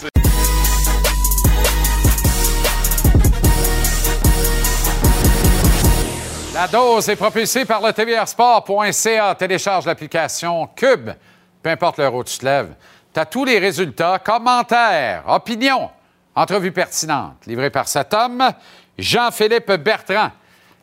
[6.53, 9.35] La dose est propulsée par le tvrsport.ca.
[9.35, 11.09] Télécharge l'application Cube.
[11.63, 12.73] Peu importe l'heure où tu te lèves.
[13.13, 15.89] Tu as tous les résultats, commentaires, opinions,
[16.35, 18.43] entrevues pertinentes, livrées par cet homme,
[18.97, 20.31] Jean-Philippe Bertrand,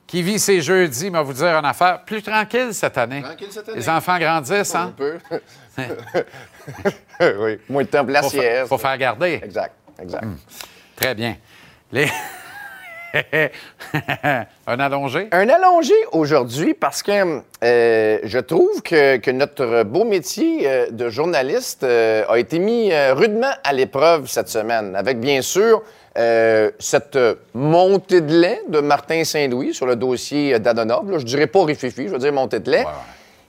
[0.06, 3.22] qui vit ses jeudis, mais va vous dire une affaire, plus tranquille cette année.
[3.22, 3.78] Tranquille cette année?
[3.78, 4.94] Les enfants grandissent, Un hein?
[4.96, 5.18] peu.
[7.20, 7.58] oui.
[7.68, 8.66] Moins de temps pour la Faut, fa- sieste.
[8.68, 9.40] faut faire garder.
[9.42, 10.24] Exact, exact.
[10.96, 11.36] Très bien.
[11.92, 12.10] Les...
[14.66, 15.28] un allongé?
[15.32, 21.08] Un allongé aujourd'hui parce que euh, je trouve que, que notre beau métier euh, de
[21.08, 25.82] journaliste euh, a été mis rudement à l'épreuve cette semaine, avec bien sûr
[26.80, 27.16] cette
[27.54, 31.08] montée de lait de Martin Saint-Louis sur le dossier d'Adonov.
[31.08, 32.84] Là, Je dirais pas rififi, je veux dire montée de lait.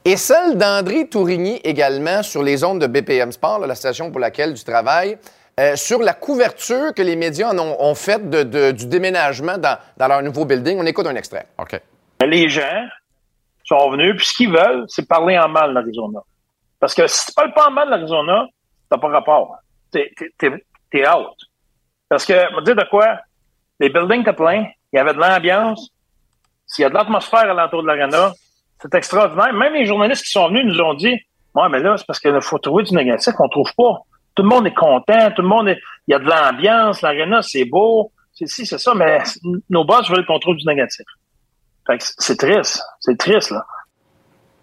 [0.06, 4.20] Et celle d'André Tourigny également sur les ondes de BPM Sport, là, la station pour
[4.20, 5.18] laquelle tu travailles,
[5.60, 9.78] euh, sur la couverture que les médias ont, ont faite de- de- du déménagement dans,
[9.98, 10.80] dans leur nouveau building.
[10.80, 11.46] On écoute un extrait.
[11.58, 11.80] OK.
[12.26, 12.88] Les gens
[13.66, 16.20] sont venus, puis ce qu'ils veulent, c'est parler en mal de l'Arizona.
[16.80, 18.46] Parce que si tu parles pas en mal de l'Arizona,
[18.90, 19.58] t'as pas rapport.
[19.92, 21.36] T'es, t'es, t'es- t'es out.
[22.08, 23.20] Parce que, me dire de quoi?
[23.80, 25.90] Les buildings étaient pleins, il y avait de l'ambiance,
[26.66, 28.32] s'il y a de l'atmosphère alentour de l'arena,
[28.82, 29.54] c'est extraordinaire.
[29.54, 31.16] Même les journalistes qui sont venus nous ont dit,
[31.56, 34.00] ouais, mais là, c'est parce qu'il faut trouver du négatif qu'on trouve pas.
[34.40, 37.42] Tout le monde est content, tout le monde est, il y a de l'ambiance, l'arena,
[37.42, 39.18] c'est beau, c'est si, c'est ça, mais
[39.70, 41.06] nos boss veulent qu'on trouve du négatif.
[41.86, 42.82] Fait que c'est triste.
[43.02, 43.66] C'est triste, là.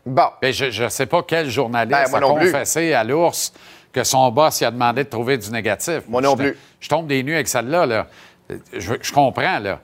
[0.07, 0.29] Bon.
[0.41, 3.53] Ben, je ne sais pas quel journaliste Ben, a confessé à l'ours
[3.93, 6.01] que son boss il a demandé de trouver du négatif.
[6.09, 6.59] Moi non Je- plus.
[6.81, 7.85] Je tombe des nues avec celle-là.
[7.85, 8.07] Là.
[8.73, 9.59] Je, je comprends.
[9.59, 9.81] Là.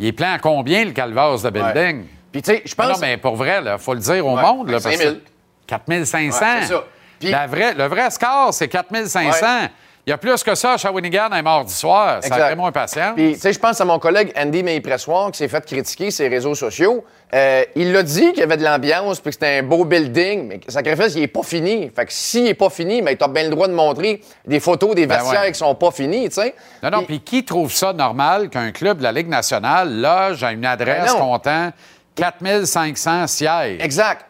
[0.00, 2.06] Il est plein à combien, le calvaire de building?
[2.32, 2.88] Puis, tu sais, je pense.
[2.88, 4.70] Non, mais pour vrai, il faut le dire au Ouais, monde.
[4.70, 5.14] Là, 5 parce 000.
[5.14, 5.20] que
[5.68, 6.44] 4500.
[6.44, 6.84] Ouais, c'est ça.
[7.20, 9.46] Puis- La vraie- le vrai score, c'est 4500.
[9.46, 9.68] Ouais.
[10.08, 12.18] Il y a plus que ça à Shawinigan un mardi soir.
[12.22, 12.48] Ça Exact.
[12.50, 13.12] fait moins patient.
[13.16, 16.28] Puis, tu sais, je pense à mon collègue Andy Maypressoir qui s'est fait critiquer ses
[16.28, 17.04] réseaux sociaux.
[17.34, 20.46] Euh, il l'a dit qu'il y avait de l'ambiance puis que c'était un beau building,
[20.46, 21.90] mais sacrifice, il n'est pas fini.
[21.92, 24.60] Fait que s'il n'est pas fini, mais tu as bien le droit de montrer des
[24.60, 25.50] photos des Ben vestiaires ouais.
[25.50, 26.54] qui sont pas finis, tu sais.
[26.84, 30.52] Non, non, puis qui trouve ça normal qu'un club de la Ligue nationale loge à
[30.52, 31.72] une adresse Ben non.
[32.16, 33.82] Comptant 4500 sièges?
[33.82, 34.26] Exact.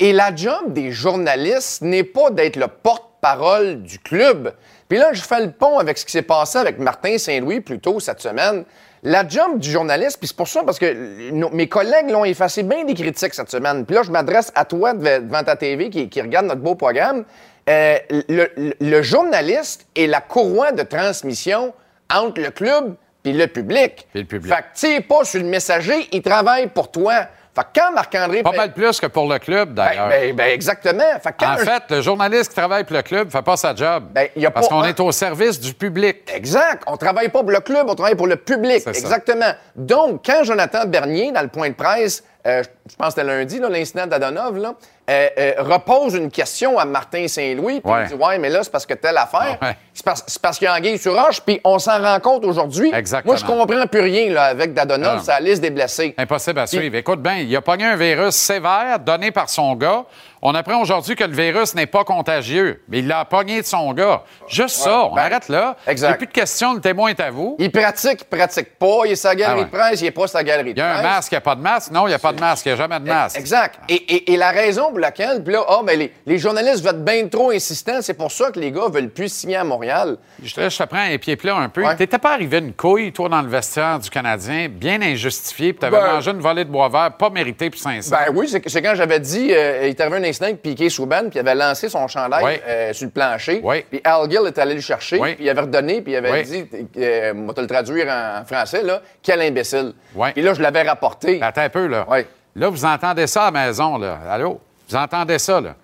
[0.00, 4.52] Et, la job des journalistes n'est pas d'être le porte-parole du club.
[4.88, 7.78] Puis là, je fais le pont avec ce qui s'est passé avec Martin Saint-Louis plus
[7.80, 8.64] tôt cette semaine.
[9.02, 12.62] La job du journaliste, puis c'est pour ça, parce que nos- mes collègues l'ont effacé
[12.62, 13.86] bien des critiques cette semaine.
[13.86, 16.74] Puis là, je m'adresse à toi devant devant ta TV qui, qui regarde notre beau
[16.74, 17.24] programme.
[17.68, 17.96] Euh,
[18.28, 21.72] le, le- le journaliste est la courroie de transmission
[22.12, 24.06] entre le club puis le public.
[24.12, 24.54] Puis le public.
[24.54, 27.26] Fait que, pas sur le messager, il travaille pour toi.
[27.54, 28.42] Fait que quand Marc-André...
[28.42, 30.08] Pas mal plus que pour le club, d'ailleurs.
[30.08, 31.02] Ben, ben, ben, exactement.
[31.20, 33.56] Fait que quand en fait, le journaliste qui travaille pour le club ne fait pas
[33.56, 34.04] sa job.
[34.12, 36.30] Ben, y a parce qu'on un- est au service du public.
[36.32, 36.84] Exact.
[36.86, 38.80] On travaille pas pour le club, on travaille pour le public.
[38.82, 38.90] Ça.
[38.90, 39.52] Exactement.
[39.74, 43.58] Donc, quand Jonathan Bernier, dans le point de presse, euh, je pense que c'était lundi,
[43.58, 44.74] l'incident d'Adonov, là,
[45.10, 48.04] euh, euh, repose une question à Martin Saint-Louis, puis Ouais.
[48.04, 49.58] il dit Ouais, mais là, c'est parce que telle affaire.
[49.60, 49.76] Ouais.
[49.92, 52.92] C'est parce, parce qu'il y a anguille sur roche, puis on s'en rend compte aujourd'hui.
[52.94, 53.32] Exactement.
[53.32, 55.22] Moi, je comprends plus rien là, avec Dadonov, Non.
[55.22, 56.14] sa liste des blessés.
[56.16, 56.94] Impossible à suivre.
[56.94, 60.04] Écoute bien, il a pogné un virus sévère donné par son gars.
[60.42, 63.92] On apprend aujourd'hui que le virus n'est pas contagieux, mais il l'a pogné de son
[63.92, 64.22] gars.
[64.48, 65.76] Juste ça, on ben, arrête là.
[65.86, 66.10] Il n'y exact.
[66.12, 67.56] a plus de question, le témoin est à vous.
[67.58, 69.00] Il pratique, il pratique pas.
[69.04, 69.64] Il est sa galerie Ah ouais.
[69.66, 71.00] de presse, il est pas sa galerie Il de y a presse.
[71.04, 71.90] un masque, il n'y a pas de masque.
[71.92, 73.38] Non, il n'y a pas de masque, il n'y a jamais de masque.
[73.38, 73.78] Exact.
[73.90, 76.94] Et, et- et la raison pour laquelle, puis là, ah, ben, les, les journalistes veulent
[76.94, 80.16] être bien trop insistants, c'est pour ça que les gars veulent plus signer à Montréal.
[80.42, 81.84] Je te, je te prends un pied plat un peu.
[81.84, 81.96] Ouais.
[81.96, 85.98] T'étais pas arrivé une couille, toi, dans le vestiaire du Canadien, bien injustifié, puis t'avais
[85.98, 88.10] Ben- mangé une volée de bois vert, pas mérité pour 500.
[88.16, 89.94] Ben oui, c'est quand j'avais dit, euh, il
[90.30, 92.52] instinct avec Piqué Souban, puis il avait lancé son chandail Oui.
[92.66, 93.60] euh, sur le plancher.
[93.62, 93.84] Oui.
[93.90, 95.34] Puis Al Gill est allé le chercher, Oui.
[95.34, 96.64] puis il avait redonné, puis il avait dit,
[96.96, 99.92] euh, on va te le traduire en français, là, quel imbécile.
[100.34, 101.40] Puis là, je l'avais rapporté.
[101.42, 102.06] Attends un peu, là.
[102.56, 104.18] Là, vous entendez ça à la maison, là.
[104.28, 104.60] Allô?
[104.88, 105.74] Vous entendez ça, là?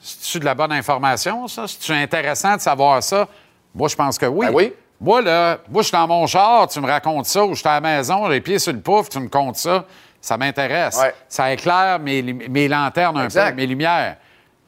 [0.00, 1.64] C'est-tu de la bonne information, ça?
[1.66, 3.26] C'est-tu intéressant de savoir ça?
[3.74, 4.46] Moi, je pense que oui.
[4.46, 4.72] Ben oui.
[5.00, 7.68] Moi, là, moi, je suis dans mon char, tu me racontes ça, ou je suis
[7.68, 9.84] à la maison, les pieds sur le pouf, tu me comptes ça.
[10.28, 10.98] Ça m'intéresse.
[10.98, 11.14] Ouais.
[11.26, 14.16] Ça éclaire mes, lanternes un peu, mes lumières.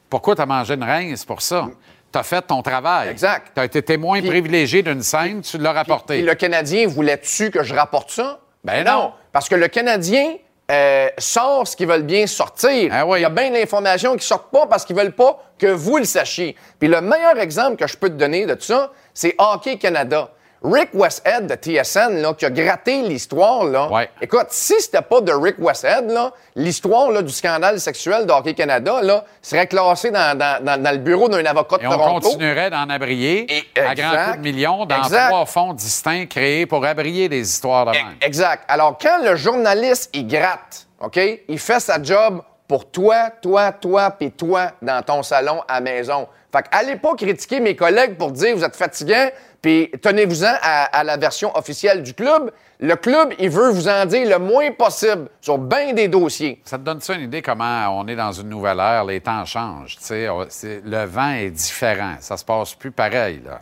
[0.09, 1.15] Pourquoi tu as mangé une reine?
[1.15, 1.67] C'est pour ça?
[2.11, 3.09] Tu as fait ton travail.
[3.09, 3.51] Exact.
[3.53, 6.15] Tu as été témoin Puis- privilégié d'une scène, tu l'as rapporté.
[6.15, 8.39] Puis le Canadien voulait-tu que je rapporte ça?
[8.63, 9.13] Ben non.
[9.31, 10.33] Parce que le Canadien
[10.71, 12.91] euh, sort ce qu'ils veulent bien sortir.
[13.05, 13.19] Oui.
[13.19, 15.67] Il y a bien de l'information qui ne sortent pas parce qu'ils veulent pas que
[15.67, 16.55] vous le sachiez.
[16.79, 20.31] Puis le meilleur exemple que je peux te donner de ça, c'est Hockey Canada.
[20.63, 23.89] Rick Westhead de TSN, là, qui a gratté l'histoire, là.
[23.91, 24.09] Ouais.
[24.21, 28.53] Écoute, si c'était pas de Rick Westhead, là, l'histoire là, du scandale sexuel de Hockey
[28.53, 31.91] Canada, là, serait classée dans, dans- dans- dans le bureau d'un avocat de Et on
[31.91, 32.29] Toronto.
[32.29, 33.95] continuerait d'en abrier Et- à exact.
[34.13, 35.27] grands coups de millions dans Exact.
[35.29, 38.15] trois fonds distincts créés pour abrier des histoires de même.
[38.21, 38.63] Exact.
[38.67, 41.19] Alors, quand le journaliste, il gratte, OK?
[41.47, 46.27] Il fait sa job pour toi, toi, toi, puis toi dans ton salon à maison.
[46.51, 49.29] Fait que allez pas critiquer mes collègues pour dire vous êtes fatigants,
[49.61, 52.51] puis tenez-vous-en à, à la version officielle du club.
[52.79, 56.59] Le club, il veut vous en dire le moins possible sur bien des dossiers.
[56.65, 59.45] Ça te donne ça une idée comment on est dans une nouvelle ère, les temps
[59.45, 59.97] changent.
[60.11, 60.45] on-
[60.83, 62.15] le vent est différent.
[62.19, 63.41] Ça se passe plus pareil.
[63.45, 63.61] Là,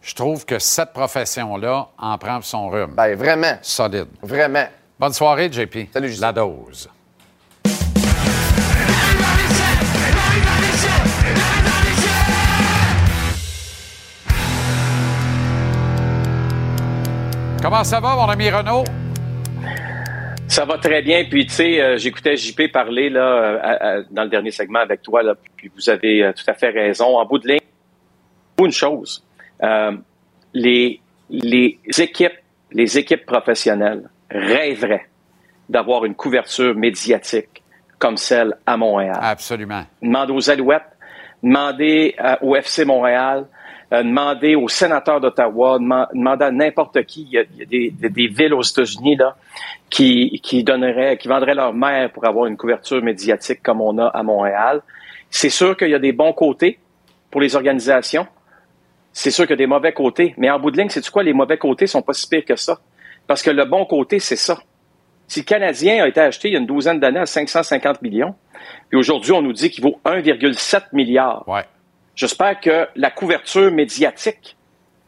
[0.00, 2.92] je trouve que cette profession-là en prend son rhume.
[2.94, 4.06] Ben vraiment, Solide.
[4.22, 4.66] vraiment.
[4.98, 5.88] Bonne soirée, JP.
[5.92, 6.20] Salut, JC.
[6.20, 6.88] La dose.
[17.64, 18.84] Comment ça va, mon ami Renaud?
[20.48, 21.24] Ça va très bien.
[21.24, 24.80] Puis, tu sais, euh, j'écoutais JP parler là, euh, à- à- dans le dernier segment
[24.80, 25.22] avec toi.
[25.22, 27.16] Là, puis, vous avez euh, tout à fait raison.
[27.16, 27.60] En bout de ligne,
[28.60, 29.24] une chose.
[29.62, 29.92] euh,
[30.52, 31.00] les,
[31.30, 32.34] les équipes,
[32.72, 35.06] les équipes professionnelles rêveraient
[35.68, 37.62] d'avoir une couverture médiatique
[37.98, 39.18] comme celle à Montréal.
[39.22, 39.84] Absolument.
[40.02, 40.82] Demandez aux Alouettes,
[41.42, 43.46] demandez au FC Montréal,
[43.90, 47.22] demandez aux sénateurs d'Ottawa, deman- demandez à n'importe qui.
[47.22, 49.36] Il y a, des, villes aux États-Unis là
[49.90, 54.06] qui, qui donneraient, qui vendraient leur mère pour avoir une couverture médiatique comme on a
[54.06, 54.82] à Montréal.
[55.30, 56.78] C'est sûr qu'il y a des bons côtés
[57.30, 58.26] pour les organisations.
[59.12, 60.34] C'est sûr qu'il y a des mauvais côtés.
[60.38, 61.22] Mais en bout de ligne, c'est quoi?
[61.22, 62.78] Les mauvais côtés sont pas si pires que ça.
[63.26, 64.58] Parce que le bon côté, c'est ça.
[65.26, 68.34] Si le Canadien a été acheté il y a une douzaine d'années à 550 millions,
[68.88, 71.44] puis aujourd'hui, on nous dit qu'il vaut 1,7 milliard.
[71.48, 71.62] Ouais.
[72.16, 74.56] J'espère que la couverture médiatique,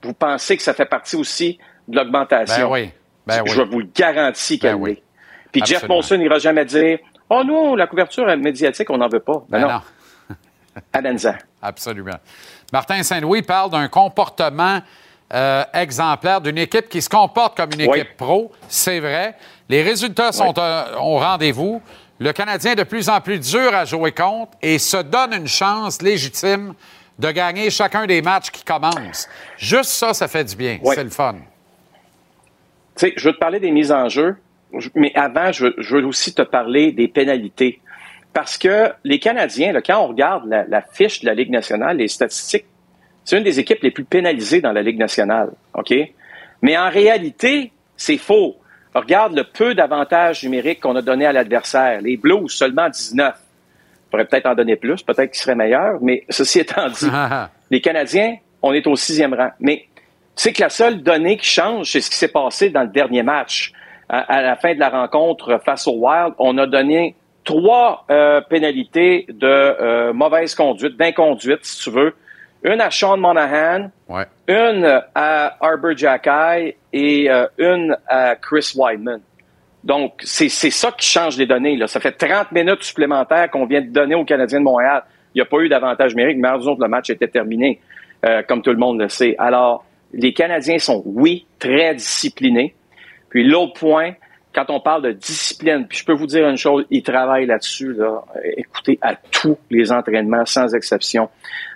[0.03, 1.59] vous pensez que ça fait partie aussi
[1.89, 2.69] de l'augmentation.
[2.69, 2.91] Ben oui.
[3.27, 3.51] Ben oui.
[3.51, 5.03] Je vous le garantis qu'elle Ben oui.
[5.53, 5.87] Puis Jeff.
[5.89, 6.99] Molson n'ira jamais dire
[7.31, 9.45] Oh non, la couverture médiatique, on n'en veut pas.
[9.49, 9.69] Ben, Ben non.
[9.75, 11.35] non.
[11.63, 12.17] Absolument.
[12.73, 14.81] Martin Saint-Louis parle d'un comportement
[15.33, 17.99] euh, exemplaire d'une équipe qui se comporte comme une Oui.
[17.99, 18.53] équipe pro.
[18.69, 19.35] C'est vrai.
[19.69, 21.83] Les résultats sont euh, au rendez-vous.
[22.19, 25.49] Le Canadien est de plus en plus dur à jouer contre et se donne une
[25.49, 26.75] chance légitime
[27.19, 29.29] de gagner chacun des matchs qui commencent.
[29.59, 30.79] Juste ça, ça fait du bien.
[30.83, 30.95] Oui.
[30.95, 31.35] C'est le fun.
[32.97, 34.37] Tu sais, je veux te parler des mises en jeu,
[34.79, 37.81] je- mais avant, je veux, je veux aussi te parler des pénalités.
[38.33, 41.99] Parce que les Canadiens, là, quand on regarde la, la fiche de la Ligue nationale,
[41.99, 42.67] les statistiques,
[43.25, 45.51] c'est une des équipes les plus pénalisées dans la Ligue nationale.
[45.75, 45.93] OK?
[46.63, 48.57] Mais en réalité, c'est faux.
[49.01, 52.01] Regarde le peu d'avantages numériques qu'on a donné à l'adversaire.
[52.01, 53.35] Les Blues, seulement 19.
[53.35, 57.11] On pourrait peut-être en donner plus, peut-être qu'ils seraient meilleurs, mais ceci étant dit,
[57.71, 59.51] les Canadiens, on est au sixième rang.
[59.61, 59.87] Mais
[60.37, 62.89] tu sais que la seule donnée qui change, c'est ce qui s'est passé dans le
[62.89, 63.73] dernier match.
[64.09, 68.41] À, à la fin de la rencontre face au Wild, on a donné trois euh,
[68.43, 72.15] pénalités de euh, mauvaise conduite, d'inconduite, si tu veux.
[72.67, 74.25] Une à Sean Monahan, Ouais.
[74.49, 79.21] une à Arbor Jackay et euh, une à Chris Weidman.
[79.85, 81.77] Donc, c'est c'est ça qui change les données.
[81.77, 81.87] Là.
[81.87, 85.05] Ça fait 30 minutes supplémentaires qu'on vient de donner aux Canadiens de Montréal.
[85.33, 87.81] Il n'y a pas eu d'avantage numérique, mais nous autres, le match était terminé,
[88.27, 89.37] euh, comme tout le monde le sait.
[89.39, 92.75] Alors, les Canadiens sont, oui, très disciplinés.
[93.29, 94.15] Puis l'autre point,
[94.57, 97.93] quand on parle de discipline, puis je peux vous dire une chose, ils travaillent là-dessus.
[97.93, 98.25] Là.
[98.57, 101.29] Écoutez, à tous les entraînements, sans exception.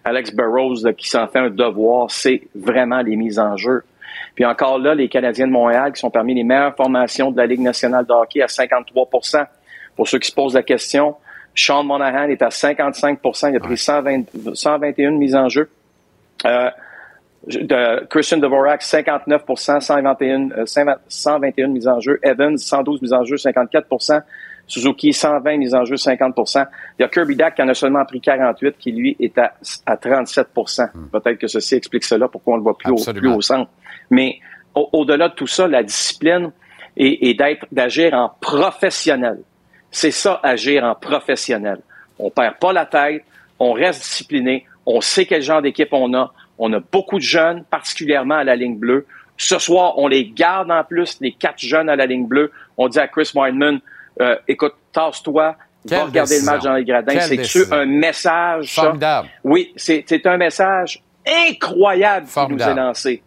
[0.02, 3.82] Alex Burrows, là, qui s'en fait un devoir, c'est vraiment les mises en jeu.
[4.34, 7.44] Puis encore là, les Canadiens de Montréal qui sont parmi les meilleures formations de la
[7.44, 9.44] Ligue nationale de hockey à 53%
[9.94, 11.16] Pour ceux qui se posent la question,
[11.54, 15.68] Sean Monahan est à 55% Il a pris 120 121 mises en jeu.
[16.46, 16.70] Euh,
[17.46, 20.64] de Christian Dvorak, 59% 121, euh,
[21.08, 22.18] 121 mises en jeu.
[22.22, 24.20] Evans, 112 mises en jeu, 54%
[24.66, 26.34] Suzuki, 120 mises en jeu, 50
[26.98, 29.54] Il y a Kirby Dack qui en a seulement pris 48, qui lui est à,
[29.86, 33.40] à 37% Peut-être que ceci explique cela, pourquoi on le voit plus, au, plus au
[33.40, 33.70] centre.
[34.10, 34.38] Mais
[34.74, 36.52] au- au-delà de tout ça, la discipline
[36.96, 39.40] et, et d'être, d'agir en professionnel.
[39.90, 41.78] C'est ça, agir en professionnel.
[42.18, 43.24] On perd pas la tête,
[43.58, 46.32] on reste discipliné, on sait quel genre d'équipe on a.
[46.60, 49.06] On a beaucoup de jeunes, particulièrement à la ligne bleue.
[49.38, 52.52] Ce soir, on les garde en plus, les quatre jeunes à la ligne bleue.
[52.76, 53.80] On dit à Chris Wideman,
[54.20, 55.56] euh, écoute, tasse-toi,
[55.86, 56.52] va regarder décision.
[56.52, 57.14] le match dans les gradins.
[57.14, 57.72] Décision.
[57.72, 58.74] un message?
[58.74, 58.82] ça?
[58.82, 59.28] Formidable.
[59.42, 62.78] Oui, c'est c'est un message incroyable qui nous Formidable.
[62.78, 63.22] est lancé.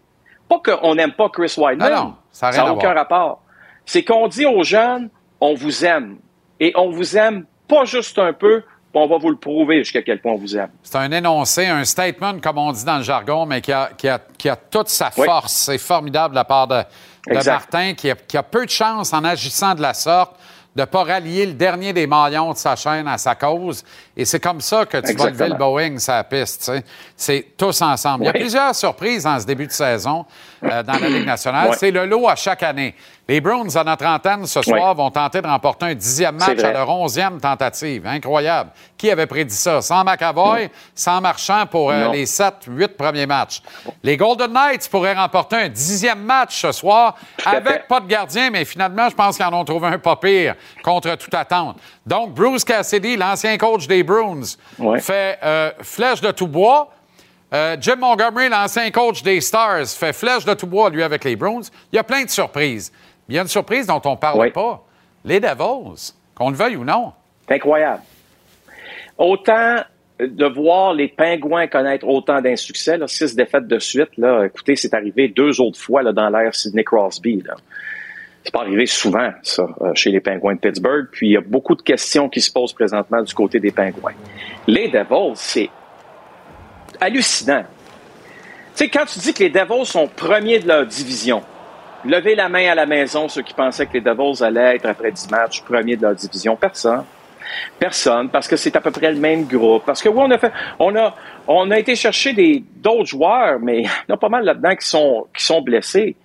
[0.47, 1.91] Pas qu'on n'aime pas Chris Wideman.
[1.91, 3.41] Ah non, ça a rien à aucun rapport.
[3.85, 5.09] C'est qu'on dit aux jeunes,
[5.41, 6.17] on vous aime.
[6.59, 8.61] Et on vous aime pas juste un peu,
[9.01, 10.69] on va vous le prouver jusqu'à quel point on vous aime.
[10.83, 14.07] C'est un énoncé, un statement, comme on dit dans le jargon, mais qui a, qui
[14.07, 15.25] a- qui a toute sa Oui.
[15.25, 15.53] force.
[15.53, 16.83] C'est formidable de la part de,
[17.27, 17.45] de.
[17.45, 20.35] Martin, qui a, qui a peu de chance en agissant de la sorte
[20.75, 23.83] de ne pas rallier le dernier des maillons de sa chaîne à sa cause.
[24.17, 25.29] Et c'est comme ça que tu vas Exactement.
[25.37, 26.71] lever le Boeing la piste.
[27.15, 28.23] C'est tous ensemble.
[28.23, 30.25] Il y a plusieurs surprises en ce début de saison
[30.63, 31.67] euh, dans la Ligue nationale.
[31.69, 31.75] Oui.
[31.79, 32.95] C'est le lot à chaque année.
[33.33, 34.97] Les Bruins, à notre antenne, ce soir, Oui.
[34.97, 38.05] vont tenter de remporter un dixième match à leur onzième tentative.
[38.05, 38.69] Incroyable.
[38.95, 39.81] Qui avait prédit ça?
[39.81, 43.63] Sans McAvoy, sans Marchand pour euh, les sept, huit premiers matchs.
[44.03, 48.65] Les Golden Knights pourraient remporter un dixième match ce soir avec pas de gardien, mais
[48.65, 50.53] finalement, je pense qu'ils en ont trouvé un pas pire
[50.83, 51.77] contre toute attente.
[52.05, 54.43] Donc, Bruce Cassidy, l'ancien coach des Bruins,
[54.99, 56.91] fait euh, flèche de tout bois.
[57.51, 61.35] Euh, Jim Montgomery, l'ancien coach des Stars, fait flèche de tout bois, lui, avec les
[61.35, 61.61] Bruins.
[61.91, 62.91] Il y a plein de surprises.
[63.29, 64.51] Il y a une surprise dont on ne parle Oui.
[64.51, 64.83] pas.
[65.25, 67.13] Les Devils, qu'on le veuille ou non.
[67.47, 68.01] C'est incroyable.
[69.17, 69.77] Autant
[70.19, 75.27] de voir les Pingouins connaître autant d'insuccès, six défaites de suite, là, écoutez, c'est arrivé
[75.27, 77.41] deux autres fois là, dans l'ère Sidney Crosby.
[77.45, 77.55] Là.
[78.43, 81.07] C'est pas arrivé souvent, ça, euh, chez les Pingouins de Pittsburgh.
[81.11, 84.13] Puis il y a beaucoup de questions qui se posent présentement du côté des Pingouins.
[84.67, 85.69] Les Devils, c'est
[86.99, 87.63] hallucinant.
[88.75, 91.41] Tu sais, quand tu dis que les Devils sont premiers de leur division,
[92.05, 95.11] levez la main à la maison ceux qui pensaient que les Devils allaient être, après
[95.11, 96.55] 10 matchs, premiers de leur division.
[96.55, 97.03] Personne.
[97.77, 99.83] Personne, parce que c'est à peu près le même groupe.
[99.85, 101.15] Parce que oui, on a fait, on a,
[101.47, 104.75] on a été chercher des, d'autres joueurs, mais il y en a pas mal là-dedans
[104.75, 106.15] qui sont, qui sont blessés.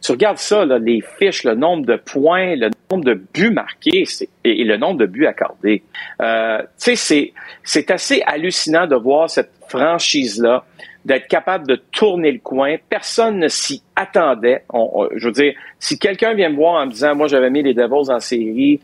[0.00, 4.04] Tu regardes ça, là, les fiches, le nombre de points, le nombre de buts marqués
[4.44, 5.82] et, le nombre de buts accordés.
[6.22, 7.32] Euh, tu sais,
[7.64, 10.64] c'est assez hallucinant de voir cette franchise-là,
[11.08, 12.76] d'être capable de tourner le coin.
[12.88, 14.62] Personne ne s'y attendait.
[14.72, 17.50] On- on- je veux dire, si quelqu'un vient me voir en me disant, moi, j'avais
[17.50, 18.80] mis les Devils en série,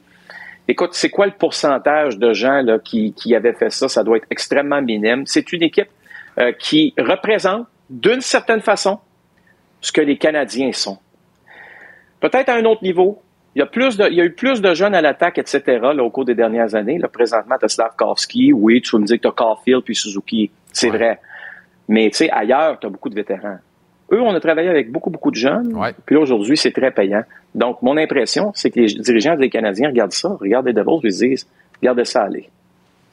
[0.67, 3.87] Écoute, c'est quoi le pourcentage de gens là, qui, qui avaient fait ça?
[3.87, 5.25] Ça doit être extrêmement minime.
[5.27, 5.91] C'est une équipe
[6.39, 8.99] euh, qui représente, d'une certaine façon,
[9.83, 10.97] ce que les Canadiens sont.
[12.21, 13.21] Peut-être à un autre niveau.
[13.55, 15.63] Il y a, plus de, il y a eu plus de jeunes à l'attaque, etc.,
[15.95, 16.97] là, au cours des dernières années.
[16.99, 19.95] Là, présentement, tu as Slavkovski, oui, tu vas me dire que tu as Caulfield puis
[19.95, 20.51] Suzuki.
[20.73, 21.21] C'est vrai.
[21.89, 23.59] Mais tu sais, ailleurs, tu as beaucoup de vétérans.
[24.13, 25.75] Eux, on a travaillé avec beaucoup, beaucoup de jeunes.
[26.07, 27.23] Puis là, aujourd'hui, c'est très payant.
[27.55, 31.09] Donc, mon impression, c'est que les dirigeants des Canadiens regardent ça, regardent les Devils, puis
[31.09, 31.47] ils se disent,
[31.81, 32.51] regardez ça aller.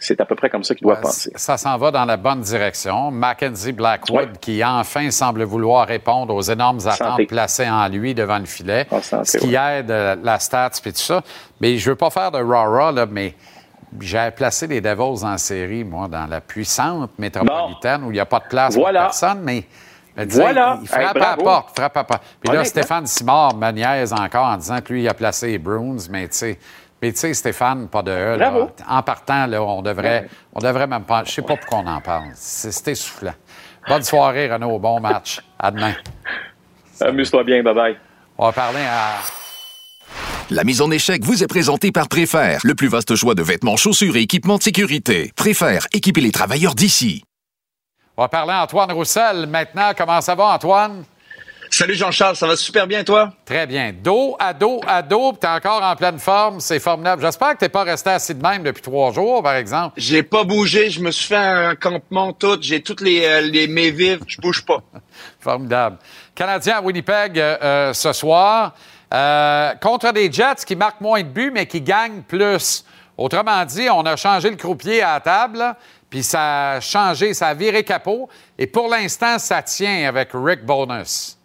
[0.04, 1.32] C'est à peu près comme ça qu'ils doivent Ouais, penser.
[1.36, 3.12] Ça s'en va dans la bonne direction.
[3.12, 7.26] Mackenzie Blackwood, qui enfin semble vouloir répondre aux énormes attentes Santé.
[7.28, 10.98] placées en lui devant le filet, santé, ce qui aide euh, la stats et tout
[10.98, 11.22] ça.
[11.62, 13.36] Mais je veux pas faire de rah-rah, là, mais
[14.00, 18.26] j'ai placé les Devils en série, moi, dans la puissante métropolitaine où il n'y a
[18.26, 19.02] pas de place Voilà.
[19.02, 19.66] pour personne, mais
[20.16, 20.78] Voilà.
[20.82, 22.24] il frappe Hey, à la porte, frappe à la porte.
[22.42, 22.64] Puis là.
[22.64, 26.28] Stéphane Simard me niaise encore en disant que lui, il a placé les Bruins, mais
[26.28, 26.60] tu sais,
[27.02, 28.38] mais tu sais, Stéphane, pas de E.
[28.38, 28.54] là.
[28.88, 31.24] En partant, là, on devrait, on devrait même pas.
[31.26, 32.26] Je sais pas pourquoi on en parle.
[32.36, 33.34] C'est essoufflant.
[33.88, 34.78] Bonne soirée, Renaud.
[34.78, 35.42] Bon match.
[35.58, 35.94] À demain.
[37.00, 37.96] Amuse-toi bien, bye-bye.
[38.38, 39.41] On va parler à.
[40.50, 43.78] La mise en échec vous est présentée par Préfère, le plus vaste choix de vêtements,
[43.78, 45.32] chaussures et équipements de sécurité.
[45.36, 47.24] Préfère, équipez les travailleurs d'ici.
[48.18, 49.92] On va parler à Antoine Roussel maintenant.
[49.98, 51.06] Comment ça va, Antoine?
[51.74, 53.32] Salut Jean-Charles, ça va super bien, toi?
[53.46, 53.94] Très bien.
[53.94, 56.60] Dos à dos à dos, puis t'es encore en pleine forme.
[56.60, 57.22] C'est formidable.
[57.22, 59.94] J'espère que t'es pas resté assis de même depuis trois jours, par exemple.
[59.96, 63.68] J'ai pas bougé, je me suis fait un campement tout, j'ai toutes les, euh, les
[63.68, 64.84] mes vives, je bouge pas.
[65.40, 65.98] Formidable.
[66.36, 68.76] Canadien à Winnipeg euh, euh, ce soir.
[69.14, 72.86] Euh, contre des Jets qui marquent moins de buts, mais qui gagnent plus.
[73.18, 75.76] Autrement dit, on a changé le croupier à table,
[76.10, 78.30] puis ça a changé, ça a viré capot.
[78.58, 81.38] Et pour l'instant, ça tient avec Rick Bonus.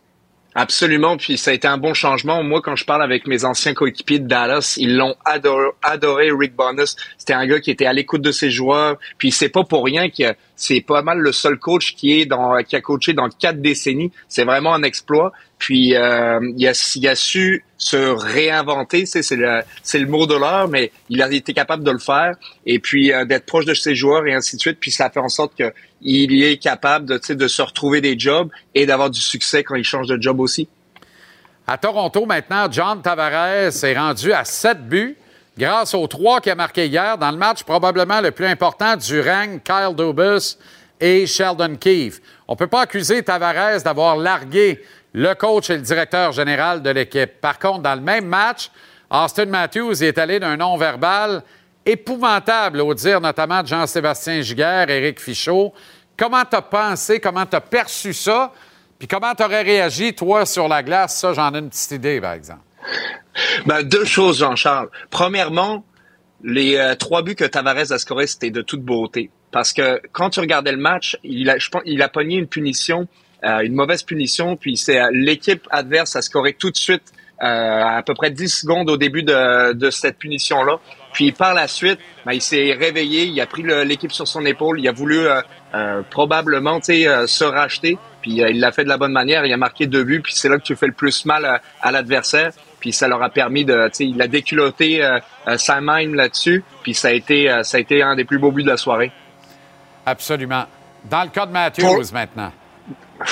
[0.59, 2.43] Absolument, puis ça a été un bon changement.
[2.43, 6.57] Moi, quand je parle avec mes anciens coéquipiers de Dallas, ils l'ont adoré, adoré, Rick
[6.57, 6.97] Bonus.
[7.19, 10.09] C'était un gars qui était à l'écoute de ses joueurs, puis c'est pas pour rien
[10.09, 13.61] que c'est pas mal le seul coach qui est dans, qui a coaché dans quatre
[13.61, 14.13] décennies.
[14.29, 15.31] C'est vraiment un exploit.
[15.59, 20.91] Puis euh, il, a, il a su se réinventer, c'est le mot de l'heure, mais
[21.09, 22.35] il a été capable de le faire
[22.65, 24.79] et puis euh, d'être proche de ses joueurs et ainsi de suite.
[24.81, 25.73] Puis ça fait en sorte que
[26.03, 30.09] il est capable de se retrouver des jobs et d'avoir du succès quand il change
[30.09, 30.69] de job aussi.
[31.67, 35.17] À Toronto, maintenant, John Tavares est rendu à 7 buts
[35.59, 39.19] grâce aux trois qu'il a marqués hier dans le match probablement le plus important du
[39.21, 40.59] règne, Kyle Dubus
[41.01, 42.21] et Sheldon Keefe.
[42.47, 44.81] On ne peut pas accuser Tavares d'avoir largué
[45.17, 47.41] le coach et le directeur général de l'équipe.
[47.41, 48.71] Par contre, dans le même match,
[49.11, 51.43] Austin Matthews est allé d'un non-verbal
[51.87, 55.73] épouvantable, au dire notamment de Jean-Sébastien Giguère, Éric Fichaud.
[56.19, 58.53] Comment tu as pensé, comment tu as perçu ça?
[58.99, 61.17] Puis comment tu aurais réagi, toi, sur la glace?
[61.17, 62.61] Ça, j'en ai une petite idée, par exemple.
[63.65, 64.91] Ben, deux choses, Jean-Charles.
[65.09, 65.87] Premièrement,
[66.45, 69.31] les euh, trois buts que Tavares a scorés, c'était de toute beauté.
[69.51, 73.09] Parce que quand tu regardais le match, il a, je il a pogné une punition,
[73.45, 77.03] euh, une mauvaise punition, puis c'est euh, l'équipe adverse a scoré tout de suite
[77.43, 80.79] euh, à peu près 10 secondes au début de, de cette punition-là.
[81.13, 84.81] Puis par la suite, ben, il s'est réveillé, il a pris l'équipe sur son épaule,
[84.81, 85.41] il a voulu euh,
[85.75, 89.13] euh, probablement tu sais, euh, se racheter, puis euh, il l'a fait de la bonne
[89.13, 91.45] manière, il a marqué deux buts, puis c'est là que tu fais le plus mal
[91.45, 92.51] à, à l'adversaire.
[92.81, 95.19] Puis ça leur a permis de, tu sais, il a déculotté euh,
[95.49, 98.39] euh, Sam Hain là-dessus, puis ça a été, euh, ça a été un des plus
[98.39, 99.11] beaux buts de la soirée.
[100.05, 100.65] Absolument.
[101.09, 102.53] Dans le cas de Matthews, Pour- maintenant.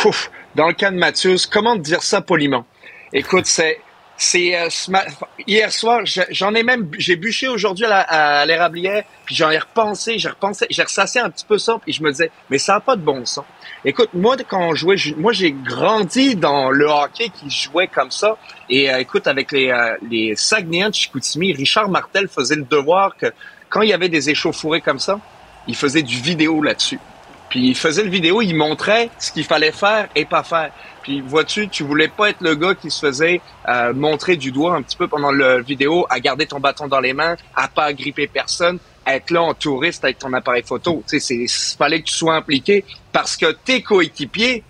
[0.04, 2.64] Ouf, dans le cas de Matthews, comment dire ça poliment?
[3.12, 3.80] Écoute, c'est,
[4.16, 4.68] c'est euh,
[5.46, 10.18] hier soir, je- j'en ai même, j'ai bûché aujourd'hui à l'érablière, puis j'en ai repensé,
[10.18, 12.80] j'ai repensé, j'ai ressassé un petit peu ça, puis je me disais, mais ça n'a
[12.80, 13.44] pas de bon sens.
[13.84, 18.36] Écoute, moi quand on jouait, moi j'ai grandi dans le hockey qui jouait comme ça,
[18.70, 23.16] et euh, écoute avec les euh, les Saguenayens de Chicoutimi, Richard Martel faisait le devoir
[23.16, 23.26] que
[23.68, 25.20] quand il y avait des échauffourées comme ça,
[25.68, 26.98] il faisait du vidéo là-dessus.
[27.54, 30.72] Puis il faisait le vidéo, il montrait ce qu'il fallait faire et pas faire.
[31.04, 34.74] Puis vois-tu, tu voulais pas être le gars qui se faisait euh, montrer du doigt
[34.74, 37.84] un petit peu pendant le vidéo, à garder ton bâton dans les mains, à pas
[37.84, 41.04] agripper personne, à être là en touriste avec ton appareil photo.
[41.08, 41.46] Tu sais,
[41.78, 44.64] fallait que tu sois impliqué parce que tes coéquipiers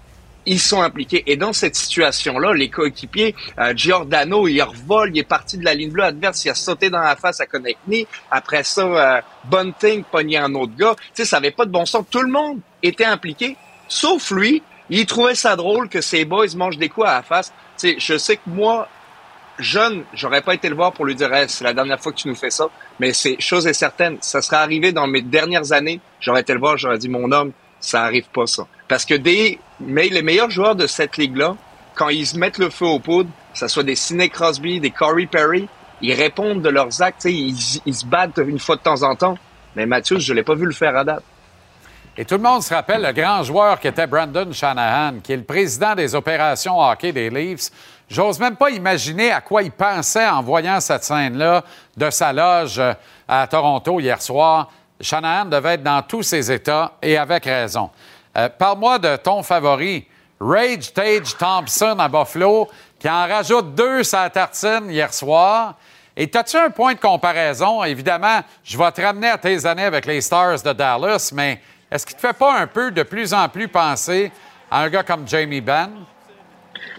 [0.46, 1.22] ils sont impliqués.
[1.26, 5.74] Et dans cette situation-là, les coéquipiers, euh, Giordano, il revole, il est parti de la
[5.74, 8.06] ligne bleue adverse, il a sauté dans la face à Konechny.
[8.30, 10.94] Après ça, euh, Bunting pognait un autre gars.
[10.96, 12.04] Tu sais, ça avait pas de bon sens.
[12.10, 13.56] Tout le monde était impliqué,
[13.88, 14.62] sauf lui.
[14.90, 17.52] Il trouvait ça drôle que ses boys mangent des coups à la face.
[17.78, 18.86] Tu sais, je sais que moi,
[19.58, 22.28] jeune, j'aurais pas été le voir pour lui dire c'est la dernière fois que tu
[22.28, 22.68] nous fais ça.
[23.00, 26.00] Mais c'est chose est certaine, ça serait arrivé dans mes dernières années.
[26.20, 28.66] J'aurais été le voir, j'aurais dit mon homme, ça arrive pas ça.
[28.88, 29.58] Parce que les
[30.22, 31.56] meilleurs joueurs de cette ligue-là,
[31.94, 34.90] quand ils se mettent le feu aux poudres, que ce soit des Sidney Crosby, des
[34.90, 35.68] Corey Perry,
[36.00, 37.54] ils répondent de leurs actes, ils,
[37.86, 39.38] ils se battent une fois de temps en temps.
[39.76, 41.22] Mais Mathieu, je l'ai pas vu le faire à date.
[42.16, 45.36] Et tout le monde se rappelle le grand joueur qui était Brandon Shanahan, qui est
[45.36, 47.70] le président des opérations hockey des Leafs.
[48.08, 51.64] J'ose même pas imaginer à quoi il pensait en voyant cette scène-là
[51.96, 52.92] de sa loge euh,
[53.26, 54.70] à Toronto hier soir.
[55.00, 57.90] Shanahan devait être dans tous ses états et avec raison.
[58.36, 60.06] Euh, Parle-moi de ton favori,
[60.40, 65.74] Rage Tage Thompson à Buffalo, qui en rajoute deux la tartine hier soir.
[66.16, 67.82] Et as-tu un point de comparaison?
[67.84, 72.06] Évidemment, je vais te ramener à tes années avec les Stars de Dallas, mais est-ce
[72.06, 74.30] qu'il te fait pas un peu de plus en plus penser
[74.70, 75.90] à un gars comme Jamie Benn?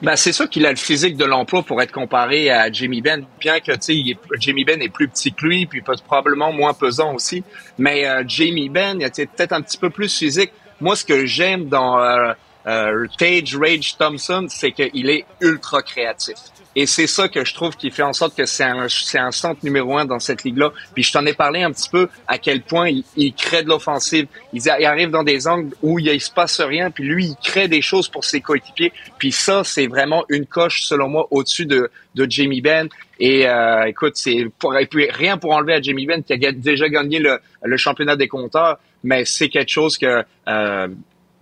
[0.02, 3.26] Ben, c'est sûr qu'il a le physique de l'emploi pour être comparé à Jamie Benn,
[3.40, 7.44] bien que est- Jamie Benn est plus petit que lui, puis probablement moins pesant aussi.
[7.78, 10.52] Mais euh, Jamie Benn, il était peut-être un petit peu plus physique.
[10.82, 12.34] Moi, ce que j'aime dans euh,
[12.68, 16.36] euh, Tage Rage Thompson, c'est qu'il est ultra créatif.
[16.76, 19.32] Et c'est ça que je trouve qui fait en sorte que c'est un, c'est un
[19.32, 20.74] centre numéro un dans cette ligue-là.
[20.94, 23.70] Puis je t'en ai parlé un petit peu à quel point il, il crée de
[23.70, 24.28] l'offensive.
[24.52, 27.70] Il, arrive dans des angles où il, il se passe rien, puis lui, il crée
[27.70, 28.92] des choses pour ses coéquipiers.
[29.18, 32.90] Puis ça, c'est vraiment une coche, selon moi, au-dessus de, de Jamie Benn.
[33.22, 36.52] Et euh, écoute, c'est pour, et puis rien pour enlever à Jamie Benn qui a
[36.52, 40.88] déjà gagné le, le championnat des compteurs, mais c'est quelque chose que euh,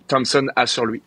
[0.06, 1.02] Thompson a sur lui.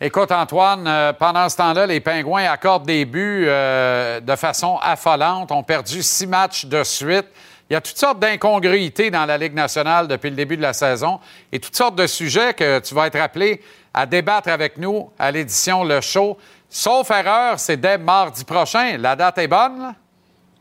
[0.00, 5.50] Écoute, Antoine, euh, pendant ce temps-là, les Pingouins accordent des buts euh, de façon affolante,
[5.52, 7.26] ont perdu six matchs de suite.
[7.68, 10.72] Il y a toutes sortes d'incongruités dans la Ligue nationale depuis le début de la
[10.72, 11.18] saison
[11.50, 13.62] et toutes sortes de sujets que tu vas être appelé
[13.92, 16.36] à débattre avec nous à l'édition Le Show.
[16.68, 18.98] Sauf erreur, c'est dès mardi prochain.
[18.98, 19.78] La date est bonne?
[19.78, 19.94] là?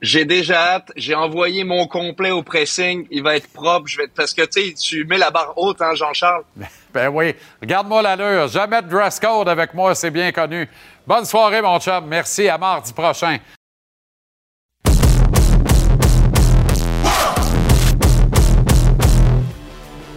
[0.03, 0.91] J'ai déjà hâte.
[0.97, 3.07] J'ai envoyé mon complet au pressing.
[3.09, 3.88] Il va être propre.
[3.88, 6.43] Je vais parce que tu sais, tu mets la barre haute, hein, Jean-Charles.
[6.93, 7.34] Ben oui.
[7.59, 8.47] Regarde-moi l'allure.
[8.49, 10.69] Jamais de dress code avec moi, c'est bien connu.
[11.07, 12.05] Bonne soirée, mon chum.
[12.05, 12.47] Merci.
[12.47, 13.39] À mardi prochain.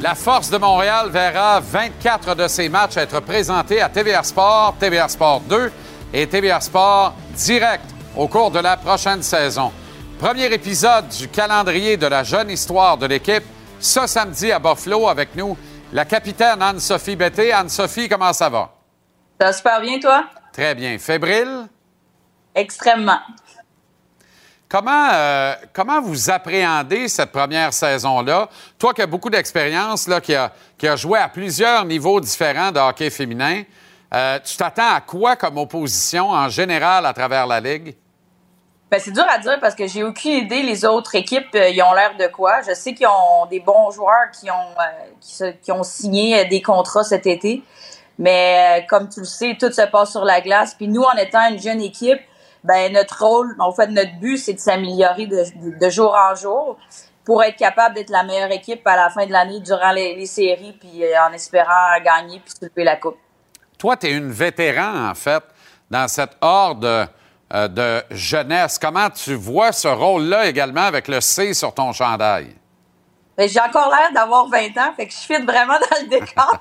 [0.03, 5.09] La Force de Montréal verra 24 de ses matchs être présentés à TVA Sport, TVA
[5.09, 5.73] Sport 2
[6.13, 9.71] et TVA Sport Direct au cours de la prochaine saison.
[10.19, 13.45] Premier épisode du calendrier de la jeune histoire de l'équipe,
[13.79, 15.57] ce samedi à Buffalo avec nous,
[15.93, 17.53] la capitaine Anne-Sophie Betté.
[17.53, 18.73] Anne-Sophie, comment ça va?
[19.39, 20.25] Ça va super bien, toi?
[20.53, 20.99] Très bien.
[20.99, 21.69] Fébrile?
[22.55, 23.21] Extrêmement.
[24.69, 28.49] Comment, euh, comment vous appréhendez cette première saison-là?
[28.79, 32.73] Toi qui as beaucoup d'expérience, là, qui a, qui a joué à plusieurs niveaux différents
[32.73, 33.63] de hockey féminin,
[34.15, 37.95] euh, tu t'attends à quoi comme opposition en général à travers la Ligue?
[38.89, 40.63] Ben, c'est dur à dire parce que j'ai aucune idée.
[40.63, 42.63] Les autres équipes, euh, ils ont l'air de quoi.
[42.63, 44.55] Je sais qu'ils ont des bons joueurs qui ont,
[45.43, 47.65] euh, qui, ont signé euh, des contrats cet été.
[48.19, 50.75] Mais comme tu le sais, tout se passe sur la glace.
[50.75, 52.21] Puis nous, en étant une jeune équipe,
[52.63, 56.79] ben notre rôle, en fait, notre but, c'est de s'améliorer de, jour en jour
[57.25, 60.27] pour être capable d'être la meilleure équipe à la fin de l'année durant les, les
[60.27, 63.19] séries, puis en espérant gagner puis soulever la coupe.
[63.79, 65.43] Toi, tu es une vétéran, en fait,
[65.91, 67.09] dans cette horde
[67.51, 68.79] de jeunesse.
[68.79, 72.55] Comment tu vois ce rôle-là également avec le C sur ton chandail?
[73.37, 76.57] Ben, j'ai encore l'air d'avoir 20 ans, fait que je fit vraiment dans le décor.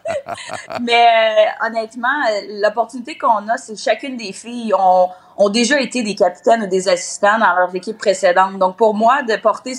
[0.80, 6.16] Mais euh, honnêtement, euh, l'opportunité qu'on a, c'est chacune des filles ont, déjà été des
[6.16, 8.58] capitaines ou des assistants dans leurs équipes précédentes.
[8.58, 9.74] Donc pour moi, de porter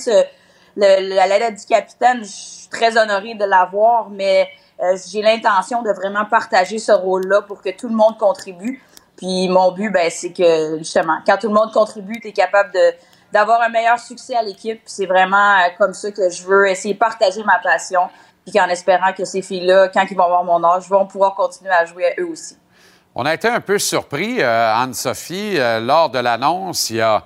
[0.78, 4.48] la lettre du capitaine, je suis très honorée de l'avoir, mais
[4.82, 8.82] euh, j'ai l'intention de vraiment partager ce rôle-là pour que tout le monde contribue.
[9.18, 12.72] Puis mon but, ben, c'est que justement, quand tout le monde contribue, tu es capable
[12.74, 12.94] de
[13.34, 14.80] d'avoir un meilleur succès à l'équipe.
[14.86, 18.02] C'est vraiment euh, comme ça que je veux essayer de partager ma passion.
[18.46, 21.72] Puis qu'en espérant que ces filles-là, quand ils vont avoir mon âge, vont pouvoir continuer
[21.72, 22.58] à jouer eux aussi.
[23.14, 27.26] On a été un peu surpris, euh, Anne-Sophie, euh, lors de l'annonce, il y a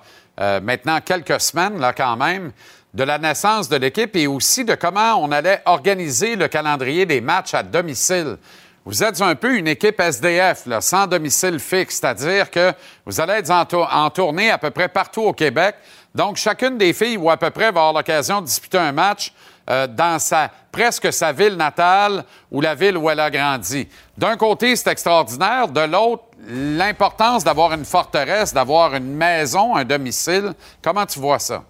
[0.60, 2.50] maintenant quelques semaines, là, quand même,
[2.94, 7.20] de la naissance de l'équipe et aussi de comment on allait organiser le calendrier des
[7.20, 8.38] matchs à domicile.
[8.84, 12.72] Vous êtes un peu une équipe SDF, sans domicile fixe, c'est-à-dire que
[13.06, 15.76] vous allez être en tournée à peu près partout au Québec.
[16.12, 19.32] Donc, chacune des filles, ou à peu près, va avoir l'occasion de disputer un match
[19.70, 23.88] euh, dans sa, presque sa ville natale ou la ville où elle a grandi.
[24.18, 25.68] D'un côté, c'est extraordinaire.
[25.68, 30.54] De l'autre, l'importance d'avoir une forteresse, d'avoir une maison, un domicile.
[30.82, 31.62] Comment tu vois ça?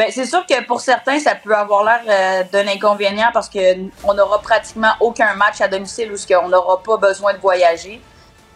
[0.00, 3.58] Ben, c'est sûr que pour certains, ça peut avoir l'air euh, d'un inconvénient parce que
[4.02, 8.00] on n'aura pratiquement aucun match à domicile où qu'on n'aura pas besoin de voyager.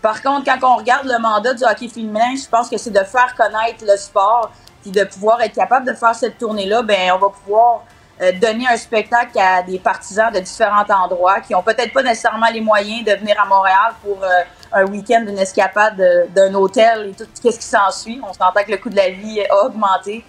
[0.01, 3.05] Par contre, quand on regarde le mandat du hockey féminin, je pense que c'est de
[3.05, 6.81] faire connaître le sport puis de pouvoir être capable de faire cette tournée-là.
[6.83, 7.83] Ben, on va pouvoir
[8.23, 12.49] euh, donner un spectacle à des partisans de différents endroits qui ont peut-être pas nécessairement
[12.55, 14.29] les moyens de venir à Montréal pour euh,
[14.73, 18.19] un week-end, une escapade de- d'un hôtel et tout ce qui s'ensuit.
[18.27, 20.25] On s'entend que le coût de la vie a augmenté.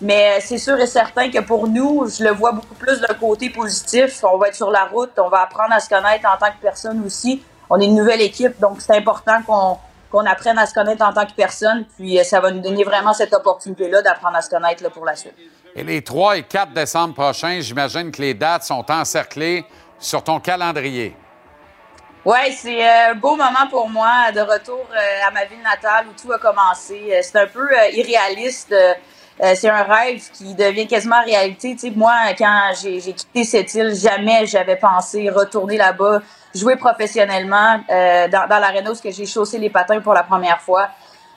[0.00, 3.14] Mais euh, c'est sûr et certain que pour nous, je le vois beaucoup plus d'un
[3.14, 4.24] côté positif.
[4.24, 6.60] On va être sur la route, on va apprendre à se connaître en tant que
[6.60, 7.42] personne aussi.
[7.68, 9.78] On est une nouvelle équipe, donc c'est important qu'on
[10.10, 11.84] qu'on apprenne à se connaître en tant que personne.
[11.96, 15.04] Puis euh, ça va nous donner vraiment cette opportunité-là d'apprendre à se connaître là, pour
[15.04, 15.36] la suite.
[15.76, 19.64] Et les 3 et 4 décembre prochains, j'imagine que les dates sont encerclées
[20.00, 21.16] sur ton calendrier.
[22.24, 24.84] Ouais, c'est euh, un beau moment pour moi de retour
[25.26, 27.20] à ma ville natale où tout a commencé.
[27.22, 28.74] C'est un peu irréaliste.
[29.42, 31.74] Euh, c'est un rêve qui devient quasiment réalité.
[31.74, 36.20] Tu moi, quand j'ai quitté cette île, jamais j'avais pensé retourner là-bas,
[36.54, 40.88] jouer professionnellement euh, dans, dans l'aréna où j'ai chaussé les patins pour la première fois.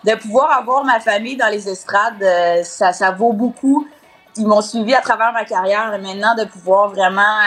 [0.04, 3.88] De pouvoir avoir ma famille dans les estrades, euh, ça, ça vaut beaucoup.
[4.36, 7.38] Ils m'ont suivi à travers ma carrière et maintenant de pouvoir vraiment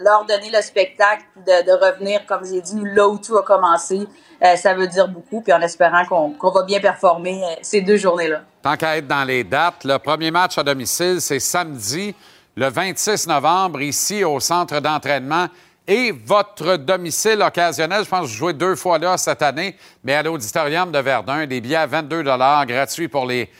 [0.00, 4.08] leur donner le spectacle, de, de revenir, comme j'ai dit, là où tout a commencé,
[4.42, 5.40] euh, ça veut dire beaucoup.
[5.40, 8.42] Puis en espérant qu'on va bien performer euh, ces deux journées-là.
[8.62, 12.14] Tant qu'à être dans les dates, le premier match à domicile, c'est samedi,
[12.56, 15.48] le 26 novembre, ici au centre d'entraînement.
[15.86, 20.14] Et votre domicile occasionnel, je pense que vous jouez deux fois là cette année, mais
[20.14, 23.50] à l'auditorium de Verdun, des billets à 22 gratuits pour les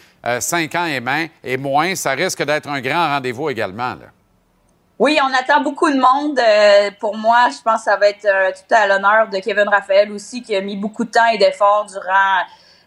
[0.41, 1.95] 5 ans et, main, et moins.
[1.95, 3.97] Ça risque d'être un grand rendez-vous également.
[4.99, 6.39] Oui, on attend beaucoup de monde.
[6.39, 9.69] Euh, pour moi, je pense que ça va être euh, tout à l'honneur de Kevin
[9.69, 12.43] Raphaël aussi, qui a mis beaucoup de temps et d'efforts durant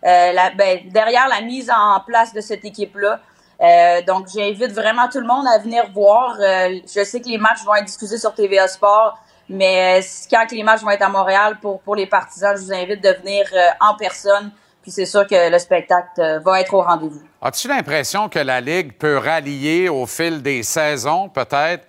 [0.06, 3.20] euh, la, ben, derrière la mise en place de cette équipe-là.
[3.60, 6.38] Euh, donc, j'invite vraiment tout le monde à venir voir.
[6.40, 9.18] Euh, je sais que les matchs vont être diffusés sur TVA Sport.
[9.50, 13.02] Mais quand les matchs vont être à Montréal pour, pour les partisans, je vous invite
[13.02, 13.46] de venir
[13.80, 14.52] en personne.
[14.82, 17.22] Puis c'est sûr que le spectacle va être au rendez-vous.
[17.42, 21.86] As-tu l'impression que la Ligue peut rallier au fil des saisons, peut-être,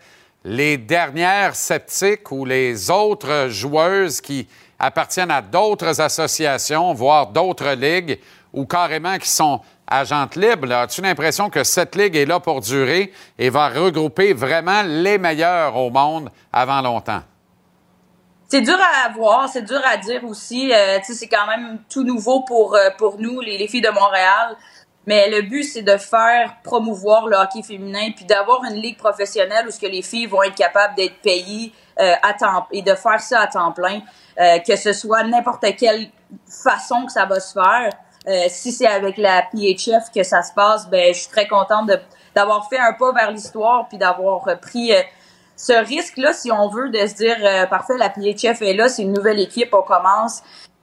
[0.49, 4.49] les dernières sceptiques ou les autres joueuses qui
[4.79, 8.19] appartiennent à d'autres associations, voire d'autres ligues,
[8.55, 10.73] ou carrément qui sont agentes libres?
[10.73, 15.77] As-tu l'impression que cette ligue est là pour durer et va regrouper vraiment les meilleurs
[15.77, 17.23] au monde avant longtemps?
[18.49, 20.73] C'est dur à voir, c'est dur à dire aussi.
[20.73, 22.89] Euh, c'est quand même tout nouveau pour, euh,
[23.19, 24.57] nous, les filles de Montréal.
[25.09, 29.67] Mais le but, c'est de faire promouvoir le hockey féminin, puis d'avoir une ligue professionnelle
[29.67, 32.95] où ce que les filles vont être capables d'être payées euh, à temps et de
[32.95, 34.03] faire ça à temps plein,
[34.39, 36.11] euh, que ce soit n'importe quelle
[36.47, 37.91] façon que ça va se faire.
[38.29, 41.91] Euh, si c'est avec la PHF que ça se passe, ben je suis très contente
[42.35, 45.01] d'avoir fait un pas vers l'histoire puis d'avoir pris euh,
[45.57, 49.03] ce risque-là, si on veut, de se dire euh, parfait, la PHF est là, c'est
[49.03, 50.43] une nouvelle équipe, on commence.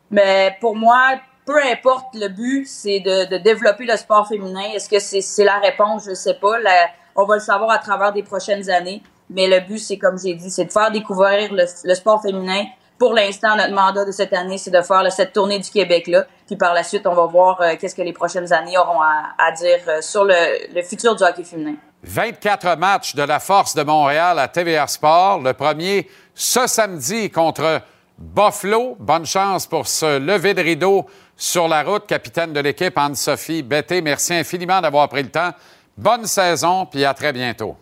[0.10, 1.12] Mais pour moi,
[1.46, 4.64] peu importe le but, c'est de, de développer le sport féminin.
[4.74, 6.06] Est-ce que c'est la réponse?
[6.08, 6.60] Je sais pas.
[6.60, 9.02] La- on va le savoir à travers des prochaines années.
[9.30, 12.64] Mais le but, c'est comme j'ai dit, c'est de faire découvrir le, le sport féminin.
[12.98, 16.26] Pour l'instant, notre mandat de cette année, c'est de faire cette tournée du Québec-là.
[16.48, 19.34] Puis par la suite, on va voir euh, qu'est-ce que les prochaines années auront à,
[19.38, 21.76] à dire euh, sur le, le futur du hockey féminin.
[22.04, 25.40] 24 matchs de la Force de Montréal à TVA Sport.
[25.42, 27.82] Le premier ce samedi contre
[28.18, 28.96] Buffalo.
[29.00, 31.06] Bonne chance pour ce lever de rideau
[31.36, 32.08] sur la route.
[32.08, 35.52] Capitaine de l'équipe, Anne-Sophie Betté, merci infiniment d'avoir pris le temps.
[35.98, 37.78] Bonne saison, puis à très bientôt.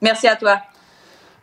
[0.00, 0.60] Merci à toi.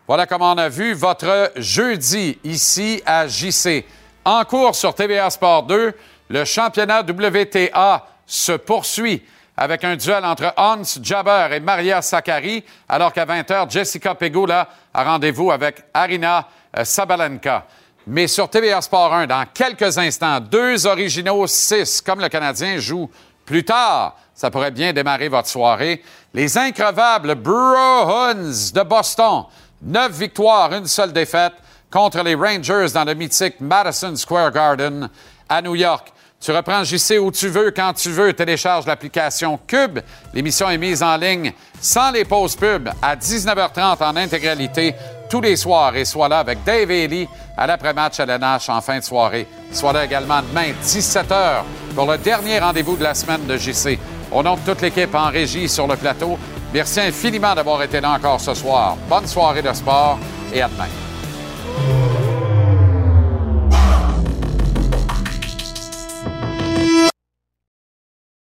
[0.08, 3.86] Voilà comment on a vu votre jeudi ici à JC.
[4.26, 5.94] En cours sur TVA Sport 2,
[6.30, 9.24] le championnat WTA se poursuit
[9.56, 15.04] avec un duel entre Hans Jabber et Maria Sakkari, alors qu'à 20h, Jessica Pegula a
[15.04, 16.48] rendez-vous avec Arina
[16.78, 17.66] euh, Sabalenka.
[18.12, 23.08] Mais sur TVA Sport 1, dans quelques instants, deux originaux, six, comme le Canadien joue
[23.46, 24.18] plus tard.
[24.34, 26.02] Ça pourrait bien démarrer votre soirée.
[26.34, 29.44] Les increvables Bruins de Boston.
[29.84, 31.54] Neuf victoires, une seule défaite
[31.92, 35.08] contre les Rangers dans le mythique Madison Square Garden
[35.48, 36.12] à New York.
[36.42, 38.34] Tu reprends JC où tu veux, quand tu veux.
[38.34, 40.00] Télécharge l'application Cube.
[40.34, 44.96] L'émission est mise en ligne sans les pauses pub à 19h30 en intégralité
[45.30, 48.98] tous les soirs et sois là avec Dave Ellie à l'après-match à l'NH en fin
[48.98, 49.48] de soirée.
[49.72, 51.62] Sois là également demain 17h
[51.96, 54.00] pour le dernier rendez-vous de la semaine de JC.
[54.32, 56.38] Au nom de toute l'équipe en régie sur le plateau,
[56.74, 58.98] merci infiniment d'avoir été là encore ce soir.
[59.08, 60.20] Bonne soirée de sport
[60.54, 62.29] et à demain.